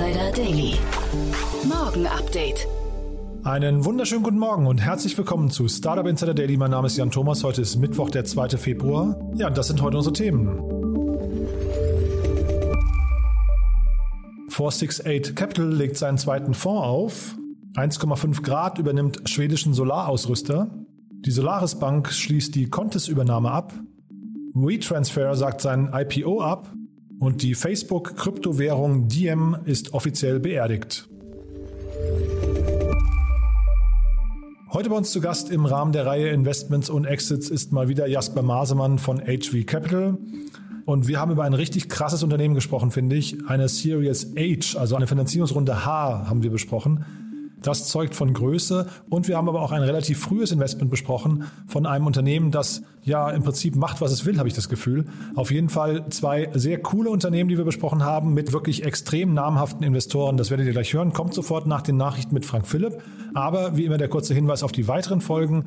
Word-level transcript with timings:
Insider 0.00 0.32
Daily. 0.32 0.78
Morgen 1.68 2.06
Update. 2.06 2.66
Einen 3.44 3.84
wunderschönen 3.84 4.22
guten 4.22 4.38
Morgen 4.38 4.66
und 4.66 4.78
herzlich 4.78 5.18
willkommen 5.18 5.50
zu 5.50 5.68
Startup 5.68 6.06
Insider 6.06 6.32
Daily. 6.32 6.56
Mein 6.56 6.70
Name 6.70 6.86
ist 6.86 6.96
Jan 6.96 7.10
Thomas. 7.10 7.44
Heute 7.44 7.60
ist 7.60 7.76
Mittwoch, 7.76 8.08
der 8.08 8.24
2. 8.24 8.48
Februar. 8.56 9.20
Ja, 9.34 9.48
und 9.48 9.58
das 9.58 9.66
sind 9.66 9.82
heute 9.82 9.98
unsere 9.98 10.14
Themen. 10.14 10.46
468 14.48 15.36
Capital 15.36 15.70
legt 15.70 15.98
seinen 15.98 16.16
zweiten 16.16 16.54
Fonds 16.54 16.82
auf. 16.82 17.36
1,5 17.74 18.42
Grad 18.42 18.78
übernimmt 18.78 19.28
schwedischen 19.28 19.74
Solarausrüster. 19.74 20.70
Die 21.10 21.30
Solaris 21.30 21.74
Bank 21.74 22.10
schließt 22.10 22.54
die 22.54 22.70
Contis-Übernahme 22.70 23.50
ab. 23.50 23.74
WeTransfer 24.54 25.34
sagt 25.34 25.60
sein 25.60 25.90
IPO 25.92 26.40
ab. 26.40 26.72
Und 27.20 27.42
die 27.42 27.54
Facebook-Kryptowährung 27.54 29.08
Diem 29.08 29.54
ist 29.66 29.92
offiziell 29.92 30.40
beerdigt. 30.40 31.06
Heute 34.72 34.88
bei 34.88 34.96
uns 34.96 35.10
zu 35.12 35.20
Gast 35.20 35.50
im 35.50 35.66
Rahmen 35.66 35.92
der 35.92 36.06
Reihe 36.06 36.30
Investments 36.30 36.88
und 36.88 37.04
Exits 37.04 37.50
ist 37.50 37.72
mal 37.72 37.88
wieder 37.88 38.06
Jasper 38.06 38.40
Masemann 38.40 38.98
von 38.98 39.20
HV 39.20 39.66
Capital. 39.66 40.16
Und 40.86 41.08
wir 41.08 41.20
haben 41.20 41.30
über 41.30 41.44
ein 41.44 41.52
richtig 41.52 41.90
krasses 41.90 42.22
Unternehmen 42.22 42.54
gesprochen, 42.54 42.90
finde 42.90 43.16
ich. 43.16 43.36
Eine 43.46 43.68
Series 43.68 44.32
H, 44.34 44.78
also 44.78 44.96
eine 44.96 45.06
Finanzierungsrunde 45.06 45.84
H, 45.84 46.26
haben 46.26 46.42
wir 46.42 46.50
besprochen. 46.50 47.04
Das 47.62 47.88
zeugt 47.88 48.14
von 48.14 48.32
Größe 48.32 48.86
und 49.08 49.28
wir 49.28 49.36
haben 49.36 49.48
aber 49.48 49.62
auch 49.62 49.72
ein 49.72 49.82
relativ 49.82 50.20
frühes 50.20 50.52
Investment 50.52 50.90
besprochen 50.90 51.44
von 51.66 51.86
einem 51.86 52.06
Unternehmen, 52.06 52.50
das 52.50 52.82
ja 53.02 53.30
im 53.30 53.42
Prinzip 53.42 53.76
macht, 53.76 54.00
was 54.00 54.12
es 54.12 54.24
will, 54.26 54.38
habe 54.38 54.48
ich 54.48 54.54
das 54.54 54.68
Gefühl. 54.68 55.06
Auf 55.34 55.50
jeden 55.50 55.68
Fall 55.68 56.08
zwei 56.10 56.50
sehr 56.54 56.80
coole 56.80 57.10
Unternehmen, 57.10 57.48
die 57.48 57.56
wir 57.56 57.64
besprochen 57.64 58.04
haben, 58.04 58.34
mit 58.34 58.52
wirklich 58.52 58.84
extrem 58.84 59.34
namhaften 59.34 59.84
Investoren. 59.84 60.36
Das 60.36 60.50
werdet 60.50 60.66
ihr 60.66 60.72
gleich 60.72 60.92
hören. 60.92 61.12
Kommt 61.12 61.34
sofort 61.34 61.66
nach 61.66 61.82
den 61.82 61.96
Nachrichten 61.96 62.34
mit 62.34 62.44
Frank 62.44 62.66
Philipp. 62.66 63.02
Aber 63.34 63.76
wie 63.76 63.84
immer 63.84 63.98
der 63.98 64.08
kurze 64.08 64.34
Hinweis 64.34 64.62
auf 64.62 64.72
die 64.72 64.88
weiteren 64.88 65.20
Folgen. 65.20 65.64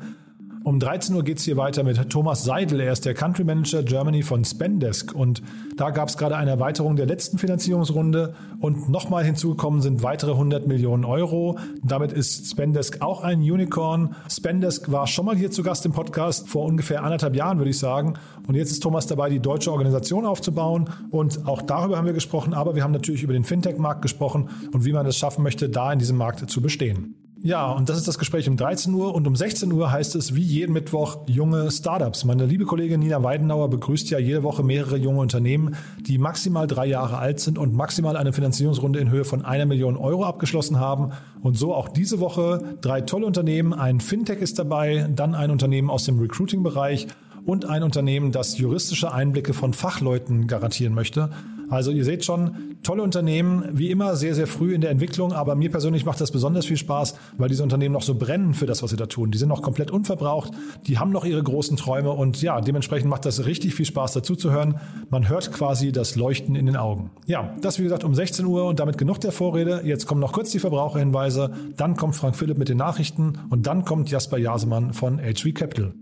Um 0.64 0.80
13 0.80 1.14
Uhr 1.14 1.22
geht 1.22 1.36
es 1.36 1.44
hier 1.44 1.58
weiter 1.58 1.82
mit 1.82 2.08
Thomas 2.08 2.42
Seidel. 2.42 2.80
Er 2.80 2.90
ist 2.90 3.04
der 3.04 3.12
Country 3.12 3.44
Manager 3.44 3.82
Germany 3.82 4.22
von 4.22 4.46
Spendesk. 4.46 5.14
Und 5.14 5.42
da 5.76 5.90
gab 5.90 6.08
es 6.08 6.16
gerade 6.16 6.38
eine 6.38 6.52
Erweiterung 6.52 6.96
der 6.96 7.04
letzten 7.04 7.36
Finanzierungsrunde. 7.36 8.34
Und 8.60 8.88
nochmal 8.88 9.24
hinzugekommen 9.24 9.82
sind 9.82 10.02
weitere 10.02 10.30
100 10.30 10.66
Millionen 10.66 11.04
Euro. 11.04 11.58
Damit 11.82 12.12
ist 12.12 12.50
Spendesk 12.50 13.02
auch 13.02 13.22
ein 13.22 13.40
Unicorn. 13.40 14.16
Spendesk 14.26 14.90
war 14.90 15.06
schon 15.06 15.26
mal 15.26 15.36
hier 15.36 15.50
zu 15.50 15.62
Gast 15.62 15.84
im 15.84 15.92
Podcast 15.92 16.48
vor 16.48 16.64
ungefähr 16.64 17.04
anderthalb 17.04 17.36
Jahren, 17.36 17.58
würde 17.58 17.70
ich 17.70 17.78
sagen. 17.78 18.14
Und 18.46 18.54
jetzt 18.54 18.70
ist 18.70 18.82
Thomas 18.82 19.06
dabei, 19.06 19.28
die 19.28 19.40
deutsche 19.40 19.70
Organisation 19.70 20.24
aufzubauen. 20.24 20.88
Und 21.10 21.46
auch 21.46 21.60
darüber 21.60 21.98
haben 21.98 22.06
wir 22.06 22.14
gesprochen. 22.14 22.54
Aber 22.54 22.74
wir 22.74 22.82
haben 22.82 22.92
natürlich 22.92 23.22
über 23.22 23.34
den 23.34 23.44
Fintech-Markt 23.44 24.00
gesprochen 24.00 24.48
und 24.72 24.86
wie 24.86 24.94
man 24.94 25.04
es 25.04 25.18
schaffen 25.18 25.42
möchte, 25.42 25.68
da 25.68 25.92
in 25.92 25.98
diesem 25.98 26.16
Markt 26.16 26.48
zu 26.48 26.62
bestehen. 26.62 27.23
Ja, 27.46 27.70
und 27.72 27.90
das 27.90 27.98
ist 27.98 28.08
das 28.08 28.16
Gespräch 28.16 28.48
um 28.48 28.56
13 28.56 28.94
Uhr 28.94 29.14
und 29.14 29.26
um 29.26 29.36
16 29.36 29.70
Uhr 29.70 29.92
heißt 29.92 30.16
es 30.16 30.34
wie 30.34 30.40
jeden 30.40 30.72
Mittwoch 30.72 31.18
junge 31.26 31.70
Startups. 31.70 32.24
Meine 32.24 32.46
liebe 32.46 32.64
Kollegin 32.64 33.00
Nina 33.00 33.22
Weidenauer 33.22 33.68
begrüßt 33.68 34.08
ja 34.08 34.18
jede 34.18 34.42
Woche 34.42 34.62
mehrere 34.62 34.96
junge 34.96 35.20
Unternehmen, 35.20 35.76
die 36.00 36.16
maximal 36.16 36.66
drei 36.66 36.86
Jahre 36.86 37.18
alt 37.18 37.40
sind 37.40 37.58
und 37.58 37.74
maximal 37.74 38.16
eine 38.16 38.32
Finanzierungsrunde 38.32 38.98
in 38.98 39.10
Höhe 39.10 39.26
von 39.26 39.44
einer 39.44 39.66
Million 39.66 39.98
Euro 39.98 40.24
abgeschlossen 40.24 40.80
haben. 40.80 41.12
Und 41.42 41.58
so 41.58 41.74
auch 41.74 41.90
diese 41.90 42.18
Woche 42.18 42.78
drei 42.80 43.02
tolle 43.02 43.26
Unternehmen. 43.26 43.74
Ein 43.74 44.00
Fintech 44.00 44.38
ist 44.38 44.58
dabei, 44.58 45.06
dann 45.14 45.34
ein 45.34 45.50
Unternehmen 45.50 45.90
aus 45.90 46.04
dem 46.04 46.18
Recruiting-Bereich 46.18 47.08
und 47.44 47.66
ein 47.66 47.82
Unternehmen, 47.82 48.32
das 48.32 48.56
juristische 48.56 49.12
Einblicke 49.12 49.52
von 49.52 49.74
Fachleuten 49.74 50.46
garantieren 50.46 50.94
möchte. 50.94 51.28
Also 51.70 51.90
ihr 51.90 52.04
seht 52.04 52.24
schon, 52.24 52.76
tolle 52.82 53.02
Unternehmen, 53.02 53.64
wie 53.72 53.90
immer 53.90 54.16
sehr, 54.16 54.34
sehr 54.34 54.46
früh 54.46 54.74
in 54.74 54.80
der 54.80 54.90
Entwicklung, 54.90 55.32
aber 55.32 55.54
mir 55.54 55.70
persönlich 55.70 56.04
macht 56.04 56.20
das 56.20 56.30
besonders 56.30 56.66
viel 56.66 56.76
Spaß, 56.76 57.16
weil 57.38 57.48
diese 57.48 57.62
Unternehmen 57.62 57.92
noch 57.92 58.02
so 58.02 58.14
brennen 58.14 58.54
für 58.54 58.66
das, 58.66 58.82
was 58.82 58.90
sie 58.90 58.96
da 58.96 59.06
tun. 59.06 59.30
Die 59.30 59.38
sind 59.38 59.48
noch 59.48 59.62
komplett 59.62 59.90
unverbraucht, 59.90 60.52
die 60.86 60.98
haben 60.98 61.10
noch 61.10 61.24
ihre 61.24 61.42
großen 61.42 61.76
Träume 61.76 62.10
und 62.10 62.42
ja, 62.42 62.60
dementsprechend 62.60 63.08
macht 63.08 63.24
das 63.24 63.46
richtig 63.46 63.74
viel 63.74 63.86
Spaß 63.86 64.12
dazu 64.12 64.36
zu 64.36 64.50
hören. 64.50 64.80
Man 65.10 65.28
hört 65.28 65.52
quasi 65.52 65.92
das 65.92 66.16
Leuchten 66.16 66.54
in 66.54 66.66
den 66.66 66.76
Augen. 66.76 67.10
Ja, 67.26 67.54
das 67.60 67.78
wie 67.78 67.84
gesagt 67.84 68.04
um 68.04 68.14
16 68.14 68.44
Uhr 68.46 68.66
und 68.66 68.80
damit 68.80 68.98
genug 68.98 69.20
der 69.20 69.32
Vorrede. 69.32 69.82
Jetzt 69.84 70.06
kommen 70.06 70.20
noch 70.20 70.32
kurz 70.32 70.50
die 70.50 70.58
Verbraucherhinweise, 70.58 71.52
dann 71.76 71.96
kommt 71.96 72.16
Frank 72.16 72.36
Philipp 72.36 72.58
mit 72.58 72.68
den 72.68 72.78
Nachrichten 72.78 73.38
und 73.50 73.66
dann 73.66 73.84
kommt 73.84 74.10
Jasper 74.10 74.38
Jasemann 74.38 74.92
von 74.92 75.18
HV 75.18 75.54
Capital. 75.54 75.94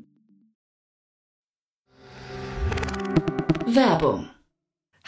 Werbung. 3.75 4.32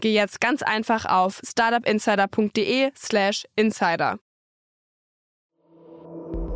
geh 0.00 0.12
jetzt 0.12 0.40
ganz 0.40 0.62
einfach 0.62 1.04
auf 1.04 1.40
startupinsider.de/slash 1.44 3.44
insider. 3.56 4.18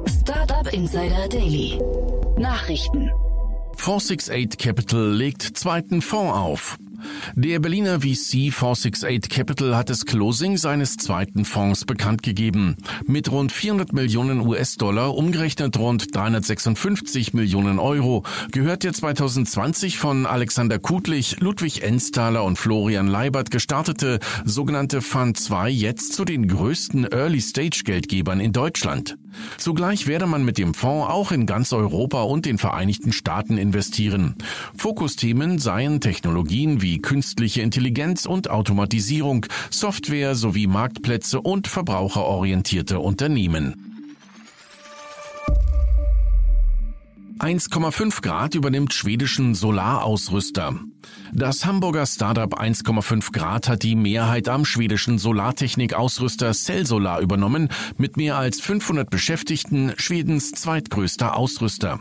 Startup 0.06 0.72
Insider 0.72 1.28
Daily. 1.28 1.78
Nachrichten. 2.38 3.10
468 3.76 4.58
Capital 4.58 5.12
legt 5.12 5.42
zweiten 5.42 6.00
Fonds 6.00 6.34
auf. 6.34 6.78
Der 7.34 7.58
Berliner 7.58 8.00
VC 8.00 8.52
468 8.52 9.28
Capital 9.30 9.76
hat 9.76 9.90
das 9.90 10.04
Closing 10.04 10.56
seines 10.56 10.96
zweiten 10.96 11.44
Fonds 11.44 11.84
bekannt 11.84 12.22
gegeben. 12.22 12.76
Mit 13.06 13.30
rund 13.30 13.52
400 13.52 13.92
Millionen 13.92 14.40
US-Dollar, 14.40 15.14
umgerechnet 15.14 15.78
rund 15.78 16.14
356 16.14 17.34
Millionen 17.34 17.78
Euro, 17.78 18.24
gehört 18.52 18.84
der 18.84 18.92
2020 18.92 19.98
von 19.98 20.26
Alexander 20.26 20.78
Kutlich, 20.78 21.40
Ludwig 21.40 21.82
Ensthaler 21.82 22.44
und 22.44 22.58
Florian 22.58 23.06
Leibert 23.06 23.50
gestartete 23.50 24.20
sogenannte 24.44 25.00
Fund 25.00 25.38
2 25.38 25.70
jetzt 25.70 26.14
zu 26.14 26.24
den 26.24 26.48
größten 26.48 27.04
Early-Stage-Geldgebern 27.04 28.40
in 28.40 28.52
Deutschland. 28.52 29.16
Zugleich 29.58 30.06
werde 30.06 30.26
man 30.26 30.44
mit 30.44 30.58
dem 30.58 30.74
Fonds 30.74 31.10
auch 31.10 31.32
in 31.32 31.46
ganz 31.46 31.72
Europa 31.72 32.22
und 32.22 32.46
den 32.46 32.58
Vereinigten 32.58 33.12
Staaten 33.12 33.58
investieren. 33.58 34.36
Fokusthemen 34.76 35.58
seien 35.58 36.00
Technologien 36.00 36.82
wie 36.82 36.93
künstliche 37.00 37.62
Intelligenz 37.62 38.26
und 38.26 38.50
Automatisierung, 38.50 39.46
Software 39.70 40.34
sowie 40.34 40.66
Marktplätze 40.66 41.40
und 41.40 41.68
verbraucherorientierte 41.68 42.98
Unternehmen. 43.00 43.94
1,5 47.44 48.22
Grad 48.22 48.54
übernimmt 48.54 48.94
schwedischen 48.94 49.54
Solarausrüster. 49.54 50.78
Das 51.32 51.66
Hamburger 51.66 52.06
Startup 52.06 52.58
1,5 52.58 53.32
Grad 53.32 53.68
hat 53.68 53.82
die 53.82 53.96
Mehrheit 53.96 54.48
am 54.48 54.64
schwedischen 54.64 55.18
Solartechnik-Ausrüster 55.18 56.52
Cellsolar 56.52 57.20
übernommen, 57.20 57.68
mit 57.98 58.16
mehr 58.16 58.38
als 58.38 58.60
500 58.60 59.10
Beschäftigten 59.10 59.92
Schwedens 59.96 60.52
zweitgrößter 60.52 61.36
Ausrüster. 61.36 62.00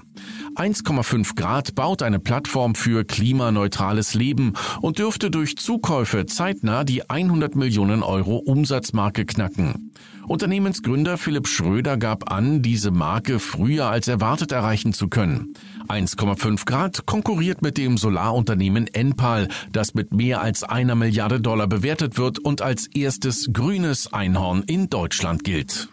1,5 0.55 1.35
Grad 1.35 1.73
baut 1.73 2.03
eine 2.03 2.19
Plattform 2.19 2.75
für 2.75 3.03
klimaneutrales 3.05 4.13
Leben 4.13 4.53
und 4.81 4.99
dürfte 4.99 5.31
durch 5.31 5.57
Zukäufe 5.57 6.27
zeitnah 6.27 6.83
die 6.83 7.09
100 7.09 7.55
Millionen 7.55 8.03
Euro 8.03 8.37
Umsatzmarke 8.37 9.25
knacken. 9.25 9.91
Unternehmensgründer 10.27 11.17
Philipp 11.17 11.47
Schröder 11.47 11.97
gab 11.97 12.31
an, 12.31 12.61
diese 12.61 12.91
Marke 12.91 13.39
früher 13.39 13.87
als 13.87 14.07
erwartet 14.07 14.51
erreichen 14.51 14.93
zu 14.93 15.07
können. 15.07 15.53
1,5 15.87 16.65
Grad 16.65 17.05
konkurriert 17.07 17.61
mit 17.61 17.77
dem 17.77 17.97
Solarunternehmen 17.97 18.87
Enpal, 18.87 19.47
das 19.71 19.95
mit 19.95 20.13
mehr 20.13 20.41
als 20.41 20.63
einer 20.63 20.95
Milliarde 20.95 21.41
Dollar 21.41 21.67
bewertet 21.67 22.17
wird 22.17 22.37
und 22.37 22.61
als 22.61 22.87
erstes 22.87 23.49
grünes 23.51 24.13
Einhorn 24.13 24.63
in 24.67 24.89
Deutschland 24.89 25.43
gilt. 25.43 25.89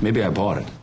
Maybe 0.00 0.22
I 0.22 0.30
bought 0.30 0.58
it. 0.58 0.79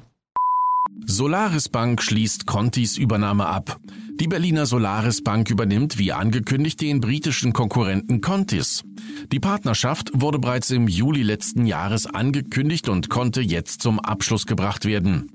Solaris 1.17 1.67
Bank 1.67 2.03
schließt 2.03 2.45
Contis 2.45 2.95
Übernahme 2.95 3.47
ab. 3.47 3.79
Die 4.19 4.27
Berliner 4.27 4.67
Solaris 4.67 5.23
Bank 5.23 5.49
übernimmt 5.49 5.97
wie 5.97 6.13
angekündigt 6.13 6.79
den 6.79 7.01
britischen 7.01 7.53
Konkurrenten 7.53 8.21
Contis. 8.21 8.83
Die 9.31 9.39
Partnerschaft 9.39 10.11
wurde 10.13 10.39
bereits 10.39 10.71
im 10.71 10.87
Juli 10.87 11.23
letzten 11.23 11.65
Jahres 11.65 12.05
angekündigt 12.05 12.89
und 12.89 13.09
konnte 13.09 13.41
jetzt 13.41 13.81
zum 13.81 13.99
Abschluss 13.99 14.45
gebracht 14.45 14.85
werden. 14.85 15.31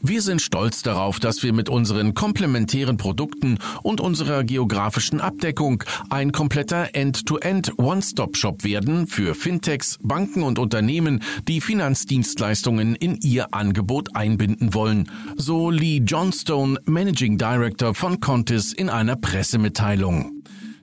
Wir 0.00 0.22
sind 0.22 0.42
stolz 0.42 0.82
darauf, 0.82 1.20
dass 1.20 1.42
wir 1.42 1.52
mit 1.52 1.68
unseren 1.68 2.14
komplementären 2.14 2.96
Produkten 2.96 3.58
und 3.82 4.00
unserer 4.00 4.44
geografischen 4.44 5.20
Abdeckung 5.20 5.84
ein 6.10 6.32
kompletter 6.32 6.94
End-to-End 6.94 7.78
One-Stop-Shop 7.78 8.64
werden 8.64 9.06
für 9.06 9.34
Fintechs, 9.34 9.98
Banken 10.02 10.42
und 10.42 10.58
Unternehmen, 10.58 11.22
die 11.48 11.60
Finanzdienstleistungen 11.60 12.94
in 12.94 13.18
ihr 13.22 13.54
Angebot 13.54 14.14
einbinden 14.14 14.74
wollen, 14.74 15.10
so 15.36 15.70
Lee 15.70 16.02
Johnstone, 16.04 16.78
Managing 16.86 17.38
Director 17.38 17.94
von 17.94 18.20
Contis 18.20 18.72
in 18.72 18.88
einer 18.88 19.16
Pressemitteilung. 19.16 20.35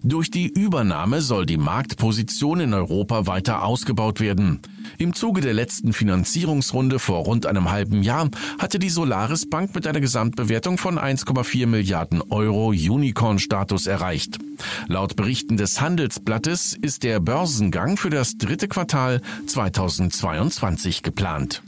Durch 0.06 0.30
die 0.30 0.48
Übernahme 0.50 1.22
soll 1.22 1.46
die 1.46 1.56
Marktposition 1.56 2.60
in 2.60 2.74
Europa 2.74 3.26
weiter 3.26 3.64
ausgebaut 3.64 4.20
werden. 4.20 4.60
Im 4.98 5.14
Zuge 5.14 5.40
der 5.40 5.54
letzten 5.54 5.94
Finanzierungsrunde 5.94 7.00
vor 7.00 7.20
rund 7.20 7.46
einem 7.46 7.72
halben 7.72 8.04
Jahr 8.04 8.30
hatte 8.60 8.80
die 8.80 8.90
Solaris 8.90 9.50
Bank 9.50 9.74
mit 9.74 9.88
einer 9.88 10.02
Gesamtbewertung 10.02 10.78
von 10.78 11.00
1,4 11.00 11.68
Milliarden 11.68 12.22
Euro 12.22 12.68
Unicorn-Status 12.68 13.88
erreicht. 13.88 14.40
Laut 14.88 15.16
Berichten 15.16 15.56
des 15.56 15.80
Handelsblattes 15.80 16.78
ist 16.82 17.04
der 17.04 17.22
Börsengang 17.22 17.96
für 17.96 18.10
das 18.10 18.38
dritte 18.38 18.68
Quartal 18.68 19.22
2022 19.48 21.02
geplant. 21.04 21.64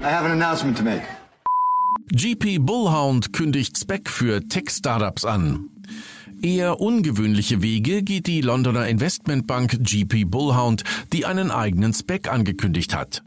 I 0.00 0.06
have 0.06 0.24
an 0.24 0.32
announcement 0.32 0.76
to 0.76 0.82
make. 0.82 1.02
GP 2.12 2.58
Bullhound 2.58 3.32
kündigt 3.32 3.78
Spec 3.78 4.10
für 4.10 4.42
Tech-Startups 4.42 5.24
an. 5.24 5.68
Eher 6.42 6.80
ungewöhnliche 6.80 7.62
Wege 7.62 8.02
geht 8.02 8.26
die 8.26 8.40
Londoner 8.40 8.88
Investmentbank 8.88 9.78
GP 9.84 10.24
Bullhound, 10.24 10.82
die 11.12 11.24
einen 11.24 11.52
eigenen 11.52 11.92
Spec 11.92 12.28
angekündigt 12.28 12.96
hat. 12.96 13.22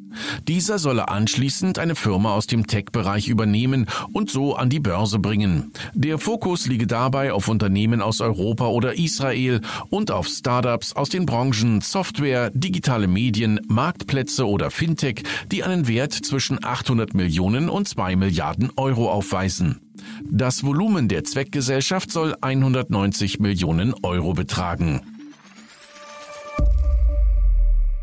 Dieser 0.47 0.79
solle 0.79 1.09
anschließend 1.09 1.79
eine 1.79 1.95
Firma 1.95 2.33
aus 2.33 2.47
dem 2.47 2.67
Tech-Bereich 2.67 3.27
übernehmen 3.27 3.87
und 4.11 4.29
so 4.29 4.55
an 4.55 4.69
die 4.69 4.79
Börse 4.79 5.19
bringen. 5.19 5.71
Der 5.93 6.17
Fokus 6.17 6.67
liege 6.67 6.87
dabei 6.87 7.33
auf 7.33 7.47
Unternehmen 7.47 8.01
aus 8.01 8.21
Europa 8.21 8.67
oder 8.67 8.97
Israel 8.97 9.61
und 9.89 10.11
auf 10.11 10.27
Startups 10.27 10.93
aus 10.93 11.09
den 11.09 11.25
Branchen 11.25 11.81
Software, 11.81 12.51
digitale 12.53 13.07
Medien, 13.07 13.59
Marktplätze 13.67 14.47
oder 14.47 14.71
Fintech, 14.71 15.23
die 15.51 15.63
einen 15.63 15.87
Wert 15.87 16.13
zwischen 16.13 16.63
800 16.63 17.13
Millionen 17.13 17.69
und 17.69 17.87
2 17.87 18.15
Milliarden 18.15 18.71
Euro 18.75 19.09
aufweisen. 19.11 19.79
Das 20.23 20.63
Volumen 20.63 21.07
der 21.07 21.23
Zweckgesellschaft 21.23 22.11
soll 22.11 22.35
190 22.41 23.39
Millionen 23.39 23.93
Euro 24.03 24.33
betragen. 24.33 25.01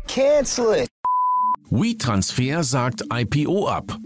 Cancel 0.07 0.73
it. 0.75 1.00
WeTransfer 1.71 2.65
sagt 2.65 3.05
IPO 3.13 3.69
ab. 3.69 3.97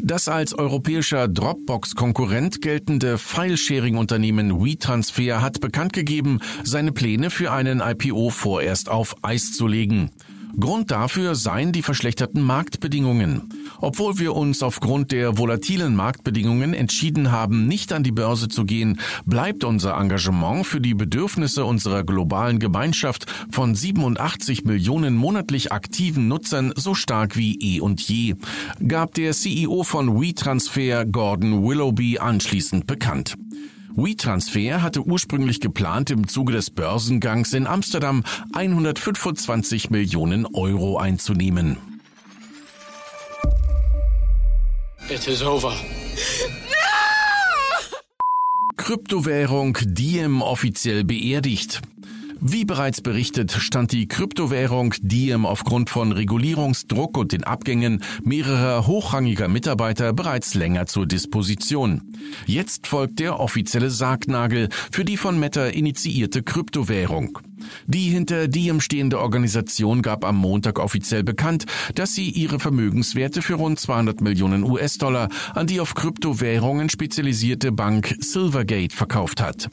Das 0.00 0.26
als 0.26 0.54
europäischer 0.54 1.28
Dropbox-Konkurrent 1.28 2.60
geltende 2.60 3.16
File-Sharing-Unternehmen 3.16 4.60
WeTransfer 4.60 5.40
hat 5.40 5.60
bekannt 5.60 5.92
gegeben, 5.92 6.40
seine 6.64 6.90
Pläne 6.90 7.30
für 7.30 7.52
einen 7.52 7.80
IPO 7.80 8.30
vorerst 8.30 8.88
auf 8.88 9.14
Eis 9.22 9.52
zu 9.52 9.68
legen. 9.68 10.10
Grund 10.58 10.90
dafür 10.90 11.34
seien 11.34 11.72
die 11.72 11.82
verschlechterten 11.82 12.42
Marktbedingungen. 12.42 13.48
Obwohl 13.80 14.18
wir 14.18 14.34
uns 14.34 14.62
aufgrund 14.62 15.10
der 15.12 15.38
volatilen 15.38 15.96
Marktbedingungen 15.96 16.74
entschieden 16.74 17.32
haben, 17.32 17.66
nicht 17.66 17.92
an 17.92 18.02
die 18.02 18.12
Börse 18.12 18.48
zu 18.48 18.64
gehen, 18.64 19.00
bleibt 19.24 19.64
unser 19.64 19.96
Engagement 19.96 20.66
für 20.66 20.80
die 20.80 20.94
Bedürfnisse 20.94 21.64
unserer 21.64 22.04
globalen 22.04 22.58
Gemeinschaft 22.58 23.26
von 23.50 23.74
87 23.74 24.64
Millionen 24.64 25.14
monatlich 25.14 25.72
aktiven 25.72 26.28
Nutzern 26.28 26.72
so 26.76 26.94
stark 26.94 27.36
wie 27.36 27.58
eh 27.60 27.80
und 27.80 28.00
je, 28.00 28.34
gab 28.86 29.14
der 29.14 29.32
CEO 29.32 29.82
von 29.82 30.20
WeTransfer 30.20 31.06
Gordon 31.06 31.64
Willoughby 31.64 32.18
anschließend 32.18 32.86
bekannt. 32.86 33.36
WeTransfer 33.94 34.82
hatte 34.82 35.02
ursprünglich 35.02 35.60
geplant, 35.60 36.10
im 36.10 36.26
Zuge 36.26 36.52
des 36.52 36.70
Börsengangs 36.70 37.52
in 37.52 37.66
Amsterdam 37.66 38.24
125 38.54 39.90
Millionen 39.90 40.46
Euro 40.46 40.98
einzunehmen. 40.98 41.76
It 45.08 45.26
is 45.26 45.42
over. 45.42 45.74
Kryptowährung 48.76 49.76
Diem 49.82 50.42
offiziell 50.42 51.04
beerdigt. 51.04 51.82
Wie 52.44 52.64
bereits 52.64 53.00
berichtet, 53.00 53.52
stand 53.52 53.92
die 53.92 54.08
Kryptowährung 54.08 54.94
Diem 55.00 55.46
aufgrund 55.46 55.90
von 55.90 56.10
Regulierungsdruck 56.10 57.16
und 57.16 57.30
den 57.30 57.44
Abgängen 57.44 58.02
mehrerer 58.24 58.88
hochrangiger 58.88 59.46
Mitarbeiter 59.46 60.12
bereits 60.12 60.54
länger 60.54 60.86
zur 60.86 61.06
Disposition. 61.06 62.02
Jetzt 62.44 62.88
folgt 62.88 63.20
der 63.20 63.38
offizielle 63.38 63.90
Sargnagel 63.90 64.70
für 64.90 65.04
die 65.04 65.16
von 65.16 65.38
Meta 65.38 65.66
initiierte 65.66 66.42
Kryptowährung. 66.42 67.38
Die 67.86 68.08
hinter 68.08 68.48
Diem 68.48 68.80
stehende 68.80 69.20
Organisation 69.20 70.02
gab 70.02 70.24
am 70.24 70.34
Montag 70.34 70.80
offiziell 70.80 71.22
bekannt, 71.22 71.66
dass 71.94 72.16
sie 72.16 72.28
ihre 72.28 72.58
Vermögenswerte 72.58 73.40
für 73.40 73.54
rund 73.54 73.78
200 73.78 74.20
Millionen 74.20 74.64
US-Dollar 74.64 75.28
an 75.54 75.68
die 75.68 75.78
auf 75.78 75.94
Kryptowährungen 75.94 76.88
spezialisierte 76.88 77.70
Bank 77.70 78.16
Silvergate 78.18 78.92
verkauft 78.92 79.40
hat. 79.40 79.70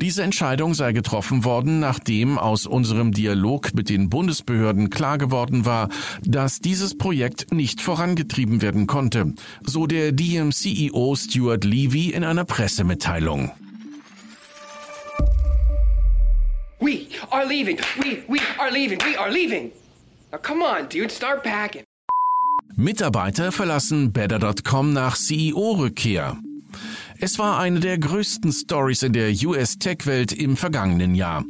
Diese 0.00 0.22
Entscheidung 0.22 0.72
sei 0.72 0.92
getroffen 0.92 1.44
worden, 1.44 1.78
nachdem 1.78 2.38
aus 2.38 2.66
unserem 2.66 3.12
Dialog 3.12 3.74
mit 3.74 3.90
den 3.90 4.08
Bundesbehörden 4.08 4.88
klar 4.88 5.18
geworden 5.18 5.66
war, 5.66 5.90
dass 6.22 6.60
dieses 6.60 6.96
Projekt 6.96 7.52
nicht 7.52 7.82
vorangetrieben 7.82 8.62
werden 8.62 8.86
konnte, 8.86 9.34
so 9.62 9.86
der 9.86 10.12
DM-CEO 10.12 11.14
Stuart 11.16 11.64
Levy 11.64 12.10
in 12.10 12.24
einer 12.24 12.46
Pressemitteilung. 12.46 13.50
We 16.80 17.00
are 17.30 17.46
leaving. 17.46 17.78
We 17.98 18.22
we 18.26 18.40
are 18.58 18.70
leaving. 18.70 18.98
We 19.02 19.18
are 19.18 19.30
leaving. 19.30 19.70
Now 20.32 20.38
come 20.40 20.62
on, 20.64 20.88
dude, 20.88 21.10
start 21.10 21.42
packing. 21.42 21.82
Mitarbeiter 22.74 23.52
verlassen 23.52 24.12
Better.com 24.12 24.94
nach 24.94 25.16
CEO-Rückkehr. 25.16 26.38
Es 27.22 27.38
war 27.38 27.58
eine 27.58 27.80
der 27.80 27.98
größten 27.98 28.50
Stories 28.50 29.02
in 29.02 29.12
der 29.12 29.30
US-Tech-Welt 29.44 30.32
im 30.32 30.56
vergangenen 30.56 31.14
Jahr. 31.14 31.44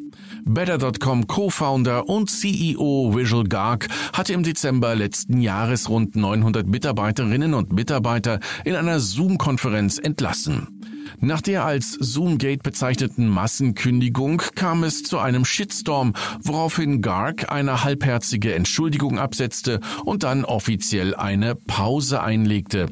Better.com 0.45 1.29
Co-Founder 1.29 2.09
und 2.09 2.29
CEO 2.29 3.15
Visual 3.15 3.45
Garg 3.45 3.87
hatte 4.13 4.33
im 4.33 4.43
Dezember 4.43 4.97
letzten 4.97 5.41
Jahres 5.41 5.89
rund 5.89 6.17
900 6.17 6.67
Mitarbeiterinnen 6.67 7.55
und 7.55 7.73
Mitarbeiter 7.73 8.41
in 8.65 8.75
einer 8.75 8.99
Zoom-Konferenz 8.99 9.99
entlassen. 9.99 10.81
Nach 11.21 11.41
der 11.41 11.65
als 11.65 11.93
Zoomgate 12.01 12.65
bezeichneten 12.65 13.29
Massenkündigung 13.29 14.43
kam 14.57 14.83
es 14.83 15.05
zu 15.05 15.21
einem 15.21 15.45
Shitstorm, 15.45 16.15
woraufhin 16.43 17.01
Garg 17.01 17.53
eine 17.53 17.85
halbherzige 17.85 18.55
Entschuldigung 18.55 19.21
absetzte 19.21 19.79
und 20.05 20.25
dann 20.25 20.45
offiziell 20.45 21.15
eine 21.15 21.55
Pause 21.55 22.23
einlegte. 22.23 22.89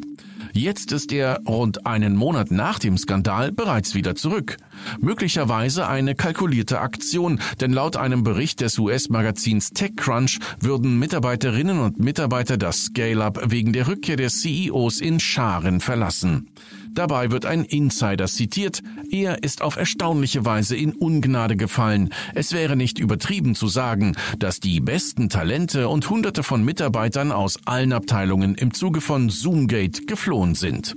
Jetzt 0.59 0.91
ist 0.91 1.12
er 1.12 1.41
rund 1.47 1.87
einen 1.87 2.17
Monat 2.17 2.50
nach 2.50 2.81
dem 2.81 2.99
Skandal 2.99 3.53
bereits 3.53 3.95
wieder 3.95 4.17
zurück. 4.17 4.57
Möglicherweise 5.00 5.87
eine 5.87 6.17
kalkulierte 6.17 6.81
Aktion, 6.81 7.41
denn 7.61 7.73
laut 7.73 7.97
einem 7.97 8.25
Bericht 8.25 8.61
des 8.61 8.77
US-Magazins 8.77 9.71
TechCrunch 9.71 10.41
würden 10.59 10.99
Mitarbeiterinnen 10.99 11.79
und 11.79 12.00
Mitarbeiter 12.00 12.57
das 12.57 12.87
Scale-Up 12.87 13.53
wegen 13.53 13.73
der 13.73 13.87
Rückkehr 13.87 14.17
des 14.17 14.41
CEOs 14.41 15.00
in 15.00 15.21
Scharen 15.21 15.79
verlassen. 15.81 16.50
Dabei 16.92 17.30
wird 17.30 17.47
ein 17.47 17.64
Insider 17.64 18.26
zitiert. 18.26 18.83
Er 19.11 19.42
ist 19.42 19.62
auf 19.62 19.76
erstaunliche 19.76 20.45
Weise 20.45 20.76
in 20.76 20.92
Ungnade 20.92 21.57
gefallen. 21.57 22.11
Es 22.35 22.52
wäre 22.52 22.76
nicht 22.76 22.99
übertrieben 22.99 23.54
zu 23.54 23.68
sagen, 23.68 24.16
dass 24.38 24.61
die 24.61 24.80
besten 24.80 25.28
Talente 25.28 25.88
und 25.88 26.09
hunderte 26.11 26.42
von 26.42 26.64
Mitarbeitern 26.64 27.33
aus 27.33 27.59
allen 27.64 27.92
Abteilungen 27.92 28.54
im 28.54 28.75
Zuge 28.75 29.00
von 29.00 29.30
Zoomgate 29.30 30.07
geflohen 30.07 30.54
sind. 30.54 30.97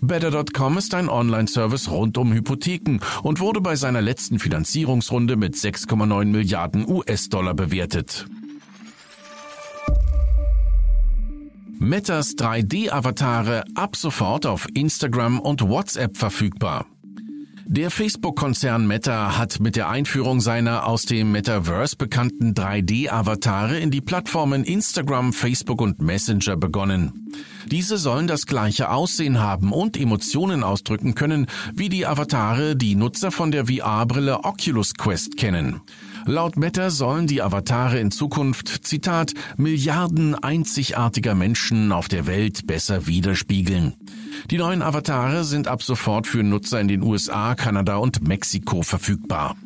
Better.com 0.00 0.78
ist 0.78 0.94
ein 0.94 1.08
Online-Service 1.08 1.90
rund 1.90 2.18
um 2.18 2.32
Hypotheken 2.32 3.00
und 3.22 3.40
wurde 3.40 3.60
bei 3.60 3.74
seiner 3.74 4.00
letzten 4.00 4.38
Finanzierungsrunde 4.38 5.36
mit 5.36 5.56
6,9 5.56 6.26
Milliarden 6.26 6.88
US-Dollar 6.88 7.54
bewertet. 7.54 8.26
Metas 11.80 12.34
3D-Avatare 12.36 13.62
ab 13.76 13.94
sofort 13.94 14.46
auf 14.46 14.66
Instagram 14.74 15.38
und 15.38 15.62
WhatsApp 15.62 16.16
verfügbar. 16.16 16.86
Der 17.66 17.90
Facebook-Konzern 17.90 18.86
Meta 18.86 19.38
hat 19.38 19.60
mit 19.60 19.76
der 19.76 19.88
Einführung 19.88 20.40
seiner 20.40 20.86
aus 20.86 21.02
dem 21.02 21.30
Metaverse 21.30 21.96
bekannten 21.96 22.54
3D-Avatare 22.54 23.78
in 23.78 23.90
die 23.92 24.00
Plattformen 24.00 24.64
Instagram, 24.64 25.32
Facebook 25.32 25.80
und 25.80 26.00
Messenger 26.00 26.56
begonnen. 26.56 27.30
Diese 27.66 27.96
sollen 27.96 28.26
das 28.26 28.46
gleiche 28.46 28.90
Aussehen 28.90 29.38
haben 29.38 29.70
und 29.72 29.96
Emotionen 29.96 30.64
ausdrücken 30.64 31.14
können, 31.14 31.46
wie 31.74 31.90
die 31.90 32.06
Avatare 32.06 32.74
die 32.74 32.96
Nutzer 32.96 33.30
von 33.30 33.50
der 33.52 33.66
VR-Brille 33.66 34.44
Oculus 34.44 34.94
Quest 34.94 35.36
kennen. 35.36 35.82
Laut 36.28 36.58
Meta 36.58 36.90
sollen 36.90 37.26
die 37.26 37.40
Avatare 37.40 38.00
in 38.00 38.10
Zukunft, 38.10 38.86
Zitat, 38.86 39.32
Milliarden 39.56 40.34
einzigartiger 40.34 41.34
Menschen 41.34 41.90
auf 41.90 42.08
der 42.08 42.26
Welt 42.26 42.66
besser 42.66 43.06
widerspiegeln. 43.06 43.94
Die 44.50 44.58
neuen 44.58 44.82
Avatare 44.82 45.44
sind 45.44 45.68
ab 45.68 45.82
sofort 45.82 46.26
für 46.26 46.42
Nutzer 46.42 46.82
in 46.82 46.88
den 46.88 47.02
USA, 47.02 47.54
Kanada 47.54 47.96
und 47.96 48.28
Mexiko 48.28 48.82
verfügbar. 48.82 49.56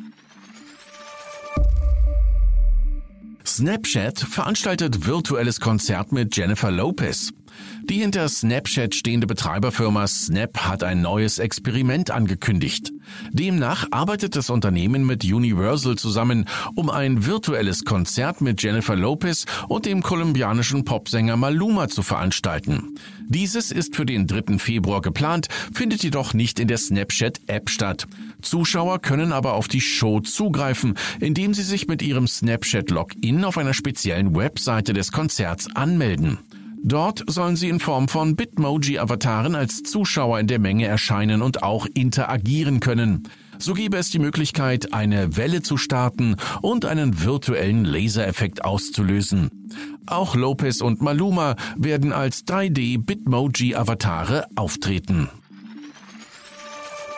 Snapchat 3.45 4.19
veranstaltet 4.19 5.05
virtuelles 5.05 5.59
Konzert 5.59 6.13
mit 6.13 6.33
Jennifer 6.37 6.71
Lopez. 6.71 7.33
Die 7.83 7.99
hinter 7.99 8.29
Snapchat 8.29 8.95
stehende 8.95 9.27
Betreiberfirma 9.27 10.07
Snap 10.07 10.57
hat 10.59 10.83
ein 10.83 11.01
neues 11.01 11.37
Experiment 11.37 12.11
angekündigt. 12.11 12.93
Demnach 13.31 13.87
arbeitet 13.91 14.37
das 14.37 14.49
Unternehmen 14.49 15.05
mit 15.05 15.25
Universal 15.25 15.97
zusammen, 15.97 16.45
um 16.75 16.89
ein 16.89 17.25
virtuelles 17.25 17.83
Konzert 17.83 18.39
mit 18.39 18.63
Jennifer 18.63 18.95
Lopez 18.95 19.45
und 19.67 19.85
dem 19.85 20.01
kolumbianischen 20.01 20.85
Popsänger 20.85 21.35
Maluma 21.35 21.89
zu 21.89 22.03
veranstalten. 22.03 22.95
Dieses 23.27 23.71
ist 23.71 23.95
für 23.95 24.05
den 24.05 24.27
3. 24.27 24.59
Februar 24.59 25.01
geplant, 25.01 25.47
findet 25.73 26.03
jedoch 26.03 26.33
nicht 26.33 26.59
in 26.59 26.69
der 26.69 26.77
Snapchat-App 26.77 27.69
statt. 27.69 28.07
Zuschauer 28.41 28.99
können 28.99 29.33
aber 29.33 29.53
auf 29.53 29.67
die 29.67 29.81
Show 29.81 30.21
zugreifen, 30.21 30.95
indem 31.19 31.53
sie 31.53 31.63
sich 31.63 31.87
mit 31.87 32.01
ihrem 32.01 32.27
Snapchat-Login 32.27 33.43
auf 33.43 33.57
einer 33.57 33.73
speziellen 33.73 34.35
Webseite 34.35 34.93
des 34.93 35.11
Konzerts 35.11 35.67
anmelden. 35.75 36.39
Dort 36.85 37.23
sollen 37.27 37.55
sie 37.55 37.69
in 37.69 37.79
Form 37.79 38.09
von 38.09 38.35
Bitmoji-Avataren 38.35 39.55
als 39.55 39.83
Zuschauer 39.83 40.39
in 40.39 40.47
der 40.47 40.59
Menge 40.59 40.85
erscheinen 40.85 41.41
und 41.41 41.63
auch 41.63 41.87
interagieren 41.93 42.81
können. 42.81 43.23
So 43.57 43.73
gäbe 43.73 43.95
es 43.95 44.09
die 44.09 44.19
Möglichkeit, 44.19 44.93
eine 44.93 45.37
Welle 45.37 45.61
zu 45.61 45.77
starten 45.77 46.35
und 46.61 46.83
einen 46.83 47.23
virtuellen 47.23 47.85
Lasereffekt 47.85 48.65
auszulösen. 48.65 49.69
Auch 50.07 50.35
Lopez 50.35 50.81
und 50.81 51.01
Maluma 51.01 51.55
werden 51.77 52.11
als 52.11 52.45
3D 52.45 53.01
Bitmoji-Avatare 53.01 54.47
auftreten. 54.57 55.29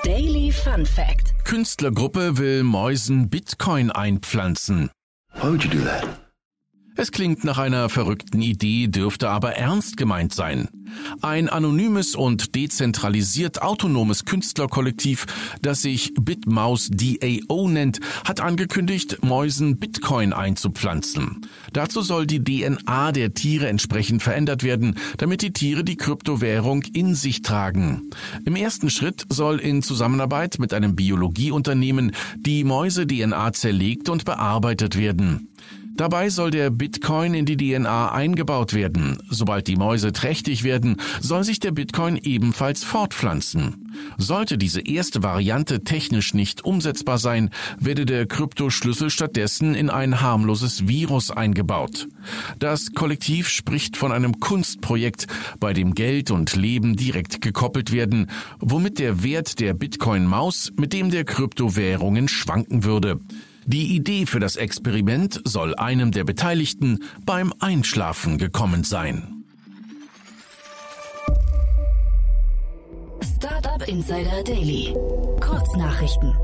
Daily 0.04 0.52
Fun 0.52 0.86
Fact. 0.86 1.34
Künstlergruppe 1.44 2.38
will 2.38 2.62
Mäusen 2.62 3.30
Bitcoin 3.30 3.90
einpflanzen. 3.90 4.92
Why 5.34 5.50
would 5.50 5.64
you 5.64 5.72
do 5.72 5.84
that? 5.84 6.25
Es 6.98 7.12
klingt 7.12 7.44
nach 7.44 7.58
einer 7.58 7.90
verrückten 7.90 8.42
Idee, 8.42 8.88
dürfte 8.88 9.30
aber 9.30 9.56
ernst 9.56 9.98
gemeint 9.98 10.34
sein. 10.34 10.70
Ein 11.22 11.50
anonymes 11.50 12.16
und 12.16 12.56
dezentralisiert 12.56 13.62
autonomes 13.62 14.24
Künstlerkollektiv, 14.24 15.26
das 15.62 15.82
sich 15.82 16.14
Bitmaus 16.18 16.90
DAO 16.90 17.68
nennt, 17.68 18.00
hat 18.24 18.40
angekündigt, 18.40 19.24
Mäusen 19.26 19.78
Bitcoin 19.78 20.32
einzupflanzen. 20.32 21.42
Dazu 21.74 22.02
soll 22.02 22.26
die 22.28 22.42
DNA 22.42 23.12
der 23.12 23.34
Tiere 23.34 23.68
entsprechend 23.68 24.24
verändert 24.24 24.64
werden, 24.64 24.98
damit 25.18 25.42
die 25.42 25.52
Tiere 25.52 25.84
die 25.84 25.98
Kryptowährung 25.98 26.84
in 26.94 27.14
sich 27.14 27.42
tragen. 27.42 28.10
Im 28.46 28.56
ersten 28.56 28.90
Schritt 28.90 29.26
soll 29.28 29.60
in 29.60 29.84
Zusammenarbeit 29.84 30.60
mit 30.60 30.74
einem 30.74 30.96
Biologieunternehmen 30.96 32.14
die 32.38 32.64
Mäuse-DNA 32.64 33.52
zerlegt 33.52 34.08
und 34.08 34.24
bearbeitet 34.24 34.98
werden. 34.98 35.50
Dabei 35.96 36.30
soll 36.30 36.52
der 36.52 36.72
Bitcoin 36.72 37.34
in 37.34 37.46
die 37.46 37.56
DNA 37.56 38.12
eingebaut 38.12 38.74
werden. 38.74 39.18
Sobald 39.30 39.68
die 39.68 39.78
Mäuse 39.78 40.12
trächtig 40.12 40.64
werden, 40.66 40.98
soll 41.22 41.46
sich 41.46 41.60
der 41.60 41.72
Bitcoin 41.72 42.18
ebenfalls 42.22 42.84
fortpflanzen. 42.84 43.94
Sollte 44.18 44.58
diese 44.58 44.82
erste 44.82 45.24
Variante 45.24 45.86
technisch 45.86 46.34
nicht 46.34 46.66
umsetzbar 46.66 47.18
sein, 47.18 47.50
werde 47.80 48.06
der 48.06 48.26
Kryptoschlüssel 48.26 49.10
stattdessen 49.10 49.74
in 49.74 49.90
ein 49.90 50.20
harmloses 50.20 50.86
Virus 50.90 51.32
eingebaut. 51.32 52.10
Das 52.60 52.94
Kollektiv 52.94 53.48
spricht 53.48 53.96
von 53.96 54.12
einem 54.12 54.42
Kunstprojekt, 54.42 55.28
bei 55.62 55.72
dem 55.72 55.96
Geld 55.96 56.30
und 56.30 56.58
Leben 56.58 56.98
direkt 56.98 57.40
gekoppelt 57.40 57.94
werden, 57.94 58.30
womit 58.60 59.00
der 59.00 59.24
Wert 59.24 59.62
der 59.62 59.74
Bitcoin-Maus 59.74 60.74
mit 60.76 60.92
dem 60.92 61.10
der 61.10 61.24
Kryptowährungen 61.24 62.28
schwanken 62.28 62.84
würde. 62.84 63.22
Die 63.68 63.96
Idee 63.96 64.28
für 64.28 64.40
das 64.40 64.58
Experiment 64.58 65.42
soll 65.44 65.74
einem 65.74 66.12
der 66.12 66.24
Beteiligten 66.24 67.04
beim 67.26 67.52
Einschlafen 67.60 68.38
gekommen 68.38 68.84
sein. 68.84 69.44
Startup 73.36 73.88
Insider 73.88 74.44
Daily. 74.44 74.94
Kurznachrichten. 75.42 76.36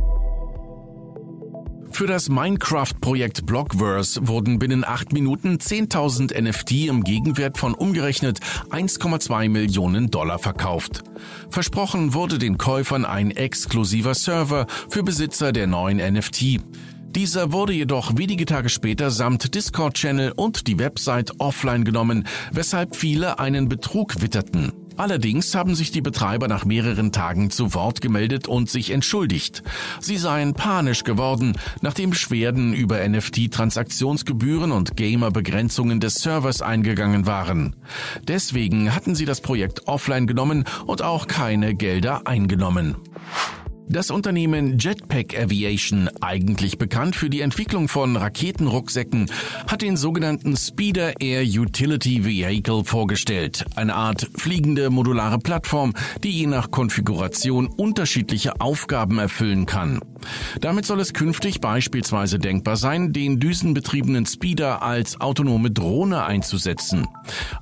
Für 1.91 2.07
das 2.07 2.29
Minecraft-Projekt 2.29 3.45
Blockverse 3.45 4.27
wurden 4.27 4.57
binnen 4.57 4.83
acht 4.83 5.13
Minuten 5.13 5.57
10.000 5.57 6.41
NFT 6.41 6.87
im 6.87 7.03
Gegenwert 7.03 7.59
von 7.59 7.75
umgerechnet 7.75 8.39
1,2 8.71 9.49
Millionen 9.49 10.09
Dollar 10.09 10.39
verkauft. 10.39 11.03
Versprochen 11.51 12.15
wurde 12.15 12.39
den 12.39 12.57
Käufern 12.57 13.05
ein 13.05 13.29
exklusiver 13.29 14.15
Server 14.15 14.65
für 14.89 15.03
Besitzer 15.03 15.51
der 15.51 15.67
neuen 15.67 15.97
NFT. 15.97 16.61
Dieser 17.15 17.51
wurde 17.51 17.73
jedoch 17.73 18.15
wenige 18.15 18.45
Tage 18.45 18.69
später 18.69 19.11
samt 19.11 19.53
Discord-Channel 19.53 20.31
und 20.33 20.67
die 20.67 20.79
Website 20.79 21.33
offline 21.39 21.83
genommen, 21.83 22.25
weshalb 22.53 22.95
viele 22.95 23.37
einen 23.37 23.67
Betrug 23.67 24.21
witterten. 24.21 24.71
Allerdings 24.95 25.53
haben 25.53 25.75
sich 25.75 25.91
die 25.91 25.99
Betreiber 26.01 26.47
nach 26.47 26.63
mehreren 26.63 27.11
Tagen 27.11 27.49
zu 27.49 27.73
Wort 27.73 27.99
gemeldet 27.99 28.47
und 28.47 28.69
sich 28.69 28.91
entschuldigt. 28.91 29.61
Sie 29.99 30.15
seien 30.15 30.53
panisch 30.53 31.03
geworden, 31.03 31.57
nachdem 31.81 32.11
Beschwerden 32.11 32.73
über 32.73 33.05
NFT-Transaktionsgebühren 33.05 34.71
und 34.71 34.95
Gamer-Begrenzungen 34.95 35.99
des 35.99 36.15
Servers 36.15 36.61
eingegangen 36.61 37.25
waren. 37.25 37.75
Deswegen 38.27 38.95
hatten 38.95 39.15
sie 39.15 39.25
das 39.25 39.41
Projekt 39.41 39.87
offline 39.87 40.27
genommen 40.27 40.63
und 40.85 41.01
auch 41.01 41.27
keine 41.27 41.75
Gelder 41.75 42.25
eingenommen. 42.25 42.95
Das 43.91 44.09
Unternehmen 44.09 44.77
Jetpack 44.79 45.37
Aviation, 45.37 46.09
eigentlich 46.21 46.77
bekannt 46.77 47.13
für 47.13 47.29
die 47.29 47.41
Entwicklung 47.41 47.89
von 47.89 48.15
Raketenrucksäcken, 48.15 49.29
hat 49.67 49.81
den 49.81 49.97
sogenannten 49.97 50.55
Speeder 50.55 51.19
Air 51.19 51.43
Utility 51.43 52.23
Vehicle 52.23 52.85
vorgestellt, 52.85 53.65
eine 53.75 53.95
Art 53.95 54.29
fliegende 54.33 54.89
modulare 54.91 55.39
Plattform, 55.39 55.93
die 56.23 56.31
je 56.31 56.47
nach 56.47 56.71
Konfiguration 56.71 57.67
unterschiedliche 57.67 58.61
Aufgaben 58.61 59.19
erfüllen 59.19 59.65
kann. 59.65 59.99
Damit 60.61 60.85
soll 60.85 61.01
es 61.01 61.11
künftig 61.11 61.59
beispielsweise 61.59 62.39
denkbar 62.39 62.77
sein, 62.77 63.11
den 63.11 63.41
düsenbetriebenen 63.41 64.25
Speeder 64.25 64.83
als 64.83 65.19
autonome 65.19 65.69
Drohne 65.69 66.23
einzusetzen. 66.23 67.09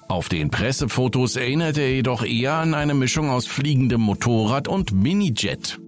Auf 0.08 0.30
den 0.30 0.52
Pressefotos 0.52 1.38
erinnert 1.38 1.80
er 1.80 1.92
jedoch 1.92 2.24
eher 2.24 2.54
an 2.54 2.76
eine 2.76 2.94
Mischung 2.94 3.32
aus 3.32 3.48
fliegendem 3.48 4.02
Motorrad 4.02 4.68
und 4.68 4.92
Minijet. 4.92 5.80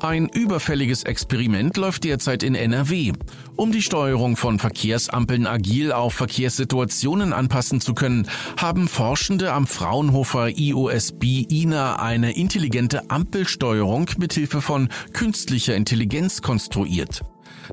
Ein 0.00 0.30
überfälliges 0.30 1.02
Experiment 1.02 1.76
läuft 1.76 2.04
derzeit 2.04 2.42
in 2.42 2.54
NRW. 2.54 3.12
Um 3.54 3.70
die 3.70 3.82
Steuerung 3.82 4.38
von 4.38 4.58
Verkehrsampeln 4.58 5.46
agil 5.46 5.92
auf 5.92 6.14
Verkehrssituationen 6.14 7.34
anpassen 7.34 7.82
zu 7.82 7.92
können, 7.92 8.26
haben 8.56 8.88
Forschende 8.88 9.52
am 9.52 9.66
Fraunhofer 9.66 10.48
IOSB 10.56 11.46
INA 11.50 11.96
eine 11.96 12.34
intelligente 12.34 13.10
Ampelsteuerung 13.10 14.08
mithilfe 14.16 14.62
von 14.62 14.88
künstlicher 15.12 15.76
Intelligenz 15.76 16.40
konstruiert. 16.40 17.20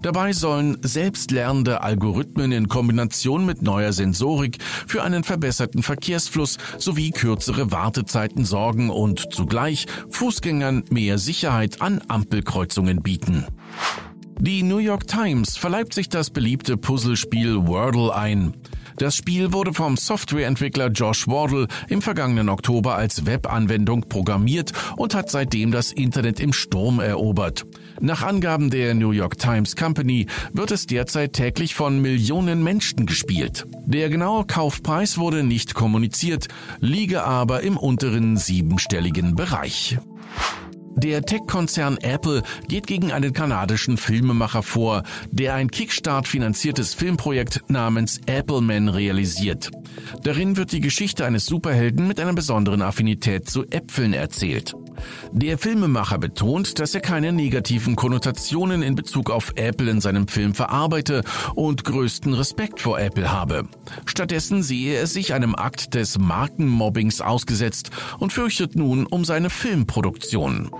Dabei 0.01 0.33
sollen 0.33 0.77
selbstlernende 0.81 1.81
Algorithmen 1.81 2.51
in 2.51 2.67
Kombination 2.67 3.45
mit 3.45 3.61
neuer 3.61 3.93
Sensorik 3.93 4.57
für 4.61 5.03
einen 5.03 5.23
verbesserten 5.23 5.83
Verkehrsfluss 5.83 6.57
sowie 6.77 7.11
kürzere 7.11 7.71
Wartezeiten 7.71 8.45
sorgen 8.45 8.89
und 8.89 9.33
zugleich 9.33 9.87
Fußgängern 10.09 10.83
mehr 10.89 11.17
Sicherheit 11.17 11.81
an 11.81 12.01
Ampelkreuzungen 12.07 13.01
bieten. 13.01 13.45
Die 14.39 14.61
New 14.61 14.77
York 14.77 15.07
Times 15.07 15.57
verleibt 15.57 15.95
sich 15.95 16.09
das 16.09 16.29
beliebte 16.29 16.77
Puzzlespiel 16.77 17.65
Wordle 17.65 18.13
ein. 18.13 18.53
Das 18.97 19.15
Spiel 19.15 19.51
wurde 19.51 19.73
vom 19.73 19.97
Softwareentwickler 19.97 20.87
Josh 20.89 21.27
Wardle 21.27 21.67
im 21.87 22.01
vergangenen 22.01 22.49
Oktober 22.49 22.95
als 22.95 23.25
Webanwendung 23.25 24.01
programmiert 24.09 24.73
und 24.95 25.15
hat 25.15 25.31
seitdem 25.31 25.71
das 25.71 25.91
Internet 25.91 26.39
im 26.39 26.53
Sturm 26.53 26.99
erobert. 26.99 27.65
Nach 27.99 28.21
Angaben 28.21 28.69
der 28.69 28.93
New 28.93 29.11
York 29.11 29.39
Times 29.39 29.75
Company 29.75 30.27
wird 30.53 30.71
es 30.71 30.85
derzeit 30.85 31.33
täglich 31.33 31.73
von 31.73 31.99
Millionen 32.01 32.63
Menschen 32.63 33.05
gespielt. 33.05 33.65
Der 33.85 34.09
genaue 34.09 34.45
Kaufpreis 34.45 35.17
wurde 35.17 35.43
nicht 35.43 35.73
kommuniziert, 35.73 36.47
liege 36.79 37.23
aber 37.23 37.61
im 37.61 37.77
unteren 37.77 38.37
siebenstelligen 38.37 39.35
Bereich. 39.35 39.97
Der 40.97 41.21
Tech-Konzern 41.21 41.97
Apple 41.97 42.41
geht 42.67 42.87
gegen 42.87 43.11
einen 43.11 43.31
kanadischen 43.31 43.97
Filmemacher 43.97 44.63
vor, 44.63 45.03
der 45.29 45.53
ein 45.53 45.69
Kickstart-finanziertes 45.69 46.95
Filmprojekt 46.95 47.61
namens 47.67 48.19
Appleman 48.25 48.89
realisiert. 48.89 49.69
Darin 50.23 50.57
wird 50.57 50.71
die 50.71 50.81
Geschichte 50.81 51.23
eines 51.23 51.45
Superhelden 51.45 52.07
mit 52.07 52.19
einer 52.19 52.33
besonderen 52.33 52.81
Affinität 52.81 53.47
zu 53.47 53.63
Äpfeln 53.69 54.13
erzählt. 54.13 54.73
Der 55.31 55.59
Filmemacher 55.59 56.17
betont, 56.17 56.79
dass 56.79 56.95
er 56.95 57.01
keine 57.01 57.31
negativen 57.31 57.95
Konnotationen 57.95 58.81
in 58.81 58.95
Bezug 58.95 59.29
auf 59.29 59.53
Apple 59.55 59.91
in 59.91 60.01
seinem 60.01 60.27
Film 60.27 60.55
verarbeite 60.55 61.23
und 61.53 61.83
größten 61.83 62.33
Respekt 62.33 62.79
vor 62.79 62.99
Apple 62.99 63.31
habe. 63.31 63.67
Stattdessen 64.05 64.63
sehe 64.63 64.95
er 64.95 65.07
sich 65.07 65.33
einem 65.33 65.53
Akt 65.53 65.93
des 65.93 66.17
Markenmobbings 66.17 67.21
ausgesetzt 67.21 67.91
und 68.17 68.33
fürchtet 68.33 68.75
nun 68.75 69.05
um 69.05 69.25
seine 69.25 69.49
Filmproduktion. 69.49 70.71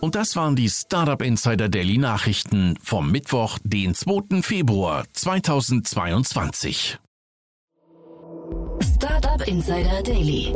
Und 0.00 0.14
das 0.14 0.36
waren 0.36 0.54
die 0.54 0.68
Startup 0.68 1.20
Insider 1.22 1.68
Daily 1.68 1.96
Nachrichten 1.96 2.76
vom 2.82 3.10
Mittwoch, 3.10 3.58
den 3.62 3.94
2. 3.94 4.42
Februar 4.42 5.04
2022. 5.12 6.98
Startup 8.82 9.48
Insider 9.48 10.02
Daily. 10.02 10.54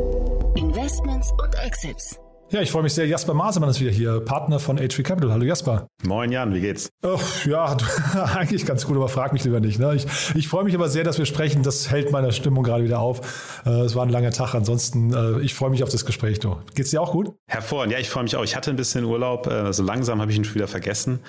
Investments 0.54 1.32
und 1.32 1.54
Exits. 1.54 2.18
Ja, 2.50 2.62
ich 2.62 2.70
freue 2.70 2.82
mich 2.82 2.94
sehr. 2.94 3.06
Jasper 3.06 3.34
Masemann 3.34 3.68
ist 3.68 3.78
wieder 3.78 3.90
hier, 3.90 4.20
Partner 4.20 4.58
von 4.58 4.78
HV 4.78 5.02
Capital. 5.02 5.32
Hallo 5.32 5.44
Jasper. 5.44 5.86
Moin 6.02 6.32
Jan, 6.32 6.54
wie 6.54 6.62
geht's? 6.62 6.88
Oh, 7.02 7.18
ja, 7.44 7.76
eigentlich 8.36 8.64
ganz 8.64 8.86
gut, 8.86 8.96
aber 8.96 9.08
frag 9.08 9.34
mich 9.34 9.44
lieber 9.44 9.60
nicht. 9.60 9.78
Ne? 9.78 9.94
Ich, 9.96 10.06
ich 10.34 10.48
freue 10.48 10.64
mich 10.64 10.74
aber 10.74 10.88
sehr, 10.88 11.04
dass 11.04 11.18
wir 11.18 11.26
sprechen. 11.26 11.62
Das 11.62 11.90
hält 11.90 12.10
meine 12.10 12.32
Stimmung 12.32 12.64
gerade 12.64 12.84
wieder 12.84 13.00
auf. 13.00 13.62
Äh, 13.66 13.82
es 13.82 13.94
war 13.94 14.02
ein 14.02 14.08
langer 14.08 14.30
Tag. 14.30 14.54
Ansonsten, 14.54 15.12
äh, 15.12 15.40
ich 15.42 15.54
freue 15.54 15.68
mich 15.68 15.82
auf 15.82 15.90
das 15.90 16.06
Gespräch. 16.06 16.38
Du. 16.38 16.56
Geht's 16.74 16.88
dir 16.88 17.02
auch 17.02 17.12
gut? 17.12 17.34
Hervorragend. 17.48 17.92
Ja, 17.92 17.98
ich 17.98 18.08
freue 18.08 18.22
mich 18.22 18.34
auch. 18.34 18.44
Ich 18.44 18.56
hatte 18.56 18.70
ein 18.70 18.76
bisschen 18.76 19.04
Urlaub. 19.04 19.46
Äh, 19.46 19.74
so 19.74 19.82
langsam 19.82 20.22
habe 20.22 20.30
ich 20.30 20.38
ihn 20.38 20.44
schon 20.44 20.54
wieder 20.54 20.68
vergessen. 20.68 21.20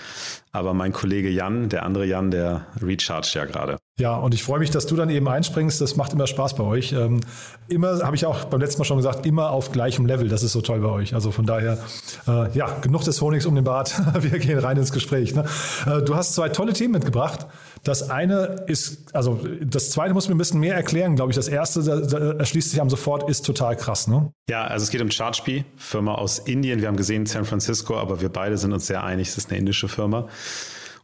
Aber 0.52 0.74
mein 0.74 0.94
Kollege 0.94 1.30
Jan, 1.30 1.70
der 1.70 1.84
andere 1.84 2.06
Jan, 2.06 2.32
der 2.32 2.66
rechargt 2.82 3.34
ja 3.36 3.46
gerade. 3.46 3.78
Ja, 4.00 4.16
und 4.16 4.34
ich 4.34 4.44
freue 4.44 4.60
mich, 4.60 4.72
dass 4.72 4.88
du 4.88 4.96
dann 4.96 5.10
eben 5.10 5.28
einspringst. 5.28 5.80
Das 5.82 5.96
macht 5.96 6.14
immer 6.14 6.26
Spaß 6.26 6.56
bei 6.56 6.64
euch. 6.64 6.94
Ähm, 6.94 7.20
immer, 7.68 8.00
habe 8.00 8.16
ich 8.16 8.26
auch 8.26 8.46
beim 8.46 8.62
letzten 8.62 8.80
Mal 8.80 8.86
schon 8.86 8.98
gesagt, 8.98 9.26
immer 9.26 9.52
auf 9.52 9.72
gleichem 9.72 10.06
Level. 10.06 10.28
Das 10.30 10.42
ist 10.42 10.54
so 10.54 10.62
toll 10.62 10.80
bei 10.80 10.90
euch. 10.90 11.14
Also 11.14 11.32
von 11.32 11.46
daher, 11.46 11.78
äh, 12.28 12.52
ja, 12.58 12.80
genug 12.80 13.04
des 13.04 13.22
Honigs 13.22 13.46
um 13.46 13.56
den 13.56 13.66
Bart. 13.66 14.02
Wir 14.22 14.40
gehen 14.40 14.58
rein 14.58 14.78
ins 14.78 14.92
Gespräch. 14.92 15.36
Ne? 15.36 15.46
Äh, 15.86 16.02
du 16.02 16.16
hast 16.16 16.34
zwei 16.34 16.50
tolle 16.50 16.74
Themen 16.74 16.94
mitgebracht. 16.94 17.46
Das 17.84 18.10
eine 18.10 18.64
ist, 18.68 19.16
also 19.16 19.40
das 19.64 19.92
zweite 19.92 20.14
muss 20.14 20.28
mir 20.28 20.36
ein 20.36 20.38
bisschen 20.38 20.60
mehr 20.60 20.76
erklären, 20.76 21.16
glaube 21.16 21.32
ich. 21.32 21.36
Das 21.36 21.48
erste, 21.48 21.84
da, 21.84 21.98
da 21.98 22.32
erschließt 22.34 22.72
sich 22.72 22.82
am 22.82 22.90
sofort, 22.90 23.30
ist 23.30 23.46
total 23.46 23.76
krass, 23.76 24.08
ne? 24.08 24.32
Ja, 24.50 24.66
also 24.66 24.84
es 24.84 24.90
geht 24.90 25.02
um 25.02 25.12
Chargebee, 25.12 25.66
Firma 25.76 26.16
aus 26.16 26.40
Indien. 26.40 26.82
Wir 26.82 26.88
haben 26.88 26.98
gesehen 26.98 27.26
San 27.26 27.46
Francisco, 27.46 27.98
aber 27.98 28.22
wir 28.22 28.30
beide 28.30 28.58
sind 28.58 28.74
uns 28.74 28.88
sehr 28.88 29.04
einig, 29.04 29.30
es 29.30 29.38
ist 29.38 29.50
eine 29.50 29.60
indische 29.60 29.88
Firma. 29.88 30.28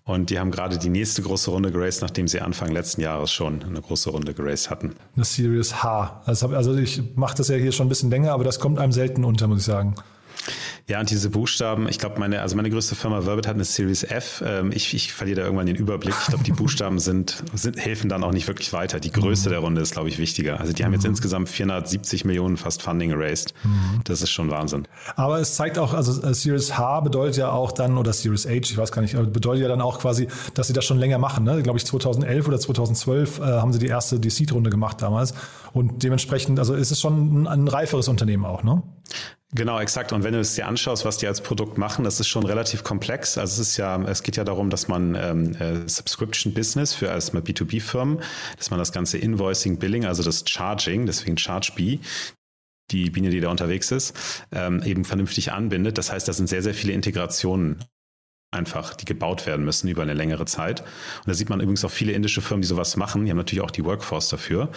Und 0.04 0.30
die 0.30 0.40
haben 0.40 0.52
gerade 0.52 0.78
die 0.78 0.90
nächste 0.90 1.24
große 1.24 1.50
Runde 1.50 1.72
geraced, 1.72 2.04
nachdem 2.04 2.28
sie 2.28 2.40
Anfang 2.40 2.72
letzten 2.72 3.02
Jahres 3.02 3.32
schon 3.32 3.64
eine 3.64 3.82
große 3.82 4.12
Runde 4.12 4.36
geraced 4.36 4.70
hatten. 4.70 4.94
Eine 5.16 5.26
Series 5.26 5.82
H. 5.82 6.22
Also 6.26 6.76
ich 6.76 7.02
mache 7.16 7.38
das 7.38 7.48
ja 7.48 7.56
hier 7.56 7.72
schon 7.72 7.88
ein 7.88 7.90
bisschen 7.90 8.12
länger, 8.12 8.34
aber 8.34 8.44
das 8.44 8.60
kommt 8.60 8.78
einem 8.78 8.92
selten 8.92 9.26
unter, 9.26 9.48
muss 9.48 9.60
ich 9.60 9.66
sagen. 9.66 9.96
Ja, 10.88 11.00
und 11.00 11.10
diese 11.10 11.32
Buchstaben, 11.32 11.90
ich 11.90 11.98
glaube, 11.98 12.20
meine, 12.20 12.42
also 12.42 12.56
meine 12.56 12.70
größte 12.70 12.94
Firma 12.94 13.22
Verbit 13.22 13.48
hat 13.48 13.56
eine 13.56 13.64
Series 13.64 14.04
F. 14.04 14.44
Ähm, 14.46 14.72
ich, 14.72 14.94
ich 14.94 15.14
verliere 15.14 15.38
da 15.38 15.44
irgendwann 15.46 15.66
den 15.66 15.76
Überblick. 15.76 16.14
Ich 16.22 16.28
glaube, 16.28 16.44
die 16.44 16.52
Buchstaben 16.54 17.00
sind, 17.00 17.44
sind, 17.56 17.84
helfen 17.84 18.08
dann 18.08 18.24
auch 18.24 18.32
nicht 18.32 18.48
wirklich 18.48 18.72
weiter. 18.72 19.00
Die 19.00 19.12
Größe 19.12 19.50
mhm. 19.50 19.52
der 19.52 19.60
Runde 19.60 19.82
ist, 19.82 19.94
glaube 19.94 20.10
ich, 20.10 20.20
wichtiger. 20.20 20.60
Also 20.60 20.74
die 20.74 20.86
haben 20.86 20.94
jetzt 20.94 21.04
mhm. 21.04 21.12
insgesamt 21.12 21.50
470 21.50 22.24
Millionen 22.26 22.58
fast 22.58 22.84
Funding 22.84 23.10
erased. 23.10 23.56
Mhm. 23.64 24.02
Das 24.04 24.22
ist 24.22 24.30
schon 24.30 24.52
Wahnsinn. 24.52 24.88
Aber 25.16 25.40
es 25.40 25.56
zeigt 25.56 25.80
auch, 25.80 25.96
also 25.96 26.22
äh, 26.22 26.36
Series 26.36 26.78
H 26.78 27.00
bedeutet 27.00 27.38
ja 27.38 27.50
auch 27.50 27.72
dann, 27.72 27.98
oder 27.98 28.14
Series 28.14 28.46
H, 28.46 28.52
ich 28.52 28.78
weiß 28.78 28.92
gar 28.92 29.02
nicht, 29.02 29.16
bedeutet 29.34 29.64
ja 29.64 29.68
dann 29.68 29.82
auch 29.82 29.98
quasi, 29.98 30.28
dass 30.54 30.68
sie 30.68 30.74
das 30.74 30.86
schon 30.86 31.00
länger 31.00 31.18
machen. 31.18 31.46
Ne? 31.46 31.64
Glaube 31.64 31.80
ich, 31.80 31.86
2011 31.86 32.48
oder 32.48 32.60
2012 32.60 33.40
äh, 33.40 33.42
haben 33.42 33.74
sie 33.74 33.80
die 33.80 33.88
erste 33.88 34.20
die 34.20 34.30
Seed-Runde 34.30 34.70
gemacht 34.70 35.02
damals. 35.02 35.34
Und 35.74 36.04
dementsprechend, 36.04 36.60
also 36.60 36.76
ist 36.76 36.92
es 36.92 37.02
schon 37.02 37.42
ein, 37.42 37.48
ein 37.48 37.68
reiferes 37.68 38.08
Unternehmen 38.08 38.46
auch, 38.46 38.62
ne? 38.62 38.84
Genau, 39.56 39.80
exakt. 39.80 40.12
Und 40.12 40.26
wenn 40.26 40.34
du 40.34 40.42
es 40.42 40.56
dir 40.56 40.68
anschaust, 40.68 41.06
was 41.06 41.18
die 41.18 41.28
als 41.28 41.40
Produkt 41.40 41.78
machen, 41.78 42.04
das 42.04 42.20
ist 42.20 42.28
schon 42.28 42.46
relativ 42.46 42.84
komplex. 42.84 43.38
Also 43.38 43.62
es 43.62 43.70
ist 43.70 43.78
ja, 43.78 44.02
es 44.04 44.22
geht 44.22 44.36
ja 44.36 44.44
darum, 44.44 44.70
dass 44.70 44.90
man 44.90 45.16
ähm, 45.16 45.56
äh, 45.56 45.88
Subscription 45.88 46.54
Business 46.54 46.94
für 46.94 47.06
erstmal 47.06 47.42
B2B-Firmen, 47.42 48.22
dass 48.58 48.70
man 48.70 48.80
das 48.80 48.92
ganze 48.92 49.18
Invoicing, 49.18 49.80
Billing, 49.80 50.04
also 50.04 50.24
das 50.24 50.44
Charging, 50.46 51.06
deswegen 51.06 51.38
ChargeB, 51.38 52.02
die 52.92 53.10
Biene, 53.10 53.30
die 53.30 53.40
da 53.40 53.50
unterwegs 53.50 53.92
ist, 53.92 54.14
ähm, 54.52 54.84
eben 54.84 55.06
vernünftig 55.06 55.54
anbindet. 55.54 55.98
Das 55.98 56.12
heißt, 56.12 56.28
da 56.28 56.34
sind 56.34 56.50
sehr, 56.50 56.62
sehr 56.62 56.74
viele 56.74 56.92
Integrationen 56.92 57.82
einfach, 58.56 58.96
die 58.96 59.06
gebaut 59.06 59.46
werden 59.46 59.64
müssen 59.66 59.88
über 59.88 60.02
eine 60.02 60.14
längere 60.14 60.46
Zeit. 60.46 60.82
Und 60.82 61.28
da 61.28 61.34
sieht 61.34 61.50
man 61.50 61.60
übrigens 61.60 61.86
auch 61.86 61.92
viele 61.92 62.14
indische 62.14 62.42
Firmen, 62.42 62.62
die 62.62 62.68
sowas 62.68 62.98
machen. 62.98 63.26
Die 63.26 63.32
haben 63.32 63.38
natürlich 63.38 63.64
auch 63.64 63.72
die 63.72 63.86
Workforce 63.86 64.30
dafür. 64.30 64.70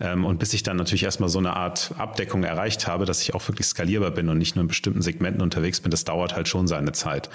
Ähm, 0.00 0.24
und 0.24 0.38
bis 0.38 0.54
ich 0.54 0.62
dann 0.62 0.76
natürlich 0.76 1.04
erstmal 1.04 1.28
so 1.28 1.38
eine 1.38 1.54
Art 1.54 1.94
Abdeckung 1.98 2.42
erreicht 2.42 2.88
habe, 2.88 3.04
dass 3.04 3.22
ich 3.22 3.34
auch 3.34 3.46
wirklich 3.48 3.66
skalierbar 3.66 4.10
bin 4.10 4.28
und 4.28 4.38
nicht 4.38 4.56
nur 4.56 4.62
in 4.62 4.68
bestimmten 4.68 5.02
Segmenten 5.02 5.42
unterwegs 5.42 5.80
bin, 5.80 5.90
das 5.90 6.04
dauert 6.04 6.34
halt 6.34 6.48
schon 6.48 6.66
seine 6.66 6.92
Zeit. 6.92 7.30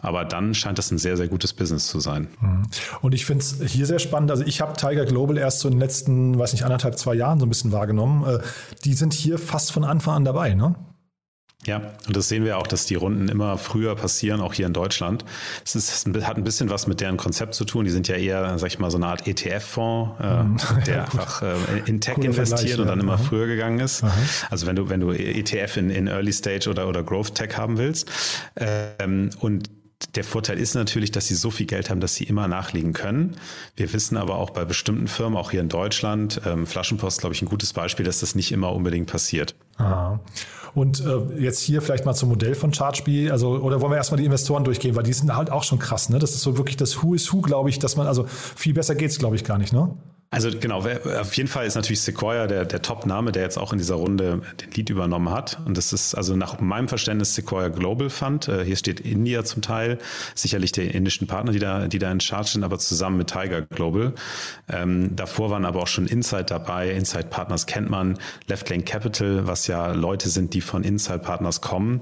Aber 0.00 0.24
dann 0.24 0.54
scheint 0.54 0.78
das 0.78 0.90
ein 0.90 0.98
sehr, 0.98 1.16
sehr 1.16 1.28
gutes 1.28 1.52
Business 1.52 1.86
zu 1.86 2.00
sein. 2.00 2.28
Mhm. 2.40 2.62
Und 3.00 3.14
ich 3.14 3.26
finde 3.26 3.44
es 3.44 3.72
hier 3.72 3.86
sehr 3.86 3.98
spannend. 3.98 4.30
Also 4.30 4.44
ich 4.44 4.60
habe 4.60 4.74
Tiger 4.76 5.04
Global 5.04 5.36
erst 5.36 5.60
so 5.60 5.68
in 5.68 5.74
den 5.74 5.80
letzten, 5.80 6.38
weiß 6.38 6.52
nicht, 6.52 6.64
anderthalb, 6.64 6.98
zwei 6.98 7.14
Jahren 7.14 7.38
so 7.38 7.46
ein 7.46 7.48
bisschen 7.48 7.72
wahrgenommen. 7.72 8.24
Äh, 8.26 8.38
die 8.84 8.94
sind 8.94 9.12
hier 9.12 9.38
fast 9.38 9.72
von 9.72 9.84
Anfang 9.84 10.16
an 10.16 10.24
dabei, 10.24 10.54
ne? 10.54 10.74
Ja, 11.64 11.80
und 12.08 12.16
das 12.16 12.28
sehen 12.28 12.44
wir 12.44 12.58
auch, 12.58 12.66
dass 12.66 12.86
die 12.86 12.96
Runden 12.96 13.28
immer 13.28 13.56
früher 13.56 13.94
passieren, 13.94 14.40
auch 14.40 14.52
hier 14.52 14.66
in 14.66 14.72
Deutschland. 14.72 15.24
Es 15.64 15.76
ist, 15.76 16.06
hat 16.22 16.36
ein 16.36 16.42
bisschen 16.42 16.70
was 16.70 16.88
mit 16.88 17.00
deren 17.00 17.16
Konzept 17.16 17.54
zu 17.54 17.64
tun. 17.64 17.84
Die 17.84 17.90
sind 17.90 18.08
ja 18.08 18.16
eher, 18.16 18.58
sag 18.58 18.66
ich 18.66 18.80
mal, 18.80 18.90
so 18.90 18.96
eine 18.96 19.06
Art 19.06 19.28
ETF-Fonds, 19.28 20.20
äh, 20.20 20.42
mhm. 20.42 20.58
der 20.86 21.04
einfach 21.04 21.42
äh, 21.42 21.54
in 21.86 22.00
Tech 22.00 22.14
Cooler 22.14 22.26
investiert 22.26 22.80
und 22.80 22.88
dann 22.88 22.98
immer 22.98 23.14
Aha. 23.14 23.22
früher 23.22 23.46
gegangen 23.46 23.78
ist. 23.78 24.02
Aha. 24.02 24.12
Also 24.50 24.66
wenn 24.66 24.74
du, 24.74 24.88
wenn 24.88 25.00
du 25.00 25.12
ETF 25.12 25.76
in, 25.76 25.90
in 25.90 26.08
Early 26.08 26.32
Stage 26.32 26.68
oder, 26.68 26.88
oder 26.88 27.04
Growth 27.04 27.36
Tech 27.36 27.56
haben 27.56 27.78
willst. 27.78 28.10
Ähm, 28.56 29.30
und 29.38 29.70
der 30.14 30.24
Vorteil 30.24 30.58
ist 30.58 30.74
natürlich, 30.74 31.10
dass 31.10 31.26
sie 31.26 31.34
so 31.34 31.50
viel 31.50 31.66
Geld 31.66 31.90
haben, 31.90 32.00
dass 32.00 32.14
sie 32.14 32.24
immer 32.24 32.48
nachlegen 32.48 32.92
können. 32.92 33.36
Wir 33.76 33.92
wissen 33.92 34.16
aber 34.16 34.36
auch 34.36 34.50
bei 34.50 34.64
bestimmten 34.64 35.08
Firmen, 35.08 35.36
auch 35.36 35.50
hier 35.50 35.60
in 35.60 35.68
Deutschland, 35.68 36.40
ähm, 36.46 36.66
Flaschenpost, 36.66 37.20
glaube 37.20 37.34
ich, 37.34 37.42
ein 37.42 37.48
gutes 37.48 37.72
Beispiel, 37.72 38.04
dass 38.04 38.20
das 38.20 38.34
nicht 38.34 38.52
immer 38.52 38.72
unbedingt 38.72 39.10
passiert. 39.10 39.54
Aha. 39.76 40.20
Und 40.74 41.00
äh, 41.00 41.40
jetzt 41.40 41.60
hier 41.60 41.82
vielleicht 41.82 42.06
mal 42.06 42.14
zum 42.14 42.30
Modell 42.30 42.54
von 42.54 42.70
ChargeBee, 42.70 43.30
also 43.30 43.58
oder 43.58 43.80
wollen 43.80 43.92
wir 43.92 43.96
erstmal 43.96 44.18
die 44.18 44.24
Investoren 44.24 44.64
durchgehen, 44.64 44.96
weil 44.96 45.02
die 45.02 45.12
sind 45.12 45.34
halt 45.34 45.50
auch 45.50 45.64
schon 45.64 45.78
krass, 45.78 46.08
ne? 46.08 46.18
Das 46.18 46.34
ist 46.34 46.40
so 46.40 46.56
wirklich 46.56 46.78
das 46.78 47.02
Who 47.02 47.14
is 47.14 47.30
Who, 47.32 47.42
glaube 47.42 47.68
ich, 47.68 47.78
dass 47.78 47.96
man, 47.96 48.06
also 48.06 48.24
viel 48.26 48.72
besser 48.72 48.94
geht's, 48.94 49.18
glaube 49.18 49.36
ich, 49.36 49.44
gar 49.44 49.58
nicht, 49.58 49.72
ne? 49.72 49.94
Also 50.32 50.48
genau, 50.50 50.78
auf 50.78 51.36
jeden 51.36 51.48
Fall 51.50 51.66
ist 51.66 51.74
natürlich 51.74 52.00
Sequoia 52.00 52.46
der, 52.46 52.64
der 52.64 52.80
Top-Name, 52.80 53.32
der 53.32 53.42
jetzt 53.42 53.58
auch 53.58 53.70
in 53.70 53.78
dieser 53.78 53.96
Runde 53.96 54.40
den 54.62 54.70
Lead 54.70 54.88
übernommen 54.88 55.28
hat. 55.28 55.60
Und 55.66 55.76
das 55.76 55.92
ist 55.92 56.14
also 56.14 56.34
nach 56.36 56.58
meinem 56.58 56.88
Verständnis 56.88 57.34
Sequoia 57.34 57.68
Global 57.68 58.08
Fund. 58.08 58.48
Äh, 58.48 58.64
hier 58.64 58.76
steht 58.76 59.00
India 59.00 59.44
zum 59.44 59.60
Teil, 59.60 59.98
sicherlich 60.34 60.72
die 60.72 60.86
indischen 60.86 61.26
Partner, 61.26 61.52
die 61.52 61.58
da, 61.58 61.86
die 61.86 61.98
da 61.98 62.10
in 62.10 62.18
Charge 62.18 62.48
sind, 62.48 62.64
aber 62.64 62.78
zusammen 62.78 63.18
mit 63.18 63.28
Tiger 63.28 63.60
Global. 63.60 64.14
Ähm, 64.70 65.14
davor 65.14 65.50
waren 65.50 65.66
aber 65.66 65.82
auch 65.82 65.86
schon 65.86 66.06
Insight 66.06 66.50
dabei. 66.50 66.92
Insight 66.92 67.28
Partners 67.28 67.66
kennt 67.66 67.90
man, 67.90 68.18
Left 68.46 68.70
Lane 68.70 68.84
Capital, 68.84 69.46
was 69.46 69.66
ja 69.66 69.92
Leute 69.92 70.30
sind, 70.30 70.54
die 70.54 70.62
von 70.62 70.82
Insight 70.82 71.24
Partners 71.24 71.60
kommen. 71.60 72.00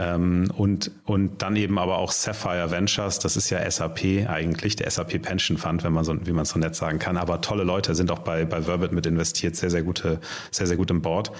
Ähm, 0.00 0.50
und, 0.56 0.90
und 1.04 1.42
dann 1.42 1.56
eben 1.56 1.78
aber 1.78 1.98
auch 1.98 2.10
Sapphire 2.10 2.70
Ventures, 2.70 3.18
das 3.18 3.36
ist 3.36 3.50
ja 3.50 3.70
SAP 3.70 4.26
eigentlich, 4.26 4.74
der 4.74 4.90
SAP 4.90 5.20
Pension 5.20 5.58
Fund, 5.58 5.84
wenn 5.84 5.92
man 5.92 6.04
so, 6.04 6.14
wie 6.26 6.32
man 6.32 6.46
so 6.46 6.58
nett 6.58 6.74
sagen 6.74 6.98
kann. 6.98 7.18
Aber 7.18 7.42
tolle 7.42 7.64
Leute 7.64 7.94
sind 7.94 8.10
auch 8.10 8.20
bei, 8.20 8.46
bei 8.46 8.62
Verbit 8.62 8.92
mit 8.92 9.04
investiert, 9.04 9.56
sehr, 9.56 9.68
sehr 9.68 9.82
gute, 9.82 10.18
sehr, 10.50 10.66
sehr 10.66 10.78
gut 10.78 10.90
im 10.90 11.02
Board. 11.02 11.32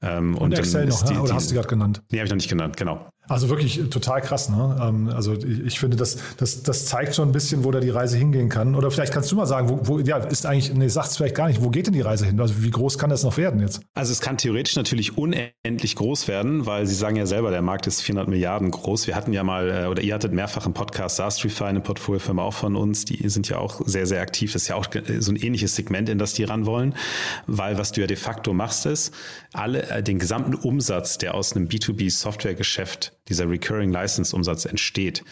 Ähm, 0.00 0.34
und, 0.34 0.44
und 0.44 0.58
Excel 0.58 0.86
noch, 0.86 1.02
die, 1.02 1.18
oder 1.18 1.34
hast 1.34 1.50
du 1.50 1.54
gerade 1.54 1.68
genannt? 1.68 2.02
Nee, 2.10 2.18
habe 2.18 2.24
ich 2.24 2.30
noch 2.30 2.36
nicht 2.36 2.48
genannt, 2.48 2.78
genau. 2.78 3.10
Also 3.30 3.48
wirklich 3.48 3.80
total 3.90 4.22
krass. 4.22 4.48
Ne? 4.48 4.76
Ähm, 4.82 5.08
also 5.08 5.34
ich 5.34 5.78
finde, 5.78 5.96
das, 5.96 6.18
das, 6.36 6.64
das 6.64 6.86
zeigt 6.86 7.14
schon 7.14 7.28
ein 7.28 7.32
bisschen, 7.32 7.62
wo 7.62 7.70
da 7.70 7.78
die 7.78 7.90
Reise 7.90 8.16
hingehen 8.16 8.48
kann. 8.48 8.74
Oder 8.74 8.90
vielleicht 8.90 9.12
kannst 9.12 9.30
du 9.30 9.36
mal 9.36 9.46
sagen, 9.46 9.68
wo, 9.68 9.78
wo 9.84 9.98
ja, 10.00 10.16
ist 10.16 10.46
eigentlich, 10.46 10.74
nee, 10.74 10.88
sag's 10.88 11.16
vielleicht 11.16 11.36
gar 11.36 11.46
nicht, 11.46 11.62
wo 11.62 11.70
geht 11.70 11.86
denn 11.86 11.94
die 11.94 12.00
Reise 12.00 12.26
hin? 12.26 12.40
Also 12.40 12.60
wie 12.60 12.70
groß 12.70 12.98
kann 12.98 13.08
das 13.08 13.22
noch 13.22 13.36
werden 13.36 13.60
jetzt? 13.60 13.82
Also 13.94 14.10
es 14.10 14.20
kann 14.20 14.36
theoretisch 14.36 14.74
natürlich 14.74 15.16
unendlich 15.16 15.94
groß 15.94 16.26
werden, 16.26 16.66
weil 16.66 16.88
Sie 16.88 16.96
sagen 16.96 17.14
ja 17.14 17.24
selber, 17.24 17.52
der 17.52 17.62
Markt 17.62 17.86
ist 17.86 18.02
400 18.02 18.26
Milliarden 18.26 18.72
groß. 18.72 19.06
Wir 19.06 19.14
hatten 19.14 19.32
ja 19.32 19.44
mal, 19.44 19.84
äh, 19.84 19.86
oder 19.86 20.02
ihr 20.02 20.14
hattet 20.14 20.32
mehrfach 20.32 20.66
im 20.66 20.72
Podcast 20.72 21.14
Sastrify, 21.14 21.66
eine 21.66 21.80
Portfoliofirma 21.80 22.42
auch 22.42 22.54
von 22.54 22.74
uns, 22.74 23.04
die 23.04 23.28
sind 23.28 23.48
ja 23.48 23.58
auch 23.58 23.80
sehr, 23.86 24.08
sehr 24.08 24.22
aktiv. 24.22 24.52
Das 24.54 24.62
ist 24.62 24.68
ja 24.68 24.74
auch 24.74 24.86
so 25.20 25.30
ein 25.30 25.36
ähnliches 25.36 25.76
Segment, 25.76 26.08
in 26.08 26.18
das 26.18 26.32
die 26.32 26.42
ran 26.42 26.66
wollen, 26.66 26.96
weil 27.46 27.78
was 27.78 27.92
du 27.92 28.00
ja 28.00 28.08
de 28.08 28.16
facto 28.16 28.52
machst 28.52 28.86
ist, 28.86 29.14
alle, 29.52 29.88
äh, 29.88 30.02
den 30.02 30.18
gesamten 30.18 30.56
Umsatz, 30.56 31.16
der 31.18 31.36
aus 31.36 31.54
einem 31.54 31.68
B2B-Softwaregeschäft 31.68 33.19
dieser 33.28 33.48
Recurring 33.48 33.92
License 33.92 34.34
Umsatz 34.34 34.64
entsteht, 34.64 35.24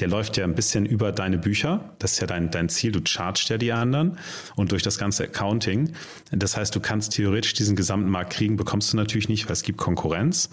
der 0.00 0.08
läuft 0.08 0.36
ja 0.36 0.44
ein 0.44 0.54
bisschen 0.54 0.86
über 0.86 1.12
deine 1.12 1.38
Bücher. 1.38 1.94
Das 1.98 2.12
ist 2.12 2.20
ja 2.20 2.26
dein, 2.26 2.50
dein 2.50 2.68
Ziel. 2.68 2.92
Du 2.92 3.00
chargst 3.04 3.48
ja 3.48 3.58
die 3.58 3.72
anderen 3.72 4.18
und 4.56 4.72
durch 4.72 4.82
das 4.82 4.98
ganze 4.98 5.24
Accounting. 5.24 5.92
Das 6.32 6.56
heißt, 6.56 6.74
du 6.74 6.80
kannst 6.80 7.12
theoretisch 7.12 7.54
diesen 7.54 7.76
gesamten 7.76 8.10
Markt 8.10 8.32
kriegen, 8.32 8.56
bekommst 8.56 8.92
du 8.92 8.96
natürlich 8.96 9.28
nicht, 9.28 9.46
weil 9.46 9.52
es 9.52 9.62
gibt 9.62 9.78
Konkurrenz. 9.78 10.50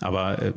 Aber 0.00 0.42
äh, 0.42 0.52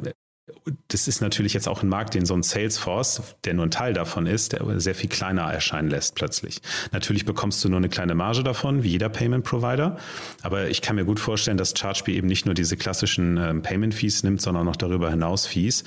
das 0.89 1.07
ist 1.07 1.21
natürlich 1.21 1.53
jetzt 1.53 1.67
auch 1.67 1.81
ein 1.81 1.89
Markt, 1.89 2.13
den 2.13 2.25
so 2.25 2.35
ein 2.35 2.43
Salesforce, 2.43 3.35
der 3.45 3.55
nur 3.55 3.65
ein 3.65 3.71
Teil 3.71 3.93
davon 3.93 4.27
ist, 4.27 4.53
der 4.53 4.79
sehr 4.79 4.93
viel 4.93 5.09
kleiner 5.09 5.41
erscheinen 5.41 5.89
lässt 5.89 6.15
plötzlich. 6.15 6.61
Natürlich 6.91 7.25
bekommst 7.25 7.63
du 7.63 7.69
nur 7.69 7.77
eine 7.77 7.89
kleine 7.89 8.13
Marge 8.13 8.43
davon, 8.43 8.83
wie 8.83 8.89
jeder 8.89 9.09
Payment 9.09 9.43
Provider. 9.43 9.97
Aber 10.43 10.69
ich 10.69 10.81
kann 10.81 10.97
mir 10.97 11.05
gut 11.05 11.19
vorstellen, 11.19 11.57
dass 11.57 11.73
ChargeBee 11.73 12.15
eben 12.15 12.27
nicht 12.27 12.45
nur 12.45 12.53
diese 12.53 12.77
klassischen 12.77 13.37
ähm, 13.37 13.61
Payment 13.63 13.95
Fees 13.95 14.23
nimmt, 14.23 14.41
sondern 14.41 14.65
noch 14.65 14.75
darüber 14.75 15.09
hinaus 15.09 15.47
Fees 15.47 15.83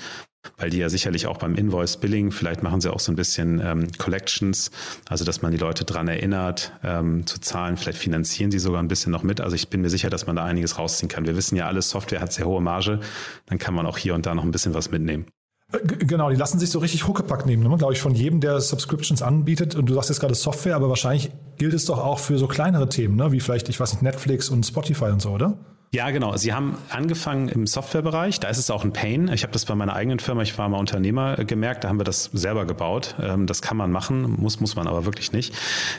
weil 0.57 0.69
die 0.69 0.77
ja 0.77 0.89
sicherlich 0.89 1.27
auch 1.27 1.37
beim 1.37 1.55
Invoice 1.55 1.97
Billing, 1.97 2.31
vielleicht 2.31 2.63
machen 2.63 2.81
sie 2.81 2.91
auch 2.91 2.99
so 2.99 3.11
ein 3.11 3.15
bisschen 3.15 3.61
ähm, 3.63 3.87
Collections, 3.97 4.71
also 5.07 5.25
dass 5.25 5.41
man 5.41 5.51
die 5.51 5.57
Leute 5.57 5.85
dran 5.85 6.07
erinnert 6.07 6.71
ähm, 6.83 7.25
zu 7.25 7.39
zahlen, 7.39 7.77
vielleicht 7.77 7.99
finanzieren 7.99 8.51
sie 8.51 8.59
sogar 8.59 8.81
ein 8.81 8.87
bisschen 8.87 9.11
noch 9.11 9.23
mit. 9.23 9.41
Also 9.41 9.55
ich 9.55 9.69
bin 9.69 9.81
mir 9.81 9.89
sicher, 9.89 10.09
dass 10.09 10.27
man 10.27 10.35
da 10.35 10.45
einiges 10.45 10.77
rausziehen 10.77 11.09
kann. 11.09 11.25
Wir 11.25 11.35
wissen 11.35 11.55
ja, 11.55 11.67
alles 11.67 11.89
Software 11.89 12.21
hat 12.21 12.33
sehr 12.33 12.45
hohe 12.45 12.61
Marge, 12.61 12.99
dann 13.47 13.57
kann 13.57 13.73
man 13.73 13.85
auch 13.85 13.97
hier 13.97 14.15
und 14.15 14.25
da 14.25 14.33
noch 14.33 14.43
ein 14.43 14.51
bisschen 14.51 14.73
was 14.73 14.91
mitnehmen. 14.91 15.25
Äh, 15.71 15.79
genau, 15.85 16.29
die 16.29 16.35
lassen 16.35 16.59
sich 16.59 16.69
so 16.69 16.79
richtig 16.79 17.07
Huckepack 17.07 17.45
nehmen, 17.45 17.63
ne? 17.63 17.77
glaube 17.77 17.93
ich, 17.93 18.01
von 18.01 18.15
jedem, 18.15 18.39
der 18.39 18.61
Subscriptions 18.61 19.21
anbietet. 19.21 19.75
Und 19.75 19.87
du 19.89 19.93
sagst 19.93 20.09
jetzt 20.09 20.19
gerade 20.19 20.35
Software, 20.35 20.75
aber 20.75 20.89
wahrscheinlich 20.89 21.31
gilt 21.57 21.73
es 21.73 21.85
doch 21.85 21.99
auch 21.99 22.19
für 22.19 22.37
so 22.37 22.47
kleinere 22.47 22.87
Themen, 22.89 23.15
ne? 23.15 23.31
wie 23.31 23.39
vielleicht, 23.39 23.69
ich 23.69 23.79
weiß 23.79 23.93
nicht, 23.93 24.03
Netflix 24.03 24.49
und 24.49 24.65
Spotify 24.65 25.05
und 25.05 25.21
so, 25.21 25.31
oder? 25.31 25.57
Ja, 25.91 26.11
genau. 26.11 26.37
Sie 26.37 26.53
haben 26.53 26.77
angefangen 26.89 27.49
im 27.49 27.65
Softwarebereich. 27.65 28.39
Da 28.39 28.49
ist 28.49 28.59
es 28.59 28.69
auch 28.69 28.83
ein 28.83 28.93
Pain. 28.93 29.27
Ich 29.33 29.41
habe 29.41 29.53
das 29.53 29.65
bei 29.65 29.73
meiner 29.73 29.95
eigenen 29.95 30.19
Firma, 30.19 30.43
ich 30.43 30.55
war 30.55 30.69
mal 30.69 30.77
Unternehmer, 30.77 31.39
äh, 31.39 31.45
gemerkt. 31.45 31.83
Da 31.83 31.89
haben 31.89 31.99
wir 31.99 32.03
das 32.03 32.25
selber 32.31 32.65
gebaut. 32.65 33.15
Ähm, 33.19 33.47
das 33.47 33.63
kann 33.63 33.75
man 33.75 33.91
machen, 33.91 34.35
muss, 34.37 34.59
muss 34.59 34.75
man 34.75 34.87
aber 34.87 35.05
wirklich 35.05 35.31
nicht. 35.31 35.55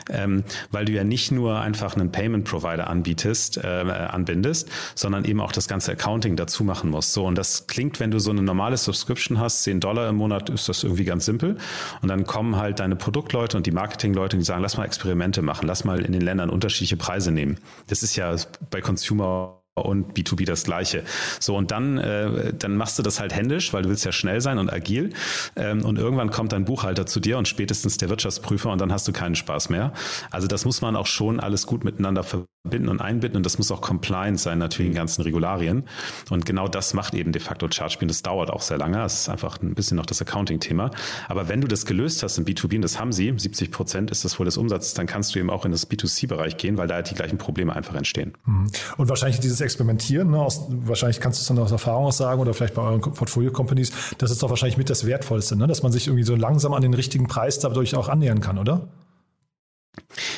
Ähm, 0.09 0.45
weil 0.71 0.85
du 0.85 0.93
ja 0.93 1.03
nicht 1.03 1.33
nur 1.33 1.59
einfach 1.59 1.93
einen 1.97 2.09
Payment 2.09 2.45
Provider 2.45 2.89
anbietest, 2.89 3.57
äh, 3.57 3.67
anbindest, 3.67 4.69
sondern 4.95 5.25
eben 5.25 5.41
auch 5.41 5.51
das 5.51 5.67
ganze 5.67 5.91
Accounting 5.91 6.37
dazu 6.37 6.63
machen 6.63 6.89
musst. 6.89 7.11
So, 7.11 7.25
und 7.25 7.37
das 7.37 7.67
klingt, 7.67 7.99
wenn 7.99 8.11
du 8.11 8.19
so 8.19 8.31
eine 8.31 8.43
normale 8.43 8.77
Subscription 8.77 9.39
hast, 9.39 9.63
10 9.63 9.81
Dollar 9.81 10.07
im 10.07 10.15
Monat, 10.15 10.49
ist 10.49 10.69
das 10.69 10.85
irgendwie 10.85 11.03
ganz 11.03 11.25
simpel. 11.25 11.57
Und 12.01 12.07
dann 12.07 12.25
kommen 12.25 12.55
halt 12.55 12.79
deine 12.79 12.95
Produktleute 12.95 13.57
und 13.57 13.65
die 13.65 13.71
Marketingleute, 13.71 14.37
die 14.37 14.43
sagen, 14.43 14.61
lass 14.61 14.77
mal 14.77 14.85
Experimente 14.85 15.41
machen, 15.41 15.67
lass 15.67 15.83
mal 15.83 15.99
in 16.05 16.13
den 16.13 16.21
Ländern 16.21 16.49
unterschiedliche 16.49 16.95
Preise 16.95 17.33
nehmen. 17.33 17.57
Das 17.87 18.03
ist 18.03 18.15
ja 18.15 18.33
bei 18.69 18.79
Consumer 18.79 19.60
und 19.75 20.17
B2B 20.17 20.45
das 20.45 20.63
gleiche. 20.63 21.03
So, 21.39 21.55
und 21.55 21.71
dann, 21.71 21.97
äh, 21.97 22.53
dann 22.53 22.75
machst 22.75 22.99
du 22.99 23.03
das 23.03 23.19
halt 23.19 23.33
händisch, 23.33 23.71
weil 23.71 23.83
du 23.83 23.89
willst 23.89 24.03
ja 24.03 24.11
schnell 24.11 24.41
sein 24.41 24.57
und 24.57 24.71
agil. 24.71 25.13
Ähm, 25.55 25.85
und 25.85 25.97
irgendwann 25.97 26.29
kommt 26.29 26.51
dein 26.51 26.65
Buchhalter 26.65 27.05
zu 27.05 27.19
dir 27.21 27.37
und 27.37 27.47
spätestens 27.47 27.97
der 27.97 28.09
Wirtschaftsprüfer 28.09 28.69
und 28.69 28.81
dann 28.81 28.91
hast 28.91 29.07
du 29.07 29.13
keinen 29.13 29.35
Spaß 29.35 29.69
mehr. 29.69 29.93
Also 30.29 30.47
das 30.47 30.65
muss 30.65 30.81
man 30.81 30.95
auch 30.97 31.07
schon 31.07 31.39
alles 31.39 31.67
gut 31.67 31.85
miteinander 31.85 32.23
verbinden 32.23 32.89
und 32.89 33.01
einbinden 33.01 33.37
und 33.37 33.45
das 33.45 33.57
muss 33.57 33.71
auch 33.71 33.81
compliant 33.81 34.39
sein, 34.39 34.57
natürlich 34.57 34.89
in 34.91 34.95
ganzen 34.95 35.21
Regularien. 35.21 35.85
Und 36.29 36.45
genau 36.45 36.67
das 36.67 36.93
macht 36.93 37.13
eben 37.13 37.31
de 37.31 37.41
facto 37.41 37.69
ChargeBee 37.69 38.03
und 38.03 38.11
das 38.11 38.23
dauert 38.23 38.49
auch 38.49 38.61
sehr 38.61 38.77
lange. 38.77 38.97
Das 38.97 39.21
ist 39.21 39.29
einfach 39.29 39.61
ein 39.61 39.73
bisschen 39.73 39.95
noch 39.95 40.05
das 40.05 40.21
Accounting-Thema. 40.21 40.91
Aber 41.29 41.47
wenn 41.47 41.61
du 41.61 41.67
das 41.67 41.85
gelöst 41.85 42.23
hast 42.23 42.37
im 42.37 42.45
B2B, 42.45 42.75
und 42.75 42.81
das 42.81 42.99
haben 42.99 43.13
sie, 43.13 43.33
70 43.35 43.71
Prozent 43.71 44.11
ist 44.11 44.25
das 44.25 44.37
wohl 44.37 44.45
des 44.45 44.57
Umsatzes, 44.57 44.93
dann 44.95 45.07
kannst 45.07 45.33
du 45.33 45.39
eben 45.39 45.49
auch 45.49 45.65
in 45.65 45.71
das 45.71 45.89
B2C-Bereich 45.89 46.57
gehen, 46.57 46.77
weil 46.77 46.87
da 46.87 46.95
halt 46.95 47.09
die 47.09 47.15
gleichen 47.15 47.37
Probleme 47.37 47.73
einfach 47.73 47.95
entstehen. 47.95 48.33
Mhm. 48.45 48.69
Und 48.97 49.09
wahrscheinlich 49.09 49.39
dieses 49.39 49.60
Experimentieren, 49.61 50.31
ne, 50.31 50.39
aus, 50.39 50.65
wahrscheinlich 50.69 51.19
kannst 51.19 51.39
du 51.39 51.41
es 51.41 51.47
dann 51.47 51.59
aus 51.59 51.71
Erfahrung 51.71 52.05
auch 52.05 52.11
sagen 52.11 52.41
oder 52.41 52.53
vielleicht 52.53 52.73
bei 52.73 52.81
euren 52.81 53.01
Portfolio-Companies, 53.01 53.91
das 54.17 54.31
ist 54.31 54.43
doch 54.43 54.49
wahrscheinlich 54.49 54.77
mit 54.77 54.89
das 54.89 55.05
Wertvollste, 55.05 55.55
ne, 55.55 55.67
dass 55.67 55.83
man 55.83 55.91
sich 55.91 56.07
irgendwie 56.07 56.23
so 56.23 56.35
langsam 56.35 56.73
an 56.73 56.81
den 56.81 56.93
richtigen 56.93 57.27
Preis 57.27 57.59
dadurch 57.59 57.95
auch 57.95 58.09
annähern 58.09 58.41
kann, 58.41 58.57
oder? 58.57 58.89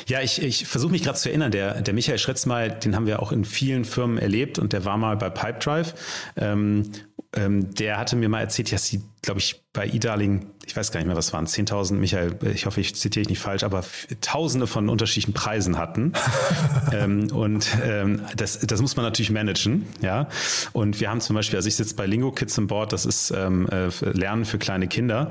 Ja, 0.06 0.20
ich, 0.20 0.42
ich 0.42 0.66
versuche 0.66 0.92
mich 0.92 1.02
gerade 1.02 1.18
zu 1.18 1.28
erinnern, 1.28 1.50
der, 1.50 1.80
der 1.80 1.94
Michael 1.94 2.18
Schritzmal, 2.18 2.70
den 2.70 2.94
haben 2.96 3.06
wir 3.06 3.22
auch 3.22 3.32
in 3.32 3.44
vielen 3.44 3.84
Firmen 3.84 4.18
erlebt 4.18 4.58
und 4.58 4.72
der 4.72 4.84
war 4.84 4.96
mal 4.96 5.16
bei 5.16 5.30
Pipedrive. 5.30 5.94
Ähm, 6.36 6.90
ähm, 7.36 7.74
der 7.74 7.98
hatte 7.98 8.16
mir 8.16 8.28
mal 8.28 8.40
erzählt, 8.40 8.72
dass 8.72 8.86
sie, 8.86 9.02
glaube 9.22 9.40
ich, 9.40 9.62
bei 9.72 9.86
eDarling, 9.86 10.46
ich 10.66 10.76
weiß 10.76 10.92
gar 10.92 11.00
nicht 11.00 11.06
mehr, 11.06 11.16
was 11.16 11.32
waren, 11.32 11.46
10.000, 11.46 11.94
Michael, 11.94 12.36
ich 12.54 12.66
hoffe, 12.66 12.80
ich 12.80 12.94
zitiere 12.94 13.22
ich 13.22 13.28
nicht 13.28 13.40
falsch, 13.40 13.64
aber 13.64 13.84
tausende 14.20 14.66
von 14.66 14.88
unterschiedlichen 14.88 15.32
Preisen 15.32 15.78
hatten. 15.78 16.12
ähm, 16.92 17.30
und 17.32 17.68
ähm, 17.82 18.22
das, 18.36 18.60
das 18.60 18.80
muss 18.80 18.96
man 18.96 19.04
natürlich 19.04 19.30
managen, 19.30 19.86
ja. 20.00 20.28
Und 20.72 21.00
wir 21.00 21.10
haben 21.10 21.20
zum 21.20 21.36
Beispiel, 21.36 21.56
also 21.56 21.68
ich 21.68 21.76
sitze 21.76 21.94
bei 21.94 22.06
Lingo 22.06 22.32
Kids 22.32 22.56
im 22.58 22.66
Board, 22.66 22.92
das 22.92 23.06
ist 23.06 23.30
ähm, 23.30 23.68
äh, 23.68 23.88
Lernen 24.10 24.44
für 24.44 24.58
kleine 24.58 24.88
Kinder. 24.88 25.30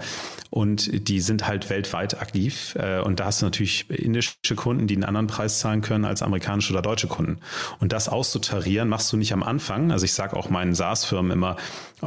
Und 0.49 1.07
die 1.09 1.19
sind 1.19 1.47
halt 1.47 1.71
weltweit 1.71 2.21
aktiv. 2.21 2.75
Äh, 2.75 2.99
und 2.99 3.19
da 3.19 3.25
hast 3.25 3.41
du 3.41 3.45
natürlich 3.45 3.89
indische 3.89 4.35
Kunden, 4.55 4.85
die 4.85 4.93
einen 4.93 5.03
anderen 5.03 5.25
Preis 5.25 5.57
zahlen 5.57 5.81
können 5.81 6.05
als 6.05 6.21
amerikanische 6.21 6.73
oder 6.73 6.83
deutsche 6.83 7.07
Kunden. 7.07 7.39
Und 7.79 7.91
das 7.91 8.07
auszutarieren, 8.07 8.87
machst 8.87 9.11
du 9.11 9.17
nicht 9.17 9.33
am 9.33 9.41
Anfang. 9.41 9.91
Also 9.91 10.05
ich 10.05 10.13
sage 10.13 10.37
auch 10.37 10.51
meinen 10.51 10.75
SaaS-Firmen 10.75 11.31
immer, 11.31 11.55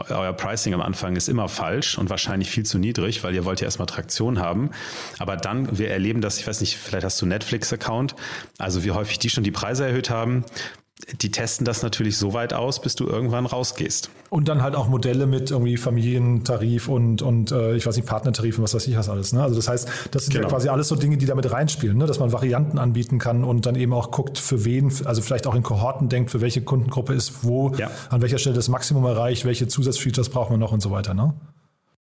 euer 0.09 0.33
Pricing 0.33 0.75
am 0.75 0.81
Anfang 0.81 1.17
ist 1.17 1.29
immer 1.29 1.49
falsch 1.49 1.99
und 1.99 2.11
wahrscheinlich 2.11 2.51
viel 2.51 2.65
zu 2.65 2.79
niedrig, 2.79 3.25
weil 3.25 3.35
ihr 3.35 3.45
wollt 3.45 3.61
ja 3.61 3.67
erstmal 3.67 3.87
Traktion 3.87 4.39
haben. 4.39 4.71
Aber 5.19 5.37
dann, 5.37 5.79
wir 5.79 5.91
erleben 5.91 6.21
das, 6.21 6.39
ich 6.39 6.47
weiß 6.47 6.61
nicht, 6.61 6.77
vielleicht 6.77 7.05
hast 7.05 7.21
du 7.21 7.27
Netflix-Account, 7.27 8.15
also 8.59 8.85
wie 8.85 8.93
häufig 8.93 9.19
die 9.19 9.31
schon 9.31 9.45
die 9.45 9.51
Preise 9.51 9.87
erhöht 9.87 10.11
haben 10.11 10.45
die 11.21 11.31
testen 11.31 11.67
das 11.67 11.83
natürlich 11.83 12.17
so 12.17 12.33
weit 12.33 12.55
aus, 12.55 12.81
bis 12.81 12.95
du 12.95 13.07
irgendwann 13.07 13.45
rausgehst. 13.45 14.09
Und 14.31 14.49
dann 14.49 14.63
halt 14.63 14.75
auch 14.75 14.89
Modelle 14.89 15.27
mit 15.27 15.51
irgendwie 15.51 15.77
Familientarif 15.77 16.89
und, 16.89 17.21
und 17.21 17.53
äh, 17.53 17.77
ich 17.77 17.87
weiß 17.87 17.97
nicht, 17.97 18.07
Partnertarif 18.07 18.57
und 18.57 18.65
was 18.65 18.75
weiß 18.75 18.87
ich 18.89 18.97
was 18.97 19.11
alles. 19.11 19.35
Ne? 19.35 19.43
Also 19.43 19.57
das 19.57 19.69
heißt, 19.69 19.89
das 20.11 20.25
sind 20.25 20.33
genau. 20.33 20.47
ja 20.47 20.51
quasi 20.51 20.69
alles 20.69 20.89
so 20.89 20.97
Dinge, 20.97 21.19
die 21.19 21.27
damit 21.27 21.51
reinspielen, 21.53 21.99
ne? 21.99 22.07
dass 22.07 22.19
man 22.19 22.33
Varianten 22.33 22.79
anbieten 22.79 23.19
kann 23.19 23.45
und 23.45 23.67
dann 23.67 23.77
eben 23.77 23.93
auch 23.93 24.11
guckt, 24.11 24.39
für 24.39 24.65
wen, 24.65 24.91
also 25.05 25.21
vielleicht 25.21 25.47
auch 25.47 25.55
in 25.55 25.63
Kohorten 25.63 26.09
denkt, 26.09 26.31
für 26.31 26.41
welche 26.41 26.63
Kundengruppe 26.63 27.13
ist 27.13 27.45
wo, 27.45 27.73
ja. 27.77 27.91
an 28.09 28.23
welcher 28.23 28.39
Stelle 28.39 28.57
das 28.57 28.69
Maximum 28.69 29.05
erreicht, 29.05 29.45
welche 29.45 29.69
Zusatzfeatures 29.69 30.31
braucht 30.31 30.51
man 30.51 30.59
noch 30.59 30.73
und 30.73 30.81
so 30.81 30.91
weiter. 30.91 31.13
Ne? 31.13 31.35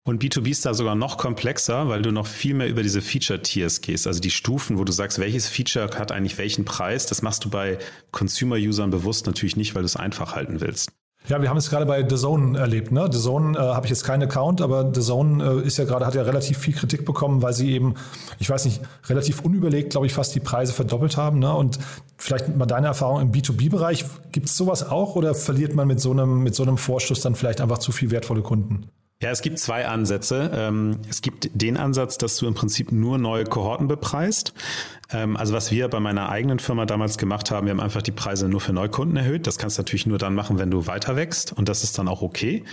Und 0.04 0.20
B2B 0.20 0.50
ist 0.50 0.66
da 0.66 0.74
sogar 0.74 0.96
noch 0.96 1.16
komplexer, 1.16 1.88
weil 1.88 2.02
du 2.02 2.10
noch 2.10 2.26
viel 2.26 2.54
mehr 2.54 2.68
über 2.68 2.82
diese 2.82 3.00
Feature-Tiers 3.00 3.82
gehst, 3.82 4.08
also 4.08 4.18
die 4.18 4.32
Stufen, 4.32 4.78
wo 4.78 4.84
du 4.84 4.90
sagst, 4.90 5.20
welches 5.20 5.48
Feature 5.48 5.90
hat 5.96 6.10
eigentlich 6.10 6.38
welchen 6.38 6.64
Preis. 6.64 7.06
Das 7.06 7.22
machst 7.22 7.44
du 7.44 7.50
bei 7.50 7.78
Consumer-Usern 8.10 8.90
bewusst 8.90 9.26
natürlich 9.26 9.56
nicht, 9.56 9.76
weil 9.76 9.82
du 9.82 9.86
es 9.86 9.94
einfach 9.94 10.34
halten 10.34 10.60
willst. 10.60 10.90
Ja, 11.28 11.40
wir 11.40 11.48
haben 11.48 11.56
es 11.56 11.70
gerade 11.70 11.86
bei 11.86 12.04
The 12.08 12.16
Zone 12.16 12.58
erlebt. 12.58 12.90
Ne? 12.90 13.08
The 13.12 13.20
Zone 13.20 13.56
äh, 13.56 13.60
habe 13.60 13.86
ich 13.86 13.90
jetzt 13.90 14.02
keinen 14.02 14.24
Account, 14.24 14.60
aber 14.60 14.90
The 14.92 15.00
Zone 15.00 15.62
äh, 15.62 15.64
ist 15.64 15.78
ja 15.78 15.84
gerade, 15.84 16.04
hat 16.04 16.16
ja 16.16 16.22
relativ 16.22 16.58
viel 16.58 16.74
Kritik 16.74 17.04
bekommen, 17.04 17.42
weil 17.42 17.52
sie 17.52 17.70
eben, 17.70 17.94
ich 18.40 18.50
weiß 18.50 18.64
nicht, 18.64 18.80
relativ 19.06 19.40
unüberlegt, 19.40 19.90
glaube 19.90 20.06
ich, 20.06 20.14
fast 20.14 20.34
die 20.34 20.40
Preise 20.40 20.72
verdoppelt 20.72 21.16
haben. 21.16 21.38
Ne? 21.38 21.54
Und 21.54 21.78
vielleicht 22.16 22.48
mal 22.56 22.66
deine 22.66 22.88
Erfahrung 22.88 23.20
im 23.20 23.30
B2B-Bereich, 23.30 24.04
gibt 24.32 24.48
es 24.48 24.56
sowas 24.56 24.82
auch 24.82 25.14
oder 25.14 25.36
verliert 25.36 25.76
man 25.76 25.86
mit 25.86 26.00
so 26.00 26.10
einem, 26.10 26.42
mit 26.42 26.56
so 26.56 26.64
einem 26.64 26.76
Vorschuss 26.76 27.20
dann 27.20 27.36
vielleicht 27.36 27.60
einfach 27.60 27.78
zu 27.78 27.92
viel 27.92 28.10
wertvolle 28.10 28.42
Kunden? 28.42 28.88
Ja, 29.22 29.30
es 29.30 29.40
gibt 29.40 29.61
zwei 29.61 29.87
Ansätze. 29.87 30.50
Ähm, 30.52 30.98
es 31.08 31.22
gibt 31.22 31.48
den 31.54 31.76
Ansatz, 31.76 32.18
dass 32.18 32.38
du 32.38 32.48
im 32.48 32.54
Prinzip 32.54 32.90
nur 32.90 33.18
neue 33.18 33.44
Kohorten 33.44 33.87
bepreist. 33.87 34.52
Ähm, 35.12 35.37
also 35.37 35.54
was 35.54 35.70
wir 35.70 35.87
bei 35.87 36.00
meiner 36.00 36.28
eigenen 36.28 36.58
Firma 36.58 36.87
damals 36.87 37.18
gemacht 37.18 37.52
haben, 37.52 37.68
wir 37.68 37.70
haben 37.70 37.78
einfach 37.78 38.02
die 38.02 38.11
Preise 38.11 38.48
nur 38.48 38.61
für 38.61 38.72
Neukunden 38.72 39.16
erhöht. 39.16 39.46
Das 39.46 39.58
kannst 39.58 39.78
du 39.78 39.82
natürlich 39.82 40.06
nur 40.06 40.18
dann 40.18 40.35
machen, 40.35 40.58
wenn 40.58 40.72
du 40.72 40.88
weiter 40.88 41.14
wächst 41.14 41.52
und 41.52 41.68
das 41.68 41.85
ist 41.85 41.96
dann 41.98 42.08
auch 42.08 42.20
okay. 42.20 42.64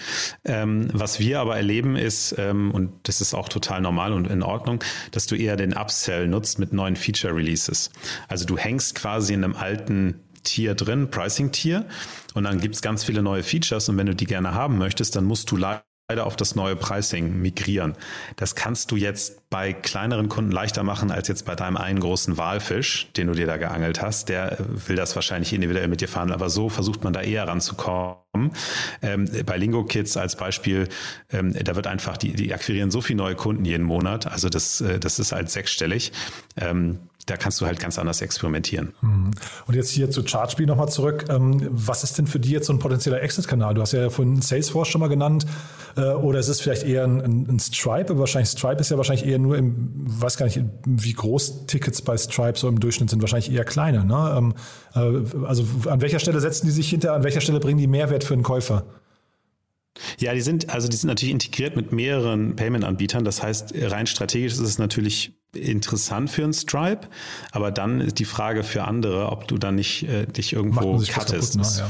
Ähm, 0.44 0.90
was 0.92 1.20
wir 1.20 1.40
aber 1.40 1.56
erleben 1.56 1.96
ist, 1.96 2.34
und 2.40 2.92
das 3.04 3.22
ist 3.22 3.34
auch 3.34 3.50
total 3.50 3.82
normal 3.82 4.14
und 4.14 4.26
in 4.28 4.42
Ordnung, 4.42 4.84
dass 5.12 5.28
du 5.28 5.36
eher 5.36 5.56
den 5.56 5.74
Upsell 5.74 6.28
nutzt 6.28 6.58
mit 6.58 6.74
neuen 6.74 6.96
Feature 6.96 7.36
Releases. 7.36 7.92
Also 8.28 8.46
du 8.46 8.58
hängst 8.58 8.96
quasi 8.96 9.34
in 9.34 9.44
einem 9.44 9.56
alten 9.56 10.16
Tier 10.44 10.74
drin, 10.74 11.12
Pricing-Tier. 11.12 11.86
Und 12.34 12.46
dann 12.46 12.60
gibt's 12.60 12.82
ganz 12.82 13.04
viele 13.04 13.22
neue 13.22 13.44
Features. 13.44 13.90
Und 13.90 13.98
wenn 13.98 14.08
du 14.08 14.16
die 14.16 14.26
gerne 14.26 14.54
haben 14.54 14.78
möchtest, 14.78 15.16
dann 15.16 15.26
musst 15.26 15.52
du 15.52 15.58
live 15.58 15.82
auf 16.18 16.36
das 16.36 16.56
neue 16.56 16.76
Pricing 16.76 17.40
migrieren. 17.40 17.94
Das 18.36 18.56
kannst 18.56 18.90
du 18.90 18.96
jetzt 18.96 19.50
bei 19.52 19.74
kleineren 19.74 20.30
Kunden 20.30 20.52
leichter 20.52 20.84
machen 20.84 21.12
als 21.12 21.28
jetzt 21.28 21.46
bei 21.46 21.56
deinem 21.56 21.78
einen 21.78 22.00
großen 22.00 22.38
Walfisch, 22.38 23.12
den 23.16 23.28
du 23.28 23.34
dir 23.34 23.46
da 23.46 23.58
geangelt 23.58 24.02
hast. 24.02 24.30
Der 24.30 24.58
will 24.60 24.96
das 24.96 25.16
wahrscheinlich 25.16 25.54
individuell 25.54 25.88
mit 25.88 26.02
dir 26.02 26.08
fahren, 26.08 26.32
aber 26.32 26.50
so 26.50 26.70
versucht 26.70 27.04
man 27.04 27.14
da 27.14 27.22
eher 27.22 27.48
ranzukommen. 27.48 28.52
Ähm, 29.02 29.30
bei 29.46 29.58
Lingo 29.58 29.84
Kids 29.84 30.18
als 30.18 30.36
Beispiel, 30.36 30.88
ähm, 31.32 31.54
da 31.54 31.76
wird 31.76 31.86
einfach, 31.88 32.18
die, 32.18 32.34
die 32.34 32.54
akquirieren 32.54 32.90
so 32.90 33.02
viele 33.02 33.18
neue 33.18 33.36
Kunden 33.36 33.66
jeden 33.66 33.86
Monat, 33.86 34.28
also 34.28 34.50
das, 34.50 34.82
äh, 34.82 35.00
das 35.00 35.20
ist 35.20 35.32
halt 35.32 35.50
sechsstellig. 35.50 36.12
Ähm, 36.58 37.00
da 37.30 37.38
kannst 37.38 37.62
du 37.62 37.66
halt 37.66 37.80
ganz 37.80 38.00
anders 38.00 38.22
experimentieren. 38.22 38.94
Mhm. 39.02 39.32
Und 39.68 39.76
jetzt 39.76 39.92
hier 39.92 40.10
zu 40.10 40.24
ChargeBee 40.24 40.66
nochmal 40.66 40.90
zurück. 40.90 41.26
Ähm, 41.30 41.68
was 41.70 42.04
ist 42.04 42.18
denn 42.18 42.28
für 42.28 42.40
die 42.40 42.52
jetzt 42.52 42.68
so 42.68 42.74
ein 42.74 42.80
potenzieller 42.80 43.22
Exit-Kanal? 43.22 43.74
Du 43.74 43.82
hast 43.82 43.92
ja 43.92 44.10
von 44.10 44.42
Salesforce 44.42 44.88
schon 44.88 45.02
mal 45.02 45.08
genannt. 45.08 45.46
Äh, 45.96 46.02
oder 46.02 46.40
ist 46.40 46.48
es 46.48 46.62
vielleicht 46.62 46.84
eher 46.84 47.04
ein, 47.04 47.48
ein 47.48 47.60
Stripe? 47.60 48.12
Aber 48.12 48.22
wahrscheinlich 48.22 48.50
Stripe 48.50 48.80
ist 48.82 48.90
ja 48.90 48.98
wahrscheinlich 48.98 49.26
eher 49.26 49.40
nur 49.40 49.58
im, 49.58 50.06
weiß 50.06 50.38
gar 50.38 50.46
nicht, 50.46 50.60
wie 50.86 51.14
groß 51.14 51.68
Tickets 51.68 52.02
bei 52.02 52.18
Stripe 52.18 52.58
so 52.58 52.68
im 52.68 52.80
Durchschnitt 52.80 53.10
sind. 53.10 53.22
Wahrscheinlich 53.22 53.52
eher 53.52 53.66
kleine. 53.66 54.06
Ne? 54.06 54.36
Ähm, 54.38 54.54
äh, 54.96 55.46
also 55.46 55.66
an 55.88 56.02
welcher 56.02 56.20
Stelle 56.20 56.40
setzen 56.40 56.66
die 56.66 56.72
sich 56.72 56.90
hinter? 56.90 57.14
An 57.14 57.24
welcher 57.24 57.42
Stelle 57.42 57.60
bringen 57.60 57.78
die 57.78 57.88
Mehrwert 57.88 58.24
für 58.24 58.34
einen 58.34 58.44
Käufer? 58.44 58.86
Ja, 60.20 60.34
die 60.34 60.42
sind, 60.42 60.70
also 60.70 60.88
die 60.88 60.96
sind 60.96 61.08
natürlich 61.08 61.34
integriert 61.34 61.76
mit 61.76 61.92
mehreren 61.92 62.56
Payment-Anbietern. 62.56 63.26
Das 63.26 63.44
heißt, 63.44 63.74
rein 63.76 64.08
strategisch 64.08 64.54
ist 64.54 64.60
es 64.60 64.78
natürlich 64.78 65.39
interessant 65.54 66.30
für 66.30 66.44
einen 66.44 66.54
Stripe, 66.54 67.08
aber 67.52 67.72
dann 67.72 68.02
ist 68.02 68.20
die 68.20 68.26
Frage 68.26 68.64
für 68.64 68.84
andere, 68.84 69.32
ob 69.32 69.48
du 69.48 69.58
dann 69.58 69.76
nicht 69.76 70.04
äh, 70.04 70.26
dich 70.26 70.54
irgendwo 70.54 70.98
cuttest. 70.98 71.58
Ne? 71.58 71.64
ja. 71.64 71.90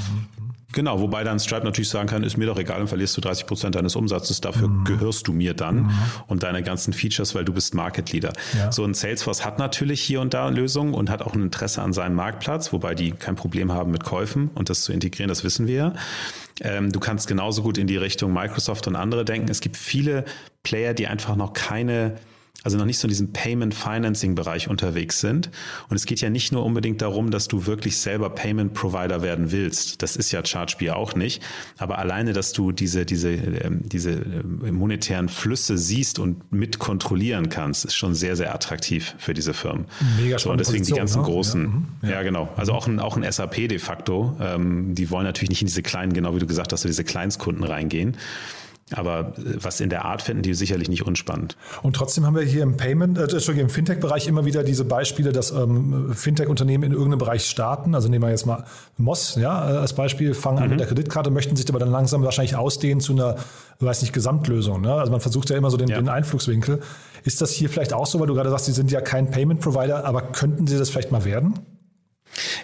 Genau, 0.72 1.00
wobei 1.00 1.24
dann 1.24 1.40
Stripe 1.40 1.66
natürlich 1.66 1.90
sagen 1.90 2.08
kann, 2.08 2.24
ist 2.24 2.38
mir 2.38 2.46
doch 2.46 2.60
egal, 2.60 2.78
dann 2.78 2.88
verlierst 2.88 3.18
du 3.18 3.22
30 3.22 3.48
Prozent 3.48 3.74
deines 3.74 3.96
Umsatzes, 3.96 4.40
dafür 4.40 4.68
mhm. 4.68 4.84
gehörst 4.84 5.28
du 5.28 5.34
mir 5.34 5.56
dann 5.56 5.84
mhm. 5.84 5.92
und 6.28 6.44
deine 6.44 6.62
ganzen 6.62 6.94
Features, 6.94 7.34
weil 7.34 7.44
du 7.44 7.54
bist 7.54 7.74
Market 7.74 8.12
Leader. 8.12 8.34
Ja. 8.56 8.72
So 8.72 8.86
ein 8.86 8.94
Salesforce 8.94 9.44
hat 9.44 9.58
natürlich 9.58 10.00
hier 10.00 10.22
und 10.22 10.36
da 10.36 10.48
Lösungen 10.50 10.94
und 10.94 11.10
hat 11.10 11.24
auch 11.24 11.34
ein 11.34 11.42
Interesse 11.42 11.82
an 11.82 11.92
seinem 11.92 12.16
Marktplatz, 12.16 12.72
wobei 12.72 12.94
die 12.94 13.12
kein 13.12 13.36
Problem 13.36 13.72
haben 13.72 13.92
mit 13.92 14.04
Käufen 14.04 14.52
und 14.54 14.70
das 14.70 14.84
zu 14.84 14.94
integrieren, 14.94 15.30
das 15.30 15.44
wissen 15.44 15.66
wir. 15.66 15.94
Ähm, 16.62 16.92
du 16.92 17.00
kannst 17.00 17.28
genauso 17.28 17.64
gut 17.64 17.80
in 17.80 17.88
die 17.88 17.98
Richtung 17.98 18.32
Microsoft 18.32 18.88
und 18.88 18.96
andere 18.96 19.26
denken. 19.26 19.50
Es 19.50 19.62
gibt 19.62 19.76
viele 19.76 20.24
Player, 20.62 20.94
die 20.94 21.08
einfach 21.08 21.36
noch 21.36 21.54
keine 21.54 22.16
also 22.64 22.78
noch 22.78 22.86
nicht 22.86 23.00
so 23.00 23.08
in 23.08 23.10
diesem 23.10 23.32
Payment 23.32 23.74
Financing 23.74 24.36
Bereich 24.36 24.68
unterwegs 24.68 25.20
sind. 25.20 25.50
Und 25.90 25.96
es 25.96 26.06
geht 26.06 26.22
ja 26.22 26.30
nicht 26.30 26.52
nur 26.52 26.66
unbedingt 26.66 27.02
darum, 27.02 27.32
dass 27.32 27.48
du 27.48 27.66
wirklich 27.66 27.98
selber 27.98 28.30
Payment 28.30 28.74
Provider 28.74 29.22
werden 29.22 29.52
willst. 29.52 30.02
Das 30.02 30.16
ist 30.16 30.32
ja 30.32 30.42
ChargeBee 30.42 30.92
auch 30.92 31.16
nicht. 31.16 31.42
Aber 31.78 31.98
alleine, 32.00 32.34
dass 32.34 32.52
du 32.52 32.72
diese, 32.72 33.06
diese, 33.06 33.32
ähm, 33.32 33.82
diese 33.86 34.12
äh, 34.12 34.72
monetären 34.72 35.30
Flüsse 35.30 35.78
siehst 35.78 36.20
und 36.20 36.52
mit 36.52 36.80
kontrollieren 36.80 37.50
kannst, 37.50 37.86
ist 37.86 37.96
schon 37.96 38.14
sehr, 38.14 38.36
sehr 38.36 38.54
attraktiv 38.54 39.16
für 39.18 39.34
diese 39.34 39.54
Firmen. 39.54 39.86
Mega 40.22 40.38
so, 40.38 40.52
und 40.52 40.60
deswegen 40.60 40.80
Position, 40.80 40.96
die 40.96 41.00
ganzen 41.00 41.22
ne? 41.22 41.26
großen, 41.26 41.62
ja. 41.62 41.68
Mhm. 41.68 41.86
Ja. 42.02 42.10
ja. 42.10 42.24
genau. 42.24 42.50
Also 42.58 42.74
auch 42.74 42.88
ein, 42.88 43.00
auch 43.00 43.16
ein 43.16 43.30
SAP 43.30 43.70
de 43.70 43.80
facto. 43.80 44.36
Ähm, 44.42 44.96
die 44.96 45.10
wollen 45.10 45.26
natürlich 45.26 45.50
nicht 45.50 45.62
in 45.62 45.68
diese 45.68 45.84
kleinen, 45.84 46.14
genau 46.14 46.36
wie 46.36 46.40
du 46.40 46.48
gesagt 46.48 46.74
hast, 46.74 46.82
so 46.82 46.90
diese 46.90 47.04
Kleinstkunden 47.04 47.64
reingehen. 47.64 48.18
Aber 48.94 49.34
äh, 49.38 49.56
was 49.62 49.80
in 49.80 49.90
der 49.90 50.06
Art 50.06 50.22
finden 50.22 50.44
die 50.44 50.54
sicherlich 50.54 50.90
nicht 50.90 51.06
unspannend. 51.06 51.58
Und 51.84 51.96
trotzdem 51.96 52.26
haben 52.26 52.36
wir 52.36 52.44
hier 52.44 52.64
im 52.64 52.78
Payment, 52.78 53.18
äh, 53.18 53.24
Entschuldigung, 53.24 53.62
im 53.62 53.70
Fintech-Bereich 53.70 54.28
immer 54.28 54.46
wieder 54.46 54.64
diese 54.64 54.86
Beispiele, 54.86 55.32
dass 55.32 55.52
ähm, 55.52 56.14
Fintech-Unternehmen 56.14 56.84
in 56.86 56.92
irgendeinem 56.92 57.20
Bereich 57.20 57.46
starten. 57.46 57.96
Also 57.96 58.10
nehmen 58.10 58.24
wir 58.24 58.30
jetzt 58.30 58.46
mal 58.46 58.66
Moss, 58.98 59.36
ja, 59.36 59.72
äh, 59.72 59.78
als 59.78 59.94
Beispiel, 59.94 60.34
fangen 60.34 60.58
mhm. 60.58 60.64
an 60.64 60.70
mit 60.70 60.80
der 60.80 60.88
Kreditkarte, 60.88 61.30
möchten 61.30 61.56
sich 61.56 61.70
aber 61.70 61.80
dann 61.80 61.92
langsam 61.92 62.24
wahrscheinlich 62.24 62.56
ausdehnen 62.56 63.02
zu 63.02 63.14
einer, 63.14 63.36
weiß 63.80 64.02
nicht, 64.02 64.14
Gesamtlösung. 64.14 64.82
Ne? 64.82 64.94
Also 64.94 65.12
man 65.12 65.22
versucht 65.22 65.50
ja 65.50 65.58
immer 65.58 65.72
so 65.72 65.78
den, 65.78 65.90
ja. 65.90 65.98
den 65.98 66.10
Einflugswinkel. 66.10 66.82
Ist 67.24 67.42
das 67.42 67.52
hier 67.52 67.70
vielleicht 67.70 67.94
auch 67.94 68.06
so, 68.06 68.20
weil 68.20 68.28
du 68.28 68.34
gerade 68.34 68.50
sagst, 68.50 68.66
Sie 68.66 68.72
sind 68.72 68.92
ja 68.92 69.02
kein 69.02 69.30
Payment-Provider, 69.30 70.06
aber 70.06 70.22
könnten 70.22 70.68
Sie 70.68 70.78
das 70.78 70.90
vielleicht 70.90 71.12
mal 71.12 71.26
werden? 71.26 71.60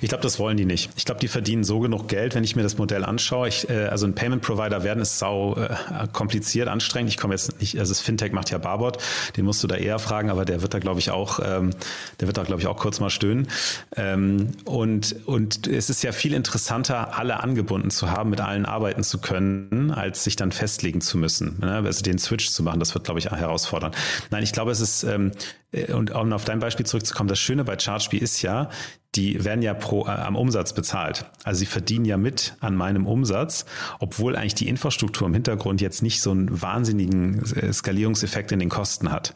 Ich 0.02 0.10
glaube, 0.10 0.22
das 0.22 0.40
wollen 0.40 0.58
die 0.58 0.66
nicht. 0.66 0.90
Ich 0.96 1.06
glaube, 1.06 1.20
die 1.20 1.28
verdienen 1.28 1.64
so 1.64 1.80
genug 1.80 2.08
Geld, 2.08 2.36
wenn 2.36 2.44
ich 2.44 2.56
mir 2.56 2.64
das 2.64 2.78
Modell 2.78 3.04
anschaue. 3.04 3.48
Ich, 3.48 3.70
äh, 3.70 3.86
also 3.86 4.06
ein 4.06 4.16
Payment 4.16 4.42
Provider 4.42 4.84
werden 4.84 5.02
ist 5.02 5.20
sau 5.20 5.56
äh, 5.56 5.76
kompliziert, 6.12 6.68
anstrengend. 6.68 7.10
Ich 7.10 7.18
komme 7.18 7.34
jetzt 7.34 7.60
nicht, 7.60 7.80
also 7.80 7.92
das 7.92 8.02
Fintech 8.02 8.32
macht 8.32 8.50
ja 8.50 8.58
Barbot, 8.58 8.98
den 9.38 9.46
musst 9.46 9.64
du 9.64 9.68
da 9.68 9.76
eher 9.76 10.00
fragen, 10.00 10.30
aber 10.30 10.46
der 10.46 10.62
wird 10.62 10.74
da, 10.74 10.80
glaube 10.80 11.00
ich, 11.00 11.12
auch, 11.12 11.40
ähm, 11.44 11.72
der 12.20 12.28
wird 12.28 12.38
da, 12.38 12.44
glaube 12.44 12.62
ich, 12.62 12.68
auch 12.68 12.78
kurz 12.78 13.00
mal 13.00 13.10
stöhnen. 13.10 13.48
Ähm, 13.96 14.52
und, 14.66 15.16
und 15.26 15.68
es 15.68 15.90
ist 15.90 16.04
ja 16.04 16.12
viel 16.12 16.34
interessanter, 16.34 17.18
alle 17.18 17.42
angebunden 17.42 17.92
zu 17.92 18.12
haben, 18.12 18.30
mit 18.30 18.42
allen 18.42 18.66
arbeiten 18.66 19.04
zu 19.04 19.20
können, 19.20 19.92
als 19.92 20.24
sich 20.24 20.36
dann 20.36 20.52
festlegen 20.52 21.02
zu 21.02 21.18
müssen. 21.18 21.60
Ne? 21.60 21.74
Also 21.74 22.04
den 22.04 22.20
Switch 22.20 22.50
zu 22.50 22.64
machen, 22.64 22.80
das 22.80 22.94
wird, 22.94 23.06
glaube 23.06 23.20
ich, 23.20 23.30
herausfordernd. 23.30 23.96
Nein, 24.30 24.44
ich 24.44 24.52
glaube, 24.52 24.72
es 24.72 24.80
ist, 24.80 25.04
ähm, 25.04 25.32
äh, 25.72 25.94
und 25.94 26.12
um 26.12 26.34
auf 26.34 26.46
dein 26.46 26.60
Beispiel 26.60 26.86
zurückzukommen, 26.86 27.30
das 27.30 27.40
Schöne 27.40 27.64
bei 27.64 27.76
ChargeBee 27.76 28.18
ist 28.18 28.42
ja, 28.42 28.70
die 29.16 29.44
werden 29.44 29.62
ja 29.62 29.74
pro, 29.74 30.06
äh, 30.06 30.12
am 30.12 30.36
Umsatz 30.36 30.74
bezahlt. 30.74 31.26
Also 31.44 31.60
sie 31.60 31.66
verdienen 31.66 32.06
ja 32.06 32.18
mit 32.18 32.56
an 32.60 32.76
meinem 32.76 33.06
Umsatz, 33.06 33.66
obwohl 34.00 34.36
eigentlich 34.36 34.56
die 34.56 34.68
Infrastruktur 34.68 35.28
im 35.28 35.34
Hintergrund 35.34 35.82
jetzt 35.82 36.02
nicht 36.02 36.22
so 36.22 36.32
einen 36.32 36.62
wahnsinnigen 36.62 37.44
äh, 37.56 37.72
Skalierungseffekt 37.72 38.52
in 38.52 38.60
den 38.60 38.70
Kosten 38.70 39.12
hat. 39.12 39.34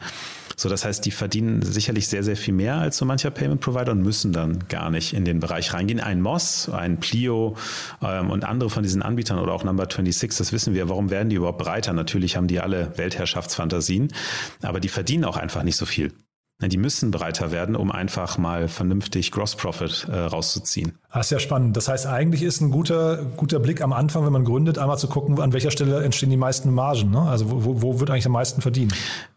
So, 0.56 0.68
das 0.68 0.84
heißt, 0.84 1.06
die 1.06 1.10
verdienen 1.10 1.62
sicherlich 1.62 2.08
sehr, 2.08 2.22
sehr 2.22 2.36
viel 2.36 2.52
mehr 2.52 2.74
als 2.76 2.98
so 2.98 3.06
mancher 3.06 3.30
Payment 3.30 3.62
Provider 3.62 3.92
und 3.92 4.02
müssen 4.02 4.32
dann 4.32 4.68
gar 4.68 4.90
nicht 4.90 5.14
in 5.14 5.24
den 5.24 5.40
Bereich 5.40 5.72
reingehen. 5.72 6.00
Ein 6.00 6.20
Moss, 6.20 6.68
ein 6.68 7.00
Plio 7.00 7.56
ähm, 8.02 8.28
und 8.28 8.44
andere 8.44 8.68
von 8.68 8.82
diesen 8.82 9.00
Anbietern 9.00 9.38
oder 9.38 9.52
auch 9.52 9.64
Number 9.64 9.84
26, 9.84 10.36
das 10.36 10.52
wissen 10.52 10.74
wir. 10.74 10.90
Warum 10.90 11.08
werden 11.08 11.30
die 11.30 11.36
überhaupt 11.36 11.58
breiter? 11.58 11.94
Natürlich 11.94 12.36
haben 12.36 12.46
die 12.46 12.60
alle 12.60 12.92
Weltherrschaftsfantasien, 12.98 14.12
aber 14.60 14.80
die 14.80 14.88
verdienen 14.88 15.24
auch 15.24 15.38
einfach 15.38 15.62
nicht 15.62 15.76
so 15.76 15.86
viel. 15.86 16.12
Die 16.68 16.76
müssen 16.76 17.10
breiter 17.10 17.50
werden, 17.50 17.74
um 17.74 17.90
einfach 17.90 18.36
mal 18.36 18.68
vernünftig 18.68 19.30
Gross 19.32 19.56
Profit 19.56 20.06
äh, 20.10 20.16
rauszuziehen. 20.16 20.98
Das 21.12 21.26
ist 21.26 21.30
ja 21.30 21.38
spannend. 21.38 21.76
Das 21.76 21.88
heißt, 21.88 22.06
eigentlich 22.06 22.42
ist 22.42 22.60
ein 22.60 22.70
guter, 22.70 23.24
guter 23.36 23.58
Blick 23.58 23.80
am 23.80 23.92
Anfang, 23.92 24.24
wenn 24.26 24.32
man 24.32 24.44
gründet, 24.44 24.78
einmal 24.78 24.98
zu 24.98 25.08
gucken, 25.08 25.40
an 25.40 25.52
welcher 25.52 25.70
Stelle 25.70 26.02
entstehen 26.02 26.30
die 26.30 26.36
meisten 26.36 26.72
Margen. 26.72 27.10
Ne? 27.10 27.22
Also 27.22 27.50
wo, 27.50 27.82
wo 27.82 28.00
wird 28.00 28.10
eigentlich 28.10 28.26
am 28.26 28.32
meisten 28.32 28.60
verdient? 28.60 28.94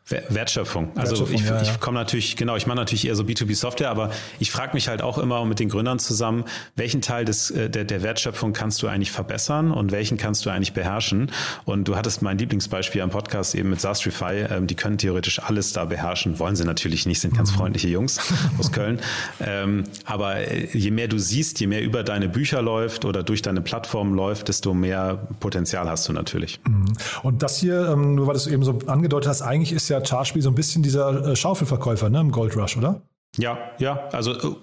Wertschöpfung. 0.09 0.91
Also 0.95 1.11
Wertschöpfung, 1.11 1.35
ich, 1.35 1.45
ja, 1.45 1.61
ich 1.61 1.79
komme 1.79 1.97
natürlich, 1.97 2.35
genau, 2.35 2.57
ich 2.57 2.67
mache 2.67 2.77
natürlich 2.77 3.07
eher 3.07 3.15
so 3.15 3.23
B2B-Software, 3.23 3.89
aber 3.89 4.11
ich 4.39 4.51
frage 4.51 4.73
mich 4.73 4.89
halt 4.89 5.01
auch 5.01 5.17
immer 5.17 5.45
mit 5.45 5.59
den 5.59 5.69
Gründern 5.69 5.97
zusammen, 5.97 6.43
welchen 6.75 7.01
Teil 7.01 7.23
des, 7.23 7.51
äh, 7.51 7.69
der, 7.69 7.85
der 7.85 8.03
Wertschöpfung 8.03 8.51
kannst 8.51 8.81
du 8.83 8.87
eigentlich 8.87 9.11
verbessern 9.11 9.71
und 9.71 9.91
welchen 9.91 10.17
kannst 10.17 10.45
du 10.45 10.49
eigentlich 10.49 10.73
beherrschen? 10.73 11.31
Und 11.63 11.87
du 11.87 11.95
hattest 11.95 12.21
mein 12.21 12.37
Lieblingsbeispiel 12.37 13.01
am 13.01 13.11
Podcast 13.11 13.55
eben 13.55 13.69
mit 13.69 13.79
Sastrify, 13.79 14.45
ähm, 14.49 14.67
die 14.67 14.75
können 14.75 14.97
theoretisch 14.97 15.39
alles 15.39 15.71
da 15.71 15.85
beherrschen, 15.85 16.37
wollen 16.37 16.55
sie 16.55 16.65
natürlich 16.65 17.05
nicht, 17.05 17.21
sind 17.21 17.35
ganz 17.35 17.51
mhm. 17.53 17.57
freundliche 17.57 17.87
Jungs 17.87 18.19
aus 18.59 18.71
Köln. 18.71 18.99
Ähm, 19.39 19.85
aber 20.05 20.35
äh, 20.35 20.67
je 20.73 20.91
mehr 20.91 21.07
du 21.07 21.17
siehst, 21.17 21.61
je 21.61 21.67
mehr 21.67 21.81
über 21.81 22.03
deine 22.03 22.27
Bücher 22.27 22.61
läuft 22.61 23.05
oder 23.05 23.23
durch 23.23 23.41
deine 23.41 23.61
Plattform 23.61 24.13
läuft, 24.13 24.49
desto 24.49 24.73
mehr 24.73 25.27
Potenzial 25.39 25.89
hast 25.89 26.09
du 26.09 26.13
natürlich. 26.13 26.59
Mhm. 26.67 26.93
Und 27.23 27.41
das 27.41 27.57
hier, 27.57 27.89
ähm, 27.89 28.15
nur 28.15 28.27
weil 28.27 28.33
du 28.33 28.39
es 28.39 28.47
eben 28.47 28.63
so 28.63 28.79
angedeutet 28.87 29.29
hast, 29.29 29.41
eigentlich 29.41 29.71
ist 29.71 29.89
ja 29.89 30.02
Charspiel 30.03 30.41
so 30.41 30.49
ein 30.49 30.55
bisschen 30.55 30.83
dieser 30.83 31.29
äh, 31.29 31.35
Schaufelverkäufer 31.35 32.09
ne, 32.09 32.19
im 32.19 32.31
Gold 32.31 32.55
Rush, 32.55 32.77
oder? 32.77 33.01
Ja, 33.39 33.57
ja, 33.79 34.09
also 34.11 34.33
äh, 34.33 34.55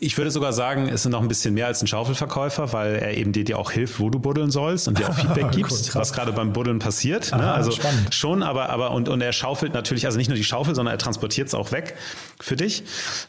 ich 0.00 0.16
würde 0.16 0.30
sogar 0.30 0.54
sagen, 0.54 0.88
es 0.88 1.04
ist 1.04 1.10
noch 1.10 1.20
ein 1.20 1.28
bisschen 1.28 1.52
mehr 1.52 1.66
als 1.66 1.82
ein 1.82 1.86
Schaufelverkäufer, 1.86 2.72
weil 2.72 2.94
er 2.94 3.18
eben 3.18 3.32
dir, 3.32 3.44
dir 3.44 3.58
auch 3.58 3.70
hilft, 3.70 4.00
wo 4.00 4.08
du 4.08 4.18
buddeln 4.18 4.50
sollst 4.50 4.88
und 4.88 4.98
dir 4.98 5.10
auch 5.10 5.14
Feedback 5.18 5.50
gibst, 5.50 5.94
cool, 5.94 6.00
was 6.00 6.14
gerade 6.14 6.32
beim 6.32 6.54
Buddeln 6.54 6.78
passiert. 6.78 7.32
Ne? 7.32 7.34
Aha, 7.34 7.42
ne? 7.42 7.52
Also 7.52 7.72
spannend. 7.72 8.14
schon, 8.14 8.42
aber, 8.42 8.70
aber 8.70 8.92
und, 8.92 9.10
und 9.10 9.20
er 9.20 9.34
schaufelt 9.34 9.74
natürlich, 9.74 10.06
also 10.06 10.16
nicht 10.16 10.28
nur 10.28 10.38
die 10.38 10.44
Schaufel, 10.44 10.74
sondern 10.74 10.94
er 10.94 10.98
transportiert 10.98 11.48
es 11.48 11.54
auch 11.54 11.70
weg 11.70 11.96
für 12.40 12.56
dich. 12.56 12.84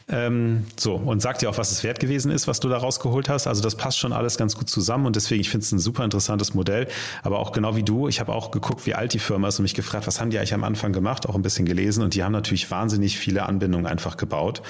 Ähm, 0.08 0.64
so, 0.78 0.94
und 0.94 1.20
sagt 1.20 1.42
dir 1.42 1.50
auch, 1.50 1.58
was 1.58 1.72
es 1.72 1.84
wert 1.84 2.00
gewesen 2.00 2.30
ist, 2.30 2.48
was 2.48 2.60
du 2.60 2.70
da 2.70 2.78
rausgeholt 2.78 3.28
hast. 3.28 3.46
Also 3.46 3.62
das 3.62 3.74
passt 3.74 3.98
schon 3.98 4.14
alles 4.14 4.38
ganz 4.38 4.56
gut 4.56 4.70
zusammen 4.70 5.04
und 5.04 5.14
deswegen, 5.14 5.42
ich 5.42 5.50
finde 5.50 5.64
es 5.64 5.72
ein 5.72 5.78
super 5.78 6.04
interessantes 6.04 6.54
Modell. 6.54 6.88
Aber 7.22 7.40
auch 7.40 7.52
genau 7.52 7.76
wie 7.76 7.82
du, 7.82 8.08
ich 8.08 8.18
habe 8.18 8.32
auch 8.32 8.50
geguckt, 8.50 8.86
wie 8.86 8.94
alt 8.94 9.12
die 9.12 9.18
Firma 9.18 9.48
ist 9.48 9.58
und 9.58 9.64
mich 9.64 9.74
gefragt, 9.74 10.06
was 10.06 10.22
haben 10.22 10.30
die 10.30 10.38
eigentlich 10.38 10.54
am 10.54 10.64
Anfang 10.64 10.94
gemacht, 10.94 11.28
auch 11.28 11.34
ein 11.34 11.42
bisschen 11.42 11.66
gelesen 11.66 12.02
und 12.02 12.14
die 12.14 12.24
haben 12.24 12.32
natürlich 12.32 12.70
wahnsinnig 12.70 13.18
viele 13.18 13.44
Anbindungen 13.44 13.86
einfach 13.86 14.16
gebaut. 14.16 14.62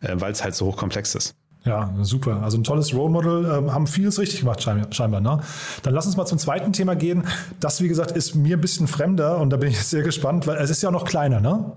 Äh, 0.00 0.14
weil 0.16 0.32
es 0.32 0.44
halt 0.44 0.54
so 0.54 0.66
hochkomplex 0.66 1.14
ist. 1.14 1.34
Ja, 1.64 1.94
super. 2.02 2.42
Also 2.42 2.58
ein 2.58 2.64
tolles 2.64 2.94
Role 2.94 3.10
Model, 3.10 3.44
ähm, 3.46 3.72
haben 3.72 3.86
vieles 3.86 4.18
richtig 4.18 4.40
gemacht 4.40 4.62
scheinbar. 4.62 5.20
Ne? 5.20 5.40
Dann 5.82 5.94
lass 5.94 6.04
uns 6.04 6.16
mal 6.16 6.26
zum 6.26 6.38
zweiten 6.38 6.74
Thema 6.74 6.94
gehen. 6.94 7.26
Das, 7.58 7.80
wie 7.80 7.88
gesagt, 7.88 8.10
ist 8.12 8.34
mir 8.34 8.58
ein 8.58 8.60
bisschen 8.60 8.86
fremder 8.86 9.38
und 9.38 9.50
da 9.50 9.56
bin 9.56 9.70
ich 9.70 9.78
sehr 9.84 10.02
gespannt, 10.02 10.46
weil 10.46 10.58
es 10.58 10.70
ist 10.70 10.82
ja 10.82 10.90
auch 10.90 10.92
noch 10.92 11.06
kleiner, 11.06 11.40
ne? 11.40 11.72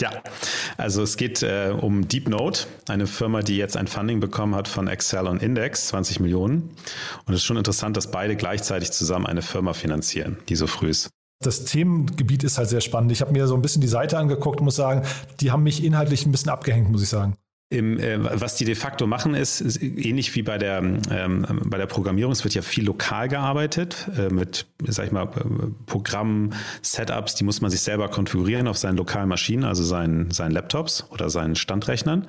Ja, 0.00 0.10
also 0.76 1.02
es 1.02 1.16
geht 1.16 1.42
äh, 1.44 1.72
um 1.80 2.08
DeepNote, 2.08 2.66
eine 2.88 3.06
Firma, 3.06 3.42
die 3.42 3.56
jetzt 3.56 3.76
ein 3.76 3.86
Funding 3.86 4.18
bekommen 4.18 4.56
hat 4.56 4.66
von 4.66 4.88
Excel 4.88 5.28
und 5.28 5.40
Index, 5.40 5.86
20 5.88 6.18
Millionen. 6.18 6.70
Und 7.26 7.32
es 7.32 7.40
ist 7.40 7.44
schon 7.44 7.56
interessant, 7.56 7.96
dass 7.96 8.10
beide 8.10 8.34
gleichzeitig 8.34 8.90
zusammen 8.90 9.24
eine 9.24 9.40
Firma 9.40 9.72
finanzieren, 9.72 10.36
die 10.48 10.56
so 10.56 10.66
früh 10.66 10.88
ist. 10.88 11.10
Das 11.42 11.64
Themengebiet 11.64 12.44
ist 12.44 12.58
halt 12.58 12.68
sehr 12.68 12.80
spannend. 12.80 13.12
Ich 13.12 13.20
habe 13.20 13.32
mir 13.32 13.46
so 13.46 13.54
ein 13.54 13.62
bisschen 13.62 13.82
die 13.82 13.88
Seite 13.88 14.18
angeguckt 14.18 14.60
und 14.60 14.64
muss 14.64 14.76
sagen, 14.76 15.02
die 15.40 15.50
haben 15.50 15.62
mich 15.62 15.84
inhaltlich 15.84 16.26
ein 16.26 16.32
bisschen 16.32 16.50
abgehängt, 16.50 16.90
muss 16.90 17.02
ich 17.02 17.08
sagen. 17.08 17.34
Im, 17.74 17.98
äh, 17.98 18.18
was 18.40 18.54
die 18.54 18.64
de 18.64 18.76
facto 18.76 19.06
machen, 19.06 19.34
ist, 19.34 19.60
ist 19.60 19.82
ähnlich 19.82 20.32
wie 20.36 20.42
bei 20.42 20.58
der, 20.58 20.78
ähm, 20.78 21.46
bei 21.64 21.76
der 21.76 21.86
Programmierung. 21.86 22.32
Es 22.32 22.44
wird 22.44 22.54
ja 22.54 22.62
viel 22.62 22.84
lokal 22.84 23.28
gearbeitet 23.28 24.08
äh, 24.16 24.32
mit, 24.32 24.66
sag 24.86 25.06
ich 25.06 25.12
mal, 25.12 25.26
Programmen, 25.86 26.54
Setups, 26.82 27.34
die 27.34 27.42
muss 27.42 27.60
man 27.60 27.72
sich 27.72 27.80
selber 27.80 28.08
konfigurieren 28.08 28.68
auf 28.68 28.78
seinen 28.78 28.96
lokalen 28.96 29.28
Maschinen, 29.28 29.64
also 29.64 29.82
seinen, 29.82 30.30
seinen 30.30 30.52
Laptops 30.52 31.04
oder 31.10 31.30
seinen 31.30 31.56
Standrechnern. 31.56 32.28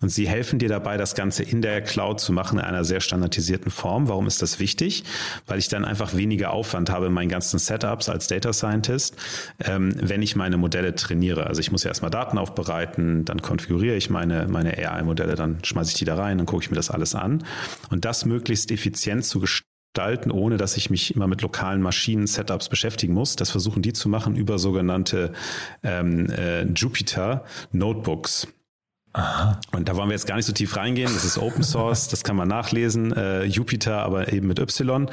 Und 0.00 0.08
sie 0.08 0.26
helfen 0.26 0.58
dir 0.58 0.70
dabei, 0.70 0.96
das 0.96 1.14
Ganze 1.14 1.42
in 1.42 1.60
der 1.60 1.82
Cloud 1.82 2.18
zu 2.20 2.32
machen 2.32 2.58
in 2.58 2.64
einer 2.64 2.84
sehr 2.84 3.00
standardisierten 3.00 3.70
Form. 3.70 4.08
Warum 4.08 4.26
ist 4.26 4.40
das 4.40 4.58
wichtig? 4.58 5.04
Weil 5.46 5.58
ich 5.58 5.68
dann 5.68 5.84
einfach 5.84 6.16
weniger 6.16 6.52
Aufwand 6.52 6.88
habe 6.88 7.06
in 7.06 7.12
meinen 7.12 7.28
ganzen 7.28 7.58
Setups 7.58 8.08
als 8.08 8.26
Data 8.28 8.54
Scientist, 8.54 9.16
ähm, 9.62 9.94
wenn 10.00 10.22
ich 10.22 10.34
meine 10.34 10.56
Modelle 10.56 10.94
trainiere. 10.94 11.46
Also 11.46 11.60
ich 11.60 11.70
muss 11.70 11.84
ja 11.84 11.90
erstmal 11.90 12.10
Daten 12.10 12.38
aufbereiten, 12.38 13.26
dann 13.26 13.42
konfiguriere 13.42 13.96
ich 13.96 14.08
meine, 14.08 14.46
meine 14.48 14.77
AI-Modelle, 14.86 15.34
dann 15.34 15.58
schmeiße 15.64 15.92
ich 15.92 15.98
die 15.98 16.04
da 16.04 16.16
rein, 16.16 16.38
dann 16.38 16.46
gucke 16.46 16.64
ich 16.64 16.70
mir 16.70 16.76
das 16.76 16.90
alles 16.90 17.14
an. 17.14 17.44
Und 17.90 18.04
das 18.04 18.24
möglichst 18.24 18.70
effizient 18.70 19.24
zu 19.24 19.40
gestalten, 19.40 20.30
ohne 20.30 20.56
dass 20.56 20.76
ich 20.76 20.90
mich 20.90 21.14
immer 21.14 21.26
mit 21.26 21.42
lokalen 21.42 21.82
Maschinen-Setups 21.82 22.68
beschäftigen 22.68 23.14
muss. 23.14 23.36
Das 23.36 23.50
versuchen 23.50 23.82
die 23.82 23.92
zu 23.92 24.08
machen 24.08 24.36
über 24.36 24.58
sogenannte 24.58 25.32
ähm, 25.82 26.30
äh, 26.30 26.64
Jupyter 26.64 27.44
Notebooks. 27.72 28.48
Aha. 29.14 29.60
Und 29.72 29.88
da 29.88 29.96
wollen 29.96 30.08
wir 30.08 30.14
jetzt 30.14 30.26
gar 30.26 30.36
nicht 30.36 30.46
so 30.46 30.52
tief 30.52 30.76
reingehen. 30.76 31.12
Das 31.12 31.24
ist 31.24 31.38
Open 31.38 31.64
Source, 31.64 32.08
das 32.08 32.22
kann 32.22 32.36
man 32.36 32.46
nachlesen. 32.46 33.12
Äh, 33.12 33.44
Jupyter, 33.44 34.02
aber 34.02 34.32
eben 34.32 34.46
mit 34.46 34.58
Y. 34.58 35.10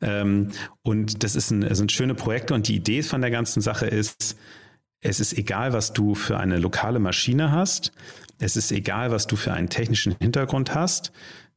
Ähm, 0.00 0.50
und 0.82 1.22
das, 1.22 1.36
ist 1.36 1.50
ein, 1.50 1.60
das 1.60 1.78
sind 1.78 1.92
schöne 1.92 2.14
Projekte. 2.14 2.54
Und 2.54 2.68
die 2.68 2.76
Idee 2.76 3.02
von 3.02 3.20
der 3.20 3.30
ganzen 3.30 3.60
Sache 3.60 3.86
ist, 3.86 4.36
es 5.00 5.20
ist 5.20 5.36
egal, 5.36 5.72
was 5.72 5.92
du 5.92 6.14
für 6.14 6.38
eine 6.38 6.58
lokale 6.58 6.98
Maschine 6.98 7.52
hast. 7.52 7.92
Es 8.44 8.56
ist 8.56 8.72
egal, 8.72 9.10
was 9.10 9.26
du 9.26 9.36
für 9.36 9.54
einen 9.54 9.70
technischen 9.70 10.16
Hintergrund 10.20 10.74
hast. 10.74 11.12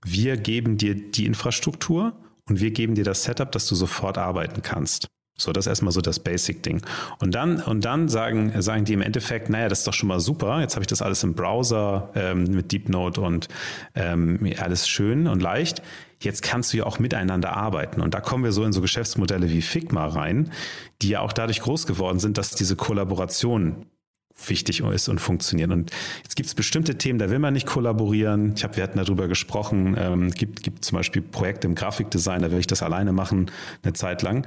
Wir 0.06 0.38
geben 0.38 0.78
dir 0.78 0.96
die 0.96 1.26
Infrastruktur 1.26 2.16
und 2.48 2.62
wir 2.62 2.72
geben 2.72 2.96
dir 2.96 3.04
das 3.04 3.26
Setup, 3.26 3.52
dass 3.52 3.68
du 3.68 3.76
sofort 3.76 4.18
arbeiten 4.18 4.62
kannst. 4.62 5.08
So, 5.38 5.52
das 5.52 5.66
ist 5.66 5.70
erstmal 5.70 5.92
so 5.92 6.00
das 6.00 6.20
Basic-Ding. 6.20 6.82
Und 7.20 7.36
dann, 7.36 7.62
und 7.62 7.84
dann 7.84 8.08
sagen, 8.08 8.62
sagen 8.62 8.86
die 8.86 8.94
im 8.94 9.02
Endeffekt, 9.02 9.50
naja, 9.50 9.68
das 9.68 9.80
ist 9.80 9.88
doch 9.88 9.94
schon 9.94 10.08
mal 10.08 10.22
super. 10.22 10.62
Jetzt 10.62 10.76
habe 10.76 10.84
ich 10.84 10.88
das 10.88 11.02
alles 11.02 11.24
im 11.24 11.34
Browser 11.34 12.10
ähm, 12.16 12.46
mit 12.46 12.72
DeepNote 12.72 13.20
und 13.20 13.50
ähm, 13.94 14.40
alles 14.58 14.88
schön 14.88 15.28
und 15.28 15.42
leicht. 15.42 15.82
Jetzt 16.22 16.42
kannst 16.42 16.72
du 16.72 16.78
ja 16.78 16.86
auch 16.86 17.00
miteinander 17.00 17.58
arbeiten. 17.58 18.00
Und 18.00 18.14
da 18.14 18.22
kommen 18.22 18.46
wir 18.46 18.54
so 18.54 18.64
in 18.64 18.72
so 18.72 18.80
Geschäftsmodelle 18.80 19.50
wie 19.50 19.62
Figma 19.62 20.08
rein, 20.08 20.54
die 21.02 21.10
ja 21.10 21.20
auch 21.20 21.34
dadurch 21.34 21.60
groß 21.60 21.86
geworden 21.86 22.20
sind, 22.20 22.38
dass 22.38 22.52
diese 22.52 22.78
Kollaboration 22.78 23.88
wichtig 24.46 24.82
ist 24.82 25.10
und 25.10 25.20
funktioniert. 25.20 25.72
Und 25.72 25.92
jetzt 26.24 26.36
gibt 26.36 26.48
es 26.48 26.56
bestimmte 26.56 26.98
Themen, 26.98 27.20
da 27.20 27.30
will 27.30 27.40
man 27.40 27.54
nicht 27.54 27.66
kollaborieren. 27.66 28.54
Ich 28.56 28.64
habe, 28.64 28.78
wir 28.78 28.84
hatten 28.84 28.98
darüber 28.98 29.28
gesprochen, 29.28 29.96
ähm, 30.00 30.32
gibt, 30.32 30.64
gibt 30.64 30.86
zum 30.86 30.98
Beispiel 30.98 31.22
Projekte 31.22 31.68
im 31.68 31.76
Grafikdesign, 31.76 32.42
da 32.42 32.52
will 32.52 32.60
ich 32.60 32.68
das 32.68 32.84
alleine 32.84 33.14
machen, 33.14 33.52
eine 33.84 33.94
Zeit 33.94 34.22
lang. 34.22 34.46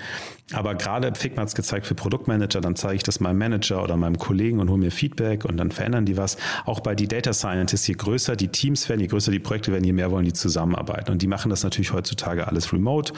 Aber 0.53 0.75
gerade 0.75 1.15
Figma 1.15 1.43
hat 1.43 1.49
es 1.49 1.55
gezeigt 1.55 1.87
für 1.87 1.95
Produktmanager, 1.95 2.61
dann 2.61 2.77
zeige 2.77 2.97
ich 2.97 3.03
das 3.03 3.21
meinem 3.21 3.39
Manager 3.39 3.83
oder 3.83 3.97
meinem 3.97 4.19
Kollegen 4.19 4.59
und 4.61 4.69
hole 4.69 4.79
mir 4.79 4.91
Feedback 4.91 5.45
und 5.45 5.57
dann 5.57 5.71
verändern 5.71 6.07
die 6.07 6.17
was. 6.17 6.37
Auch 6.65 6.81
bei 6.81 6.95
die 6.95 7.09
Data 7.09 7.33
Scientists, 7.33 7.87
je 7.87 7.95
größer 7.95 8.37
die 8.37 8.49
Teams 8.49 8.89
werden, 8.89 9.01
je 9.01 9.07
größer 9.07 9.31
die 9.31 9.39
Projekte 9.39 9.73
werden, 9.73 9.85
je 9.85 9.93
mehr 9.93 10.11
wollen 10.11 10.25
die 10.25 10.33
zusammenarbeiten. 10.33 11.13
Und 11.13 11.23
die 11.23 11.27
machen 11.27 11.51
das 11.51 11.63
natürlich 11.63 11.93
heutzutage 11.93 12.49
alles 12.49 12.73
remote, 12.73 13.13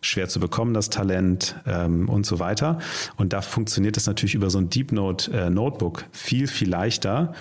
schwer 0.00 0.28
zu 0.28 0.40
bekommen, 0.40 0.74
das 0.74 0.90
Talent 0.90 1.56
ähm, 1.66 2.08
und 2.08 2.24
so 2.24 2.38
weiter. 2.38 2.78
Und 3.16 3.32
da 3.32 3.42
funktioniert 3.42 3.96
das 3.96 4.06
natürlich 4.06 4.34
über 4.34 4.50
so 4.50 4.58
ein 4.58 4.70
Deep 4.70 4.92
Note 4.92 5.30
äh, 5.32 5.50
Notebook 5.50 6.04
viel, 6.18 6.46
viel 6.46 6.68
leichter, 6.68 7.34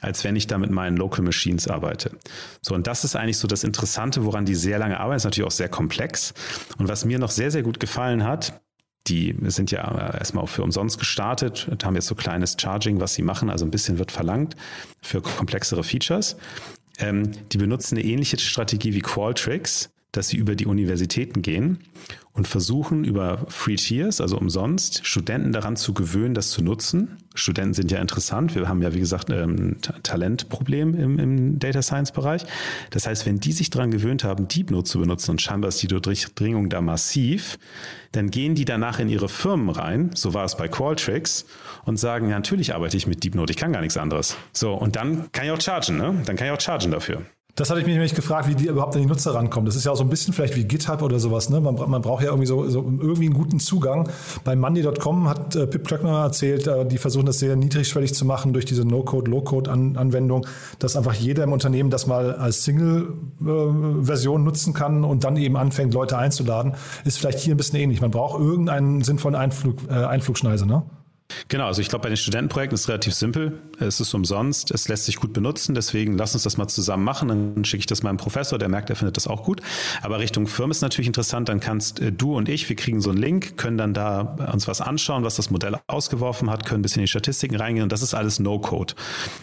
als 0.00 0.24
wenn 0.24 0.36
ich 0.36 0.46
da 0.46 0.58
mit 0.58 0.70
meinen 0.70 0.96
Local 0.96 1.24
Machines 1.24 1.66
arbeite. 1.66 2.10
So, 2.60 2.74
und 2.74 2.86
das 2.86 3.04
ist 3.04 3.16
eigentlich 3.16 3.38
so 3.38 3.48
das 3.48 3.64
Interessante, 3.64 4.24
woran 4.24 4.44
die 4.44 4.54
sehr 4.54 4.78
lange 4.78 5.00
arbeiten, 5.00 5.16
ist 5.16 5.24
natürlich 5.24 5.46
auch 5.46 5.52
sehr 5.52 5.68
komplex. 5.68 6.34
Und 6.78 6.88
was 6.88 7.04
mir 7.04 7.18
noch 7.18 7.30
sehr, 7.30 7.50
sehr 7.50 7.62
gut 7.62 7.80
gefallen 7.80 8.24
hat, 8.24 8.60
die 9.06 9.36
sind 9.48 9.70
ja 9.70 10.12
erstmal 10.12 10.44
auch 10.44 10.48
für 10.48 10.62
umsonst 10.62 10.98
gestartet, 10.98 11.68
haben 11.84 11.94
jetzt 11.94 12.06
so 12.06 12.14
kleines 12.14 12.56
Charging, 12.58 13.00
was 13.00 13.14
sie 13.14 13.22
machen, 13.22 13.50
also 13.50 13.64
ein 13.64 13.70
bisschen 13.70 13.98
wird 13.98 14.10
verlangt 14.10 14.56
für 15.02 15.20
komplexere 15.20 15.84
Features. 15.84 16.36
Ähm, 16.98 17.32
die 17.52 17.58
benutzen 17.58 17.96
eine 17.96 18.06
ähnliche 18.06 18.38
Strategie 18.38 18.94
wie 18.94 19.00
Qualtrics, 19.00 19.90
dass 20.12 20.28
sie 20.28 20.36
über 20.36 20.54
die 20.54 20.66
Universitäten 20.66 21.42
gehen 21.42 21.80
und 22.34 22.48
versuchen 22.48 23.04
über 23.04 23.46
Free 23.48 23.76
Tiers, 23.76 24.20
also 24.20 24.36
umsonst, 24.36 25.06
Studenten 25.06 25.52
daran 25.52 25.76
zu 25.76 25.94
gewöhnen, 25.94 26.34
das 26.34 26.50
zu 26.50 26.64
nutzen. 26.64 27.16
Studenten 27.36 27.74
sind 27.74 27.92
ja 27.92 28.00
interessant. 28.00 28.56
Wir 28.56 28.68
haben 28.68 28.82
ja, 28.82 28.92
wie 28.92 28.98
gesagt, 28.98 29.30
ein 29.30 29.38
ähm, 29.38 29.76
Talentproblem 30.02 30.94
im, 30.94 31.18
im 31.20 31.58
Data 31.60 31.80
Science 31.80 32.10
Bereich. 32.10 32.44
Das 32.90 33.06
heißt, 33.06 33.24
wenn 33.24 33.38
die 33.38 33.52
sich 33.52 33.70
daran 33.70 33.92
gewöhnt 33.92 34.24
haben, 34.24 34.48
DeepNote 34.48 34.84
zu 34.84 34.98
benutzen 34.98 35.30
und 35.30 35.42
scheinbar 35.42 35.68
ist 35.68 35.80
die 35.80 35.86
Durchdringung 35.86 36.68
da 36.70 36.80
massiv, 36.80 37.56
dann 38.10 38.30
gehen 38.30 38.56
die 38.56 38.64
danach 38.64 38.98
in 38.98 39.08
ihre 39.08 39.28
Firmen 39.28 39.70
rein, 39.70 40.10
so 40.14 40.34
war 40.34 40.44
es 40.44 40.56
bei 40.56 40.66
Qualtrics, 40.66 41.46
und 41.84 41.98
sagen, 41.98 42.28
ja, 42.30 42.36
natürlich 42.36 42.74
arbeite 42.74 42.96
ich 42.96 43.06
mit 43.06 43.22
DeepNote, 43.22 43.52
ich 43.52 43.56
kann 43.56 43.72
gar 43.72 43.80
nichts 43.80 43.96
anderes. 43.96 44.36
So, 44.52 44.74
und 44.74 44.96
dann 44.96 45.30
kann 45.30 45.44
ich 45.44 45.52
auch 45.52 45.60
chargen, 45.60 45.98
ne? 45.98 46.20
Dann 46.26 46.34
kann 46.34 46.48
ich 46.48 46.52
auch 46.52 46.60
chargen 46.60 46.90
dafür. 46.90 47.22
Das 47.56 47.70
hatte 47.70 47.78
ich 47.78 47.86
mich 47.86 47.94
nämlich 47.94 48.16
gefragt, 48.16 48.48
wie 48.48 48.56
die 48.56 48.66
überhaupt 48.66 48.96
an 48.96 49.02
die 49.02 49.06
Nutzer 49.06 49.32
rankommen. 49.32 49.66
Das 49.66 49.76
ist 49.76 49.84
ja 49.84 49.92
auch 49.92 49.96
so 49.96 50.02
ein 50.02 50.10
bisschen 50.10 50.34
vielleicht 50.34 50.56
wie 50.56 50.64
GitHub 50.64 51.02
oder 51.02 51.20
sowas. 51.20 51.50
Ne? 51.50 51.60
Man, 51.60 51.76
man 51.76 52.02
braucht 52.02 52.24
ja 52.24 52.30
irgendwie 52.30 52.46
so, 52.46 52.68
so, 52.68 52.80
irgendwie 52.80 53.26
einen 53.26 53.34
guten 53.34 53.60
Zugang. 53.60 54.08
Bei 54.42 54.56
Monday.com 54.56 55.28
hat 55.28 55.54
äh, 55.54 55.68
Pip 55.68 55.86
Klöckner 55.86 56.24
erzählt, 56.24 56.66
äh, 56.66 56.84
die 56.84 56.98
versuchen 56.98 57.26
das 57.26 57.38
sehr 57.38 57.54
niedrigschwellig 57.54 58.12
zu 58.12 58.24
machen 58.24 58.52
durch 58.52 58.64
diese 58.64 58.84
No-Code, 58.84 59.30
Low-Code-Anwendung, 59.30 60.48
dass 60.80 60.96
einfach 60.96 61.14
jeder 61.14 61.44
im 61.44 61.52
Unternehmen 61.52 61.90
das 61.90 62.08
mal 62.08 62.34
als 62.34 62.64
Single-Version 62.64 64.40
äh, 64.40 64.44
nutzen 64.44 64.74
kann 64.74 65.04
und 65.04 65.22
dann 65.22 65.36
eben 65.36 65.56
anfängt, 65.56 65.94
Leute 65.94 66.18
einzuladen. 66.18 66.74
Ist 67.04 67.18
vielleicht 67.18 67.38
hier 67.38 67.54
ein 67.54 67.56
bisschen 67.56 67.78
ähnlich. 67.78 68.00
Man 68.00 68.10
braucht 68.10 68.40
irgendeinen 68.40 69.02
sinnvollen 69.02 69.36
Einflug, 69.36 69.76
äh, 69.88 69.92
Einflugschneise. 69.92 70.66
Ne? 70.66 70.82
Genau, 71.48 71.66
also 71.66 71.80
ich 71.80 71.88
glaube, 71.88 72.02
bei 72.02 72.08
den 72.08 72.16
Studentenprojekten 72.16 72.74
ist 72.74 72.82
es 72.82 72.88
relativ 72.88 73.14
simpel. 73.14 73.58
Es 73.80 73.98
ist 73.98 74.12
umsonst, 74.14 74.70
es 74.70 74.88
lässt 74.88 75.06
sich 75.06 75.16
gut 75.16 75.32
benutzen, 75.32 75.74
deswegen 75.74 76.16
lass 76.18 76.34
uns 76.34 76.42
das 76.42 76.56
mal 76.56 76.68
zusammen 76.68 77.04
machen. 77.04 77.28
Dann 77.28 77.64
schicke 77.64 77.80
ich 77.80 77.86
das 77.86 78.02
meinem 78.02 78.18
Professor, 78.18 78.58
der 78.58 78.68
merkt, 78.68 78.90
er 78.90 78.96
findet 78.96 79.16
das 79.16 79.26
auch 79.26 79.42
gut. 79.42 79.60
Aber 80.02 80.18
Richtung 80.18 80.46
Firmen 80.46 80.70
ist 80.70 80.82
natürlich 80.82 81.06
interessant, 81.06 81.48
dann 81.48 81.60
kannst 81.60 82.00
äh, 82.00 82.12
du 82.12 82.36
und 82.36 82.48
ich, 82.48 82.68
wir 82.68 82.76
kriegen 82.76 83.00
so 83.00 83.10
einen 83.10 83.18
Link, 83.18 83.56
können 83.56 83.78
dann 83.78 83.94
da 83.94 84.20
uns 84.52 84.68
was 84.68 84.80
anschauen, 84.80 85.24
was 85.24 85.36
das 85.36 85.50
Modell 85.50 85.76
ausgeworfen 85.86 86.50
hat, 86.50 86.66
können 86.66 86.80
ein 86.80 86.82
bisschen 86.82 87.00
in 87.00 87.04
die 87.04 87.10
Statistiken 87.10 87.56
reingehen 87.56 87.84
und 87.84 87.92
das 87.92 88.02
ist 88.02 88.14
alles 88.14 88.38
No-Code. 88.38 88.94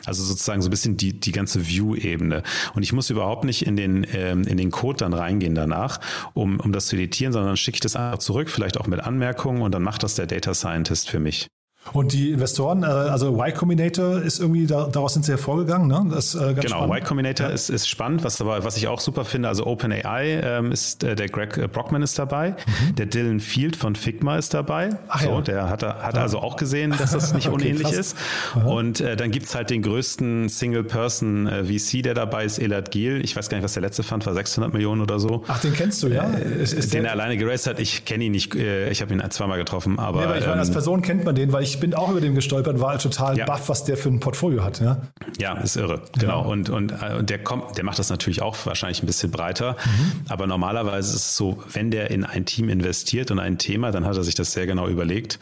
Also 0.06 0.24
sozusagen 0.24 0.62
so 0.62 0.67
ein 0.67 0.72
bisschen 0.72 0.98
die, 0.98 1.20
die 1.20 1.32
ganze 1.32 1.67
View-Ebene. 1.67 2.44
Und 2.74 2.84
ich 2.84 2.94
muss 2.94 3.10
überhaupt 3.10 3.44
nicht 3.44 3.65
in 3.65 3.76
den, 3.76 4.06
ähm, 4.13 4.44
in 4.44 4.58
den 4.58 4.72
Code 4.72 4.98
dann 4.98 5.13
reingehen 5.13 5.56
danach, 5.56 6.00
um, 6.34 6.60
um 6.60 6.72
das 6.72 6.88
zu 6.88 6.96
editieren, 6.96 7.34
sondern 7.34 7.58
schicke 7.58 7.78
ich 7.78 7.82
das 7.82 7.96
einfach 7.96 8.20
zurück, 8.20 8.50
vielleicht 8.50 8.78
auch 8.78 8.88
mit 8.88 9.00
Anmerkungen 9.02 9.62
und 9.62 9.74
dann 9.74 9.84
macht 9.84 10.04
das 10.04 10.15
der 10.15 10.28
Data 10.28 10.54
Scientist 10.54 11.10
für 11.10 11.20
mich. 11.20 11.48
Und 11.94 12.13
die 12.13 12.32
Investoren, 12.32 12.84
äh, 12.84 12.86
also 12.86 13.34
Y 13.34 13.54
Combinator 13.54 14.22
ist 14.22 14.39
irgendwie, 14.39 14.67
daraus 14.67 15.13
sind 15.13 15.26
sie 15.26 15.32
hervorgegangen, 15.32 15.88
ne? 15.88 16.06
Das, 16.13 16.36
äh, 16.36 16.54
genau, 16.54 16.86
spannend. 16.86 16.96
Y 16.96 17.04
Combinator 17.04 17.48
ja. 17.48 17.54
ist, 17.54 17.70
ist 17.70 17.89
spannend, 17.89 18.24
was 18.24 18.39
aber, 18.39 18.63
was 18.63 18.78
ich 18.78 18.88
auch 18.88 19.00
super 19.02 19.26
finde, 19.26 19.50
also 19.50 19.65
OpenAI 19.65 20.41
ähm, 20.44 20.72
ist, 20.72 21.04
äh, 21.04 21.15
der 21.15 21.28
Greg 21.28 21.58
äh, 21.58 21.67
Brockman 21.67 22.04
ist 22.04 22.17
dabei, 22.20 22.52
mhm. 22.52 22.96
der 22.96 23.08
Dylan 23.08 23.39
Field 23.39 23.76
von 23.76 23.96
Figma 23.96 24.38
ist 24.38 24.54
dabei. 24.54 24.91
Ach, 25.10 25.22
so, 25.22 25.30
ja. 25.32 25.41
der 25.41 25.70
hat, 25.70 25.84
hat 25.84 26.15
ja. 26.15 26.22
also 26.22 26.39
auch 26.39 26.56
gesehen, 26.56 26.94
dass 26.98 27.12
das 27.12 27.34
nicht 27.34 27.48
okay, 27.50 27.56
unähnlich 27.56 27.88
krass. 27.88 27.98
ist. 27.98 28.17
Aha. 28.56 28.70
Und 28.70 29.02
äh, 29.02 29.17
dann 29.17 29.32
gibt's 29.32 29.56
halt 29.56 29.72
den 29.72 29.82
größten 29.82 30.50
Single-Person-VC, 30.50 31.94
äh, 31.96 32.02
der 32.04 32.13
dabei 32.13 32.46
ist, 32.46 32.60
Elad 32.60 32.91
Giel. 32.91 33.22
Ich 33.26 33.36
weiß 33.36 33.50
gar 33.50 33.58
nicht, 33.58 33.65
was 33.65 33.74
der 33.74 33.82
letzte 33.82 34.04
fand, 34.04 34.26
war 34.28 34.36
600 34.36 34.72
Millionen 34.72 35.02
oder 35.02 35.20
so. 35.20 35.44
Ach, 35.48 35.60
den 35.60 35.74
kennst 35.74 36.02
du, 36.04 36.08
ja? 36.08 36.24
Ist, 36.26 36.74
ist 36.74 36.94
den 36.94 37.06
er 37.06 37.12
alleine 37.12 37.38
geraced 37.38 37.67
hat. 37.67 37.80
Ich 37.80 38.06
kenne 38.06 38.26
ihn 38.26 38.32
nicht, 38.32 38.54
ich 38.54 39.02
habe 39.02 39.13
ihn 39.13 39.22
zweimal 39.32 39.58
getroffen, 39.58 40.00
aber... 40.00 40.20
Nee, 40.20 40.26
aber 40.26 40.38
ich 40.38 40.46
meine, 40.46 40.60
als 40.60 40.70
ähm, 40.70 40.74
Person 40.74 41.02
kennt 41.02 41.26
man 41.26 41.36
den, 41.36 41.52
weil 41.52 41.63
ich 41.63 41.71
ich 41.74 41.80
bin 41.80 41.94
auch 41.94 42.10
über 42.10 42.22
den 42.22 42.36
gestolpert, 42.36 42.80
war 42.80 42.98
total 43.00 43.38
ja. 43.38 43.46
baff, 43.46 43.70
was 43.70 43.86
der 43.86 43.96
für 43.96 44.10
ein 44.10 44.20
Portfolio 44.20 44.64
hat. 44.64 44.82
Ja, 44.82 45.02
ja 45.40 45.58
ist 45.58 45.78
irre. 45.78 46.02
Genau. 46.20 46.48
Und, 46.48 46.70
und, 46.70 46.92
äh, 46.92 47.16
und 47.18 47.30
der 47.30 47.42
kommt, 47.44 47.78
der 47.78 47.86
macht 47.86 48.00
das 48.00 48.10
natürlich 48.10 48.42
auch 48.42 48.58
wahrscheinlich 48.66 49.02
ein 49.02 49.06
bisschen 49.06 49.32
breiter. 49.32 49.78
Mhm. 49.86 50.12
Aber 50.30 50.48
normalerweise 50.48 51.16
ist 51.16 51.24
es 51.24 51.38
so, 51.38 51.64
wenn 51.72 51.92
der 51.92 52.12
in 52.12 52.26
ein 52.26 52.46
Team 52.46 52.70
investiert 52.70 53.32
und 53.32 53.40
ein 53.40 53.58
Thema, 53.58 53.92
dann 53.92 54.06
hat 54.06 54.18
er 54.18 54.24
sich 54.24 54.36
das 54.36 54.52
sehr 54.52 54.68
genau 54.68 54.88
überlegt. 54.88 55.40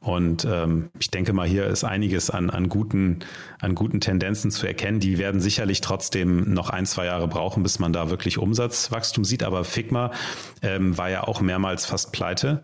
Und 0.00 0.46
ähm, 0.46 0.90
ich 0.98 1.10
denke 1.10 1.34
mal, 1.34 1.46
hier 1.46 1.66
ist 1.66 1.84
einiges 1.84 2.30
an, 2.30 2.48
an, 2.48 2.70
guten, 2.70 3.18
an 3.60 3.74
guten 3.74 4.00
Tendenzen 4.00 4.50
zu 4.50 4.66
erkennen. 4.66 4.98
Die 4.98 5.18
werden 5.18 5.40
sicherlich 5.40 5.82
trotzdem 5.82 6.54
noch 6.54 6.70
ein, 6.70 6.86
zwei 6.86 7.04
Jahre 7.04 7.28
brauchen, 7.28 7.62
bis 7.62 7.78
man 7.78 7.92
da 7.92 8.08
wirklich 8.08 8.38
Umsatzwachstum 8.38 9.24
sieht. 9.24 9.42
Aber 9.42 9.64
Figma 9.64 10.10
ähm, 10.62 10.96
war 10.96 11.10
ja 11.10 11.24
auch 11.24 11.42
mehrmals 11.42 11.84
fast 11.84 12.12
pleite 12.12 12.62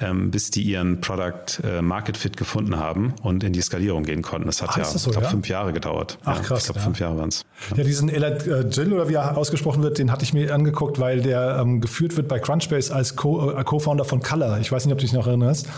ähm, 0.00 0.32
bis 0.32 0.50
die 0.50 0.62
ihren 0.62 1.00
Product 1.00 1.62
äh, 1.62 1.80
Market 1.80 2.16
Fit 2.16 2.36
gefunden 2.36 2.78
haben 2.78 3.14
und 3.22 3.44
in 3.44 3.52
die 3.52 3.60
Skalierung 3.60 4.02
gehen 4.02 4.22
konnten. 4.22 4.46
Das 4.46 4.60
hat 4.60 4.70
Ach, 4.72 4.78
ja, 4.78 4.84
so, 4.84 4.96
ich 4.96 5.12
glaube, 5.12 5.26
ja? 5.26 5.30
fünf 5.30 5.48
Jahre 5.48 5.72
gedauert. 5.72 6.18
Ach 6.24 6.42
krass. 6.42 6.60
Ich 6.60 6.64
glaube, 6.64 6.80
ja. 6.80 6.84
fünf 6.84 6.98
Jahre 7.00 7.16
waren 7.16 7.28
es. 7.28 7.44
Ja. 7.70 7.76
ja, 7.76 7.84
diesen 7.84 8.08
Elad 8.08 8.46
äh, 8.46 8.62
Jill 8.62 8.92
oder 8.92 9.08
wie 9.08 9.14
er 9.14 9.36
ausgesprochen 9.36 9.82
wird, 9.82 9.98
den 9.98 10.10
hatte 10.10 10.24
ich 10.24 10.32
mir 10.32 10.52
angeguckt, 10.52 10.98
weil 10.98 11.20
der 11.20 11.58
ähm, 11.60 11.80
geführt 11.80 12.16
wird 12.16 12.26
bei 12.26 12.40
Crunchbase 12.40 12.92
als 12.92 13.12
äh, 13.12 13.14
Co-Founder 13.14 14.04
von 14.04 14.20
Color. 14.20 14.58
Ich 14.58 14.72
weiß 14.72 14.84
nicht, 14.86 14.92
ob 14.92 14.98
du 14.98 15.04
dich 15.04 15.12
noch 15.12 15.28
erinnerst. 15.28 15.68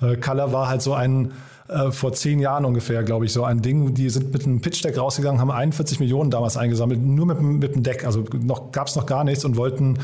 Äh, 0.00 0.16
Color 0.16 0.52
war 0.52 0.68
halt 0.68 0.80
so 0.80 0.94
ein 0.94 1.32
äh, 1.68 1.90
vor 1.90 2.14
zehn 2.14 2.38
Jahren 2.38 2.64
ungefähr, 2.64 3.02
glaube 3.02 3.26
ich, 3.26 3.32
so 3.32 3.44
ein 3.44 3.60
Ding. 3.60 3.92
Die 3.92 4.08
sind 4.08 4.32
mit 4.32 4.46
einem 4.46 4.62
Pitch-Deck 4.62 4.96
rausgegangen, 4.96 5.38
haben 5.38 5.50
41 5.50 6.00
Millionen 6.00 6.30
damals 6.30 6.56
eingesammelt, 6.56 7.02
nur 7.02 7.26
mit, 7.26 7.42
mit 7.42 7.74
dem 7.74 7.82
Deck. 7.82 8.06
Also 8.06 8.24
noch, 8.40 8.72
gab 8.72 8.86
es 8.86 8.96
noch 8.96 9.04
gar 9.04 9.24
nichts 9.24 9.44
und 9.44 9.56
wollten, 9.56 9.98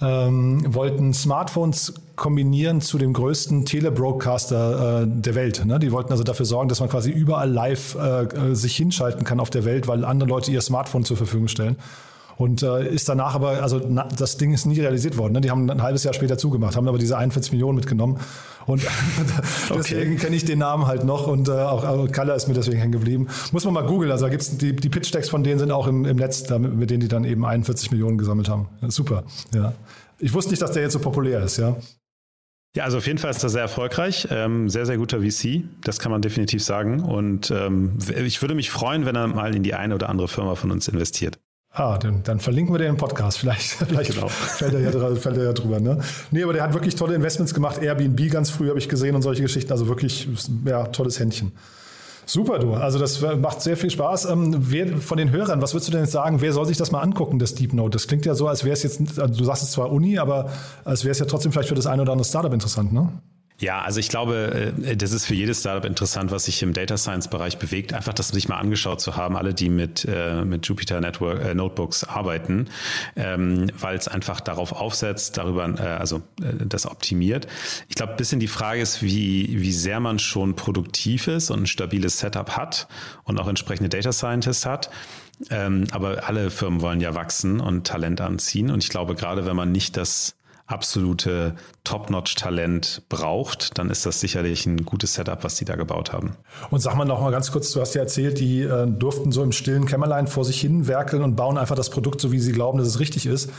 ähm, 0.00 0.74
wollten 0.74 1.14
Smartphones 1.14 1.94
kombinieren 2.16 2.80
zu 2.80 2.98
dem 2.98 3.12
größten 3.12 3.64
Telebroadcaster 3.64 5.02
äh, 5.02 5.06
der 5.06 5.34
Welt. 5.34 5.64
Ne? 5.64 5.78
Die 5.78 5.92
wollten 5.92 6.12
also 6.12 6.24
dafür 6.24 6.46
sorgen, 6.46 6.68
dass 6.68 6.80
man 6.80 6.88
quasi 6.88 7.10
überall 7.10 7.50
live 7.50 7.96
äh, 7.96 8.24
äh 8.24 8.54
sich 8.54 8.76
hinschalten 8.76 9.24
kann 9.24 9.40
auf 9.40 9.50
der 9.50 9.64
Welt, 9.64 9.88
weil 9.88 10.04
andere 10.04 10.28
Leute 10.28 10.50
ihr 10.50 10.60
Smartphone 10.60 11.04
zur 11.04 11.16
Verfügung 11.16 11.48
stellen. 11.48 11.76
Und 12.36 12.62
äh, 12.62 12.88
ist 12.88 13.08
danach 13.08 13.34
aber, 13.34 13.62
also 13.62 13.80
na, 13.86 14.08
das 14.16 14.36
Ding 14.36 14.52
ist 14.52 14.66
nie 14.66 14.80
realisiert 14.80 15.16
worden. 15.16 15.34
Ne? 15.34 15.40
Die 15.40 15.50
haben 15.50 15.70
ein 15.70 15.82
halbes 15.82 16.02
Jahr 16.04 16.14
später 16.14 16.38
zugemacht, 16.38 16.76
haben 16.76 16.88
aber 16.88 16.98
diese 16.98 17.16
41 17.16 17.52
Millionen 17.52 17.76
mitgenommen. 17.76 18.18
Und 18.66 18.82
deswegen 19.74 20.14
okay. 20.14 20.16
kenne 20.16 20.36
ich 20.36 20.44
den 20.44 20.58
Namen 20.58 20.86
halt 20.86 21.04
noch 21.04 21.26
und 21.26 21.48
äh, 21.48 21.52
auch 21.52 21.84
also 21.84 22.06
Kalle 22.10 22.34
ist 22.34 22.48
mir 22.48 22.54
deswegen 22.54 22.78
hängen 22.78 22.92
geblieben. 22.92 23.28
Muss 23.52 23.64
man 23.64 23.74
mal 23.74 23.84
googeln. 23.86 24.10
Also 24.10 24.26
da 24.26 24.30
gibt's 24.30 24.56
die, 24.56 24.74
die 24.74 24.88
Pitch-Decks 24.88 25.28
von 25.28 25.44
denen 25.44 25.58
sind 25.58 25.70
auch 25.70 25.86
im, 25.86 26.04
im 26.04 26.16
Netz, 26.16 26.44
damit, 26.44 26.74
mit 26.74 26.90
denen 26.90 27.00
die 27.00 27.08
dann 27.08 27.24
eben 27.24 27.44
41 27.44 27.90
Millionen 27.90 28.18
gesammelt 28.18 28.48
haben. 28.48 28.68
Super. 28.88 29.24
Ja. 29.54 29.72
Ich 30.18 30.32
wusste 30.32 30.50
nicht, 30.50 30.62
dass 30.62 30.72
der 30.72 30.82
jetzt 30.82 30.92
so 30.92 31.00
populär 31.00 31.42
ist, 31.42 31.58
ja. 31.58 31.76
Ja, 32.74 32.84
also 32.84 32.98
auf 32.98 33.06
jeden 33.06 33.18
Fall 33.18 33.30
ist 33.30 33.42
er 33.42 33.50
sehr 33.50 33.60
erfolgreich, 33.60 34.28
ähm, 34.30 34.70
sehr, 34.70 34.86
sehr 34.86 34.96
guter 34.96 35.20
VC, 35.20 35.64
das 35.84 35.98
kann 35.98 36.10
man 36.10 36.22
definitiv 36.22 36.64
sagen. 36.64 37.00
Und 37.00 37.50
ähm, 37.50 37.98
ich 38.24 38.40
würde 38.40 38.54
mich 38.54 38.70
freuen, 38.70 39.04
wenn 39.04 39.14
er 39.14 39.26
mal 39.26 39.54
in 39.54 39.62
die 39.62 39.74
eine 39.74 39.94
oder 39.94 40.08
andere 40.08 40.26
Firma 40.26 40.54
von 40.54 40.70
uns 40.70 40.88
investiert. 40.88 41.38
Ah, 41.74 41.98
dann, 41.98 42.22
dann, 42.22 42.38
verlinken 42.38 42.74
wir 42.74 42.78
den 42.78 42.90
im 42.90 42.96
Podcast. 42.96 43.38
Vielleicht, 43.38 43.72
vielleicht 43.88 44.14
genau. 44.14 44.28
fällt, 44.28 44.74
er 44.74 44.80
ja, 44.80 45.16
fällt 45.16 45.36
er 45.36 45.44
ja 45.44 45.52
drüber. 45.52 45.80
Ne? 45.80 46.00
Nee, 46.30 46.42
aber 46.42 46.52
der 46.54 46.62
hat 46.62 46.72
wirklich 46.72 46.94
tolle 46.94 47.14
Investments 47.14 47.52
gemacht. 47.52 47.78
Airbnb 47.82 48.30
ganz 48.30 48.50
früh 48.50 48.68
habe 48.68 48.78
ich 48.78 48.88
gesehen 48.88 49.14
und 49.14 49.22
solche 49.22 49.42
Geschichten. 49.42 49.72
Also 49.72 49.88
wirklich, 49.88 50.28
ja, 50.64 50.84
tolles 50.84 51.18
Händchen. 51.18 51.52
Super, 52.24 52.58
du. 52.58 52.74
Also 52.74 52.98
das 52.98 53.20
macht 53.20 53.60
sehr 53.62 53.76
viel 53.76 53.90
Spaß. 53.90 54.26
Ähm, 54.26 54.54
wer, 54.58 54.96
von 54.98 55.18
den 55.18 55.30
Hörern, 55.30 55.60
was 55.60 55.74
würdest 55.74 55.88
du 55.88 55.92
denn 55.92 56.02
jetzt 56.02 56.12
sagen, 56.12 56.40
wer 56.40 56.52
soll 56.52 56.66
sich 56.66 56.76
das 56.76 56.92
mal 56.92 57.00
angucken, 57.00 57.38
das 57.38 57.54
Deep 57.54 57.72
Note? 57.72 57.90
Das 57.90 58.06
klingt 58.06 58.24
ja 58.26 58.34
so, 58.34 58.48
als 58.48 58.64
wäre 58.64 58.74
es 58.74 58.82
jetzt, 58.82 59.18
also 59.18 59.34
du 59.34 59.44
sagst 59.44 59.62
es 59.62 59.72
zwar 59.72 59.90
Uni, 59.90 60.18
aber 60.18 60.50
als 60.84 61.04
wäre 61.04 61.12
es 61.12 61.18
ja 61.18 61.26
trotzdem 61.26 61.52
vielleicht 61.52 61.68
für 61.68 61.74
das 61.74 61.86
eine 61.86 62.02
oder 62.02 62.12
andere 62.12 62.26
Startup 62.26 62.52
interessant, 62.52 62.92
ne? 62.92 63.08
Ja, 63.62 63.82
also 63.82 64.00
ich 64.00 64.08
glaube, 64.08 64.72
äh, 64.82 64.96
das 64.96 65.12
ist 65.12 65.24
für 65.24 65.34
jedes 65.34 65.60
Startup 65.60 65.84
interessant, 65.84 66.32
was 66.32 66.46
sich 66.46 66.64
im 66.64 66.72
Data 66.72 66.96
Science 66.96 67.28
Bereich 67.28 67.58
bewegt. 67.58 67.92
Einfach 67.92 68.12
das 68.12 68.28
sich 68.28 68.48
mal 68.48 68.56
angeschaut 68.56 69.00
zu 69.00 69.14
haben, 69.14 69.36
alle, 69.36 69.54
die 69.54 69.68
mit, 69.68 70.04
äh, 70.04 70.44
mit 70.44 70.66
Jupyter 70.66 71.00
Network 71.00 71.44
äh, 71.44 71.54
Notebooks 71.54 72.02
arbeiten, 72.02 72.66
ähm, 73.14 73.70
weil 73.78 73.96
es 73.96 74.08
einfach 74.08 74.40
darauf 74.40 74.72
aufsetzt, 74.72 75.38
darüber, 75.38 75.68
äh, 75.78 75.82
also 75.82 76.22
äh, 76.40 76.66
das 76.66 76.86
optimiert. 76.86 77.46
Ich 77.88 77.94
glaube, 77.94 78.14
bisschen 78.16 78.40
die 78.40 78.48
Frage 78.48 78.80
ist, 78.80 79.00
wie, 79.00 79.60
wie 79.60 79.72
sehr 79.72 80.00
man 80.00 80.18
schon 80.18 80.56
produktiv 80.56 81.28
ist 81.28 81.50
und 81.50 81.62
ein 81.62 81.66
stabiles 81.66 82.18
Setup 82.18 82.56
hat 82.56 82.88
und 83.22 83.38
auch 83.38 83.46
entsprechende 83.46 83.88
Data 83.88 84.10
Scientists 84.10 84.66
hat. 84.66 84.90
Ähm, 85.50 85.86
aber 85.92 86.26
alle 86.26 86.50
Firmen 86.50 86.80
wollen 86.80 87.00
ja 87.00 87.14
wachsen 87.14 87.60
und 87.60 87.86
Talent 87.86 88.20
anziehen. 88.20 88.72
Und 88.72 88.82
ich 88.82 88.90
glaube, 88.90 89.14
gerade 89.14 89.46
wenn 89.46 89.54
man 89.54 89.70
nicht 89.70 89.96
das 89.96 90.34
absolute 90.72 91.54
Top-Notch-Talent 91.84 93.02
braucht, 93.08 93.78
dann 93.78 93.90
ist 93.90 94.06
das 94.06 94.20
sicherlich 94.20 94.66
ein 94.66 94.84
gutes 94.84 95.14
Setup, 95.14 95.44
was 95.44 95.56
die 95.56 95.64
da 95.64 95.76
gebaut 95.76 96.12
haben. 96.12 96.36
Und 96.70 96.80
sag 96.80 96.96
mal 96.96 97.04
noch 97.04 97.20
mal 97.20 97.30
ganz 97.30 97.52
kurz, 97.52 97.70
du 97.72 97.80
hast 97.80 97.94
ja 97.94 98.02
erzählt, 98.02 98.40
die 98.40 98.62
äh, 98.62 98.86
durften 98.86 99.32
so 99.32 99.42
im 99.42 99.52
stillen 99.52 99.86
Kämmerlein 99.86 100.26
vor 100.26 100.44
sich 100.44 100.60
hin 100.60 100.86
werkeln 100.86 101.22
und 101.22 101.36
bauen 101.36 101.58
einfach 101.58 101.76
das 101.76 101.90
Produkt 101.90 102.20
so, 102.20 102.32
wie 102.32 102.40
sie 102.40 102.52
glauben, 102.52 102.78
dass 102.78 102.88
es 102.88 102.98
richtig 102.98 103.26
ist. 103.26 103.50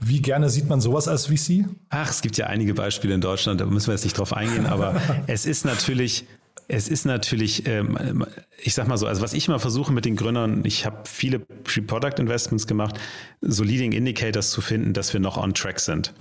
Wie 0.00 0.20
gerne 0.20 0.50
sieht 0.50 0.68
man 0.68 0.80
sowas 0.80 1.06
als 1.06 1.26
VC? 1.26 1.66
Ach, 1.90 2.10
es 2.10 2.22
gibt 2.22 2.36
ja 2.36 2.46
einige 2.46 2.74
Beispiele 2.74 3.14
in 3.14 3.20
Deutschland, 3.20 3.60
da 3.60 3.66
müssen 3.66 3.86
wir 3.88 3.94
jetzt 3.94 4.04
nicht 4.04 4.18
drauf 4.18 4.32
eingehen, 4.32 4.66
aber 4.66 4.96
es 5.28 5.46
ist 5.46 5.64
natürlich 5.64 6.26
es 6.72 6.88
ist 6.88 7.04
natürlich, 7.04 7.66
ähm, 7.66 8.24
ich 8.58 8.72
sag 8.72 8.88
mal 8.88 8.96
so, 8.96 9.06
also 9.06 9.20
was 9.20 9.34
ich 9.34 9.46
immer 9.46 9.58
versuche 9.58 9.92
mit 9.92 10.06
den 10.06 10.16
Gründern, 10.16 10.62
ich 10.64 10.86
habe 10.86 11.02
viele 11.04 11.38
Pre-Product 11.38 12.18
Investments 12.18 12.66
gemacht, 12.66 12.98
so 13.42 13.62
Leading 13.62 13.92
Indicators 13.92 14.50
zu 14.50 14.62
finden, 14.62 14.94
dass 14.94 15.12
wir 15.12 15.20
noch 15.20 15.36
on 15.36 15.52
track 15.52 15.80
sind. 15.80 16.14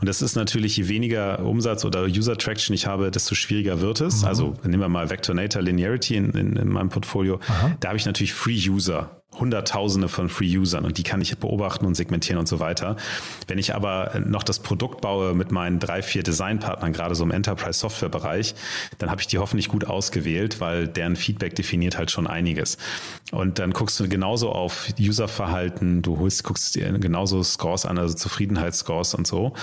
Und 0.00 0.08
das 0.08 0.22
ist 0.22 0.34
natürlich, 0.34 0.78
je 0.78 0.88
weniger 0.88 1.44
Umsatz 1.44 1.84
oder 1.84 2.04
User 2.04 2.38
Traction 2.38 2.74
ich 2.74 2.86
habe, 2.86 3.10
desto 3.10 3.34
schwieriger 3.34 3.82
wird 3.82 4.00
es. 4.00 4.22
Mhm. 4.22 4.28
Also 4.28 4.56
nehmen 4.62 4.80
wir 4.80 4.88
mal 4.88 5.10
Vectornator 5.10 5.60
Linearity 5.60 6.16
in, 6.16 6.30
in, 6.30 6.56
in 6.56 6.68
meinem 6.68 6.88
Portfolio. 6.88 7.38
Aha. 7.46 7.76
Da 7.80 7.88
habe 7.88 7.98
ich 7.98 8.06
natürlich 8.06 8.32
Free 8.32 8.58
User. 8.68 9.17
Hunderttausende 9.40 10.08
von 10.08 10.28
Free-Usern 10.28 10.84
und 10.84 10.98
die 10.98 11.02
kann 11.02 11.20
ich 11.20 11.36
beobachten 11.38 11.86
und 11.86 11.94
segmentieren 11.94 12.38
und 12.38 12.48
so 12.48 12.60
weiter. 12.60 12.96
Wenn 13.46 13.58
ich 13.58 13.74
aber 13.74 14.20
noch 14.24 14.42
das 14.42 14.58
Produkt 14.58 15.00
baue 15.00 15.34
mit 15.34 15.52
meinen 15.52 15.78
drei, 15.78 16.02
vier 16.02 16.22
Designpartnern, 16.22 16.92
gerade 16.92 17.14
so 17.14 17.24
im 17.24 17.30
Enterprise-Software-Bereich, 17.30 18.54
dann 18.98 19.10
habe 19.10 19.20
ich 19.20 19.26
die 19.26 19.38
hoffentlich 19.38 19.68
gut 19.68 19.84
ausgewählt, 19.84 20.60
weil 20.60 20.88
deren 20.88 21.16
Feedback 21.16 21.54
definiert 21.54 21.98
halt 21.98 22.10
schon 22.10 22.26
einiges. 22.26 22.78
Und 23.30 23.58
dann 23.58 23.72
guckst 23.72 23.98
du 24.00 24.08
genauso 24.08 24.50
auf 24.50 24.88
Userverhalten, 24.98 26.02
du 26.02 26.18
holst, 26.18 26.44
guckst 26.44 26.74
dir 26.74 26.90
genauso 26.98 27.42
Scores 27.42 27.86
an, 27.86 27.98
also 27.98 28.14
Zufriedenheitsscores 28.14 29.14
und 29.14 29.26
so. 29.26 29.54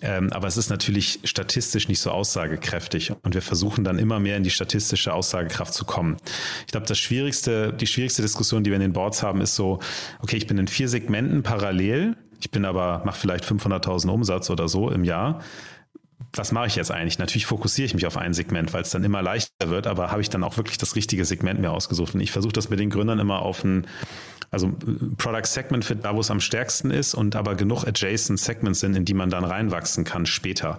Ähm, 0.00 0.32
aber 0.32 0.48
es 0.48 0.56
ist 0.56 0.70
natürlich 0.70 1.20
statistisch 1.24 1.88
nicht 1.88 2.00
so 2.00 2.10
aussagekräftig 2.10 3.12
und 3.22 3.34
wir 3.34 3.42
versuchen 3.42 3.84
dann 3.84 3.98
immer 3.98 4.20
mehr 4.20 4.38
in 4.38 4.42
die 4.42 4.50
statistische 4.50 5.12
Aussagekraft 5.12 5.74
zu 5.74 5.84
kommen. 5.84 6.16
Ich 6.66 6.72
glaube, 6.72 6.86
das 6.86 6.98
schwierigste, 6.98 7.74
die 7.74 7.86
schwierigste 7.86 8.22
Diskussion, 8.22 8.64
die 8.64 8.70
wir 8.70 8.76
in 8.76 8.82
den 8.82 8.94
Boards 8.94 9.22
haben, 9.22 9.42
ist 9.42 9.54
so, 9.54 9.80
okay, 10.20 10.36
ich 10.36 10.46
bin 10.46 10.56
in 10.56 10.66
vier 10.66 10.88
Segmenten 10.88 11.42
parallel, 11.42 12.16
ich 12.40 12.50
bin 12.50 12.64
aber, 12.64 13.02
mache 13.04 13.20
vielleicht 13.20 13.44
500.000 13.44 14.08
Umsatz 14.08 14.48
oder 14.48 14.68
so 14.68 14.90
im 14.90 15.04
Jahr 15.04 15.40
was 16.34 16.52
mache 16.52 16.66
ich 16.66 16.76
jetzt 16.76 16.90
eigentlich? 16.90 17.18
Natürlich 17.18 17.46
fokussiere 17.46 17.86
ich 17.86 17.94
mich 17.94 18.06
auf 18.06 18.16
ein 18.16 18.32
Segment, 18.32 18.72
weil 18.72 18.82
es 18.82 18.90
dann 18.90 19.04
immer 19.04 19.22
leichter 19.22 19.68
wird, 19.68 19.86
aber 19.86 20.10
habe 20.10 20.22
ich 20.22 20.30
dann 20.30 20.44
auch 20.44 20.56
wirklich 20.56 20.78
das 20.78 20.96
richtige 20.96 21.24
Segment 21.24 21.60
mir 21.60 21.70
ausgesucht? 21.70 22.14
Und 22.14 22.20
ich 22.20 22.32
versuche 22.32 22.52
das 22.52 22.70
mit 22.70 22.78
den 22.78 22.90
Gründern 22.90 23.18
immer 23.18 23.42
auf 23.42 23.64
ein 23.64 23.86
also 24.52 24.70
Product 25.16 25.46
Segment 25.46 25.84
Fit 25.84 26.04
da, 26.04 26.14
wo 26.14 26.20
es 26.20 26.30
am 26.30 26.40
stärksten 26.40 26.90
ist 26.90 27.14
und 27.14 27.34
aber 27.36 27.54
genug 27.54 27.84
Adjacent 27.84 28.38
Segments 28.38 28.80
sind, 28.80 28.94
in 28.94 29.06
die 29.06 29.14
man 29.14 29.30
dann 29.30 29.44
reinwachsen 29.44 30.04
kann 30.04 30.26
später. 30.26 30.78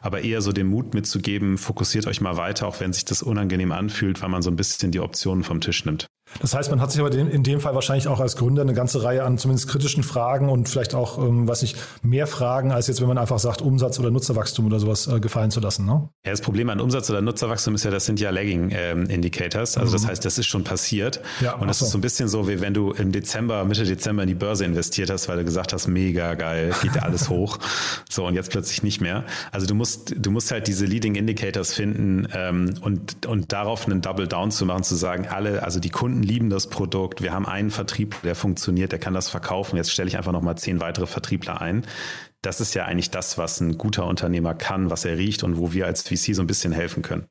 Aber 0.00 0.22
eher 0.22 0.40
so 0.40 0.52
den 0.52 0.66
Mut 0.66 0.94
mitzugeben, 0.94 1.58
fokussiert 1.58 2.06
euch 2.06 2.22
mal 2.22 2.38
weiter, 2.38 2.66
auch 2.66 2.80
wenn 2.80 2.94
sich 2.94 3.04
das 3.04 3.22
unangenehm 3.22 3.72
anfühlt, 3.72 4.22
weil 4.22 4.30
man 4.30 4.42
so 4.42 4.50
ein 4.50 4.56
bisschen 4.56 4.90
die 4.90 5.00
Optionen 5.00 5.44
vom 5.44 5.60
Tisch 5.60 5.84
nimmt. 5.84 6.09
Das 6.38 6.54
heißt, 6.54 6.70
man 6.70 6.80
hat 6.80 6.92
sich 6.92 7.00
aber 7.00 7.12
in 7.12 7.42
dem 7.42 7.60
Fall 7.60 7.74
wahrscheinlich 7.74 8.08
auch 8.08 8.20
als 8.20 8.36
Gründer 8.36 8.62
eine 8.62 8.72
ganze 8.72 9.02
Reihe 9.02 9.24
an 9.24 9.36
zumindest 9.36 9.68
kritischen 9.68 10.02
Fragen 10.02 10.48
und 10.48 10.68
vielleicht 10.68 10.94
auch, 10.94 11.18
ähm, 11.18 11.48
was 11.48 11.62
ich, 11.62 11.74
mehr 12.02 12.26
Fragen, 12.26 12.72
als 12.72 12.86
jetzt, 12.86 13.00
wenn 13.00 13.08
man 13.08 13.18
einfach 13.18 13.38
sagt, 13.38 13.60
Umsatz 13.60 13.98
oder 13.98 14.10
Nutzerwachstum 14.10 14.66
oder 14.66 14.78
sowas 14.78 15.06
äh, 15.06 15.20
gefallen 15.20 15.50
zu 15.50 15.60
lassen. 15.60 15.84
Ne? 15.84 16.08
Ja, 16.24 16.30
das 16.30 16.40
Problem 16.40 16.70
an 16.70 16.80
Umsatz 16.80 17.10
oder 17.10 17.20
Nutzerwachstum 17.20 17.74
ist 17.74 17.84
ja, 17.84 17.90
das 17.90 18.06
sind 18.06 18.20
ja 18.20 18.30
Lagging 18.30 18.70
ähm, 18.72 19.06
Indicators. 19.10 19.76
Also 19.76 19.90
mhm. 19.90 20.02
das 20.02 20.06
heißt, 20.06 20.24
das 20.24 20.38
ist 20.38 20.46
schon 20.46 20.64
passiert. 20.64 21.20
Ja, 21.40 21.54
und 21.54 21.68
das 21.68 21.80
so. 21.80 21.86
ist 21.86 21.92
so 21.92 21.98
ein 21.98 22.00
bisschen 22.00 22.28
so, 22.28 22.48
wie 22.48 22.60
wenn 22.60 22.74
du 22.74 22.92
im 22.92 23.12
Dezember, 23.12 23.64
Mitte 23.64 23.84
Dezember 23.84 24.22
in 24.22 24.28
die 24.28 24.34
Börse 24.34 24.64
investiert 24.64 25.10
hast, 25.10 25.28
weil 25.28 25.38
du 25.38 25.44
gesagt 25.44 25.72
hast, 25.72 25.88
mega 25.88 26.34
geil, 26.34 26.72
geht 26.82 26.94
ja 26.96 27.02
alles 27.02 27.28
hoch. 27.28 27.58
So, 28.08 28.26
und 28.26 28.34
jetzt 28.34 28.50
plötzlich 28.50 28.82
nicht 28.82 29.00
mehr. 29.00 29.24
Also 29.52 29.66
du 29.66 29.74
musst, 29.74 30.14
du 30.16 30.30
musst 30.30 30.50
halt 30.50 30.66
diese 30.68 30.86
Leading 30.86 31.16
Indicators 31.16 31.74
finden 31.74 32.28
ähm, 32.32 32.74
und, 32.80 33.26
und 33.26 33.52
darauf 33.52 33.86
einen 33.86 34.00
Double 34.00 34.26
Down 34.26 34.50
zu 34.50 34.64
machen, 34.64 34.84
zu 34.84 34.94
sagen, 34.94 35.26
alle, 35.28 35.62
also 35.62 35.80
die 35.80 35.90
Kunden 35.90 36.19
lieben 36.22 36.50
das 36.50 36.68
Produkt. 36.68 37.22
Wir 37.22 37.32
haben 37.32 37.46
einen 37.46 37.70
Vertrieb, 37.70 38.20
der 38.22 38.34
funktioniert, 38.34 38.92
der 38.92 38.98
kann 38.98 39.14
das 39.14 39.28
verkaufen. 39.28 39.76
Jetzt 39.76 39.92
stelle 39.92 40.08
ich 40.08 40.16
einfach 40.16 40.32
nochmal 40.32 40.56
zehn 40.56 40.80
weitere 40.80 41.06
Vertriebler 41.06 41.60
ein. 41.60 41.86
Das 42.42 42.60
ist 42.60 42.74
ja 42.74 42.84
eigentlich 42.84 43.10
das, 43.10 43.38
was 43.38 43.60
ein 43.60 43.78
guter 43.78 44.06
Unternehmer 44.06 44.54
kann, 44.54 44.90
was 44.90 45.04
er 45.04 45.18
riecht 45.18 45.42
und 45.42 45.58
wo 45.58 45.72
wir 45.72 45.86
als 45.86 46.02
VC 46.02 46.34
so 46.34 46.42
ein 46.42 46.46
bisschen 46.46 46.72
helfen 46.72 47.02
können. 47.02 47.26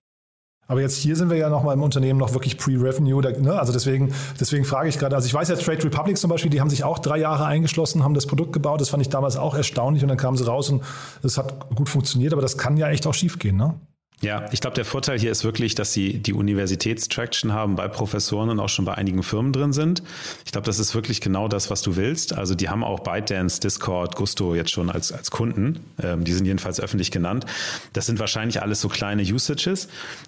Aber 0.69 0.81
jetzt 0.81 0.97
hier 0.97 1.15
sind 1.15 1.31
wir 1.31 1.37
ja 1.37 1.49
noch 1.49 1.63
mal 1.63 1.73
im 1.73 1.81
Unternehmen 1.81 2.19
noch 2.19 2.33
wirklich 2.33 2.59
Pre-Revenue. 2.59 3.21
Ne? 3.41 3.59
Also 3.59 3.73
deswegen, 3.73 4.13
deswegen 4.39 4.65
frage 4.65 4.87
ich 4.87 4.99
gerade, 4.99 5.15
also 5.15 5.25
ich 5.25 5.33
weiß 5.33 5.49
ja 5.49 5.55
Trade 5.55 5.83
Republic 5.83 6.15
zum 6.19 6.29
Beispiel, 6.29 6.51
die 6.51 6.61
haben 6.61 6.69
sich 6.69 6.83
auch 6.83 6.99
drei 6.99 7.17
Jahre 7.17 7.45
eingeschlossen, 7.45 8.03
haben 8.03 8.13
das 8.13 8.27
Produkt 8.27 8.53
gebaut. 8.53 8.79
Das 8.79 8.89
fand 8.89 9.01
ich 9.01 9.09
damals 9.09 9.35
auch 9.35 9.55
erstaunlich 9.55 10.03
und 10.03 10.09
dann 10.09 10.17
kamen 10.17 10.37
sie 10.37 10.45
raus 10.45 10.69
und 10.69 10.83
es 11.23 11.39
hat 11.39 11.75
gut 11.75 11.89
funktioniert. 11.89 12.33
Aber 12.33 12.43
das 12.43 12.59
kann 12.59 12.77
ja 12.77 12.87
echt 12.89 13.07
auch 13.07 13.15
schief 13.15 13.39
gehen, 13.39 13.57
ne? 13.57 13.79
Ja, 14.21 14.47
ich 14.51 14.59
glaube, 14.59 14.75
der 14.75 14.83
Vorteil 14.83 15.17
hier 15.17 15.31
ist 15.31 15.45
wirklich, 15.45 15.75
dass 15.75 15.93
sie 15.93 16.19
die 16.19 16.33
Universitätstraction 16.33 17.53
haben 17.53 17.75
bei 17.75 17.87
Professoren 17.87 18.49
und 18.49 18.59
auch 18.59 18.67
schon 18.67 18.83
bei 18.83 18.95
einigen 18.95 19.23
Firmen 19.23 19.53
drin 19.53 19.71
sind. 19.71 20.03
Ich 20.45 20.51
glaube, 20.51 20.65
das 20.65 20.77
ist 20.77 20.93
wirklich 20.93 21.21
genau 21.21 21.47
das, 21.47 21.69
was 21.69 21.81
du 21.81 21.95
willst. 21.95 22.33
Also 22.33 22.53
die 22.53 22.67
haben 22.67 22.83
auch 22.83 22.99
ByteDance, 22.99 23.61
Discord, 23.61 24.17
Gusto 24.17 24.55
jetzt 24.55 24.71
schon 24.71 24.89
als, 24.89 25.13
als 25.13 25.31
Kunden. 25.31 25.79
Ähm, 26.03 26.25
die 26.25 26.33
sind 26.33 26.45
jedenfalls 26.45 26.81
öffentlich 26.81 27.11
genannt. 27.11 27.45
Das 27.93 28.07
sind 28.07 28.19
wahrscheinlich 28.19 28.61
alles 28.61 28.81
so 28.81 28.89
kleine 28.89 29.21
Usages. 29.21 29.87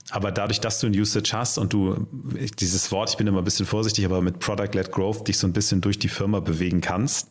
Aber 0.09 0.31
dadurch, 0.31 0.61
dass 0.61 0.79
du 0.79 0.87
ein 0.87 0.97
Usage 0.97 1.31
hast 1.33 1.57
und 1.57 1.73
du 1.73 2.07
dieses 2.59 2.93
Wort, 2.93 3.09
ich 3.09 3.17
bin 3.17 3.27
immer 3.27 3.39
ein 3.39 3.43
bisschen 3.43 3.65
vorsichtig, 3.65 4.05
aber 4.05 4.21
mit 4.21 4.39
Product-led 4.39 4.93
Growth 4.93 5.27
dich 5.27 5.37
so 5.37 5.47
ein 5.47 5.53
bisschen 5.53 5.81
durch 5.81 5.99
die 5.99 6.07
Firma 6.09 6.39
bewegen 6.39 6.79
kannst 6.79 7.29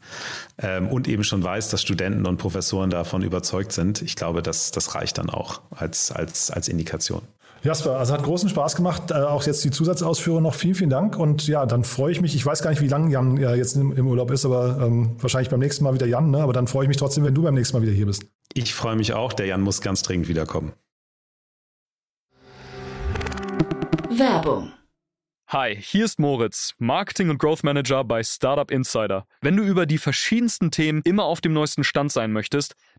ähm, 0.58 0.88
und 0.88 1.08
eben 1.08 1.24
schon 1.24 1.42
weißt, 1.42 1.72
dass 1.72 1.80
Studenten 1.80 2.26
und 2.26 2.36
Professoren 2.36 2.90
davon 2.90 3.22
überzeugt 3.22 3.72
sind, 3.72 4.02
ich 4.02 4.14
glaube, 4.14 4.42
das, 4.42 4.72
das 4.72 4.94
reicht 4.94 5.16
dann 5.16 5.30
auch 5.30 5.62
als, 5.70 6.12
als 6.12 6.49
als, 6.50 6.68
Indikation. 6.68 7.22
Jasper, 7.62 7.98
also 7.98 8.14
hat 8.14 8.22
großen 8.22 8.48
Spaß 8.48 8.76
gemacht. 8.76 9.10
Äh, 9.10 9.14
auch 9.14 9.44
jetzt 9.44 9.62
die 9.64 9.70
Zusatzausführung 9.70 10.42
noch. 10.42 10.54
Vielen, 10.54 10.74
vielen 10.74 10.90
Dank. 10.90 11.18
Und 11.18 11.46
ja, 11.46 11.66
dann 11.66 11.84
freue 11.84 12.12
ich 12.12 12.20
mich. 12.20 12.34
Ich 12.34 12.44
weiß 12.44 12.62
gar 12.62 12.70
nicht, 12.70 12.80
wie 12.80 12.88
lange 12.88 13.10
Jan 13.10 13.36
ja, 13.36 13.54
jetzt 13.54 13.76
im, 13.76 13.94
im, 13.94 14.06
Urlaub 14.06 14.30
ist, 14.30 14.44
aber 14.44 14.78
ähm, 14.80 15.16
wahrscheinlich 15.18 15.50
beim 15.50 15.60
nächsten 15.60 15.84
Mal 15.84 15.92
wieder 15.92 16.06
Jan. 16.06 16.30
Ne? 16.30 16.38
Aber 16.42 16.52
dann 16.52 16.66
freue 16.66 16.84
ich 16.84 16.88
mich 16.88 16.96
trotzdem, 16.96 17.24
wenn 17.24 17.34
du 17.34 17.42
beim 17.42 17.54
nächsten 17.54 17.76
Mal 17.76 17.82
wieder 17.82 17.92
hier 17.92 18.06
bist. 18.06 18.24
Ich 18.54 18.74
freue 18.74 18.96
mich 18.96 19.12
auch. 19.12 19.32
Der 19.32 19.46
Jan 19.46 19.60
muss 19.60 19.82
ganz 19.82 20.02
dringend 20.02 20.28
wiederkommen. 20.28 20.72
Werbung. 24.10 24.72
Hi, 25.52 25.74
hier 25.74 26.04
ist 26.04 26.20
Moritz, 26.20 26.74
Marketing 26.78 27.28
und 27.28 27.38
Growth 27.38 27.64
Manager 27.64 28.04
bei 28.04 28.22
Startup 28.22 28.70
Insider. 28.70 29.26
Wenn 29.40 29.56
du 29.56 29.64
über 29.64 29.84
die 29.84 29.98
verschiedensten 29.98 30.70
Themen 30.70 31.02
immer 31.02 31.24
auf 31.24 31.40
dem 31.40 31.52
neuesten 31.52 31.82
Stand 31.82 32.12
sein 32.12 32.30
möchtest, 32.32 32.76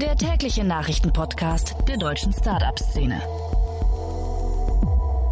der 0.00 0.16
tägliche 0.16 0.64
Nachrichtenpodcast 0.64 1.76
der 1.86 1.96
deutschen 1.96 2.32
Startup-Szene. 2.32 3.20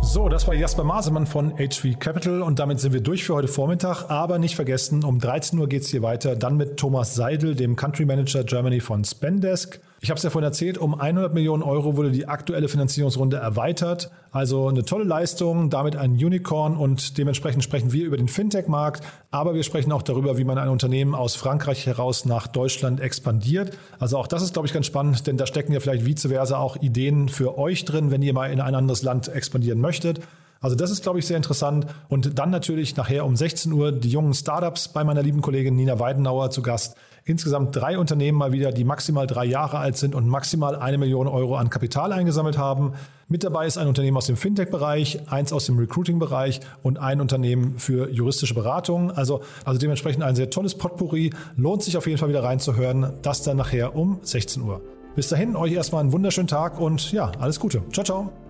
So, 0.03 0.29
das 0.29 0.47
war 0.47 0.55
Jasper 0.55 0.85
Masemann 0.85 1.27
von 1.27 1.55
HV 1.57 1.99
Capital 1.99 2.43
und 2.43 2.59
damit 2.59 2.81
sind 2.81 2.93
wir 2.93 3.01
durch 3.01 3.25
für 3.25 3.35
heute 3.35 3.49
Vormittag. 3.49 4.11
Aber 4.11 4.39
nicht 4.39 4.57
vergessen, 4.57 5.05
um 5.05 5.19
13 5.19 5.59
Uhr 5.59 5.69
geht 5.69 5.83
es 5.83 5.89
hier 5.89 6.03
weiter, 6.03 6.37
dann 6.37 6.57
mit 6.57 6.77
Thomas 6.79 7.15
Seidel, 7.15 7.55
dem 7.55 7.77
Country 7.77 8.05
Manager 8.05 8.45
Germany 8.45 8.81
von 8.81 9.05
Spendesk. 9.05 9.81
Ich 10.03 10.09
habe 10.09 10.17
es 10.17 10.23
ja 10.23 10.31
vorhin 10.31 10.49
erzählt, 10.49 10.79
um 10.79 10.99
100 10.99 11.35
Millionen 11.35 11.63
Euro 11.63 11.95
wurde 11.95 12.11
die 12.11 12.27
aktuelle 12.27 12.69
Finanzierungsrunde 12.69 13.37
erweitert. 13.37 14.11
Also 14.33 14.69
eine 14.69 14.83
tolle 14.83 15.05
Leistung, 15.05 15.69
damit 15.69 15.95
ein 15.95 16.13
Unicorn 16.13 16.75
und 16.79 17.19
dementsprechend 17.19 17.63
sprechen 17.63 17.93
wir 17.93 18.07
über 18.07 18.17
den 18.17 18.29
Fintech-Markt, 18.29 19.05
aber 19.31 19.55
wir 19.55 19.63
sprechen 19.63 19.93
auch 19.93 20.01
darüber, 20.01 20.39
wie 20.39 20.45
man 20.45 20.57
ein 20.57 20.71
Unternehmen 20.71 21.15
aus 21.15 21.37
Frankreich 21.37 21.87
heraus 21.87 22.25
nach 22.25 22.47
Deutschland 22.47 22.99
expandiert. 22.99 23.77
Also 23.99 24.17
auch 24.17 24.27
das 24.27 24.43
ist, 24.43 24.55
glaube 24.55 24.67
ich, 24.67 24.73
ganz 24.73 24.87
spannend, 24.87 25.27
denn 25.27 25.37
da 25.37 25.47
stecken 25.47 25.75
ja 25.75 25.81
vielleicht 25.81 26.07
vice 26.07 26.29
versa 26.29 26.57
auch 26.57 26.77
Ideen 26.77 27.29
für 27.29 27.59
euch 27.59 27.85
drin, 27.85 28.11
wenn 28.11 28.23
ihr 28.23 28.33
mal 28.33 28.51
in 28.51 28.63
ein 28.63 28.75
anderes 28.75 29.03
Land 29.03 29.29
expandieren 29.29 29.83
möchtet. 29.83 30.21
Also 30.63 30.77
das 30.77 30.91
ist, 30.91 31.03
glaube 31.03 31.19
ich, 31.19 31.27
sehr 31.27 31.39
interessant. 31.39 31.87
Und 32.09 32.39
dann 32.39 32.51
natürlich 32.51 32.95
nachher 32.95 33.25
um 33.25 33.35
16 33.35 33.73
Uhr 33.73 33.93
die 33.93 34.11
jungen 34.11 34.35
Startups 34.35 34.89
bei 34.89 35.05
meiner 35.05 35.23
lieben 35.23 35.41
Kollegin 35.41 35.75
Nina 35.75 35.99
Weidenauer 35.99 36.51
zu 36.51 36.61
Gast. 36.61 36.97
Insgesamt 37.25 37.75
drei 37.77 37.99
Unternehmen 37.99 38.37
mal 38.37 38.53
wieder, 38.53 38.71
die 38.71 38.85
maximal 38.85 39.27
drei 39.27 39.47
Jahre 39.47 39.79
alt 39.79 39.97
sind 39.97 40.15
und 40.15 40.29
maximal 40.29 40.77
eine 40.77 40.99
Million 40.99 41.29
Euro 41.29 41.57
an 41.57 41.71
Kapital 41.71 42.13
eingesammelt 42.13 42.59
haben. 42.59 42.93
Mit 43.29 43.43
dabei 43.43 43.67
ist 43.67 43.79
ein 43.79 43.89
Unternehmen 43.89 44.17
aus 44.19 44.27
dem 44.27 44.37
Fintech-Bereich, 44.37 45.31
eins 45.31 45.53
aus 45.53 45.65
dem 45.65 45.79
Recruiting-Bereich 45.79 46.61
und 46.83 46.99
ein 46.99 47.23
Unternehmen 47.23 47.79
für 47.79 48.11
juristische 48.11 48.55
Beratung. 48.55 49.11
Also, 49.13 49.43
also 49.65 49.79
dementsprechend 49.79 50.23
ein 50.23 50.37
sehr 50.37 50.51
tolles 50.51 50.75
Potpourri. 50.75 51.31
Lohnt 51.57 51.83
sich 51.83 51.97
auf 51.97 52.07
jeden 52.07 52.19
Fall 52.19 52.29
wieder 52.29 52.43
reinzuhören. 52.43 53.15
Das 53.23 53.43
dann 53.43 53.57
nachher 53.57 53.97
um 53.97 54.19
16 54.23 54.63
Uhr. 54.63 54.83
Bis 55.15 55.29
dahin 55.29 55.57
euch 55.57 55.73
erstmal 55.73 56.03
einen 56.03 56.13
wunderschönen 56.13 56.49
Tag 56.49 56.79
und 56.79 57.13
ja, 57.13 57.33
alles 57.39 57.61
Gute. 57.61 57.83
Ciao, 57.93 58.05
ciao. 58.05 58.50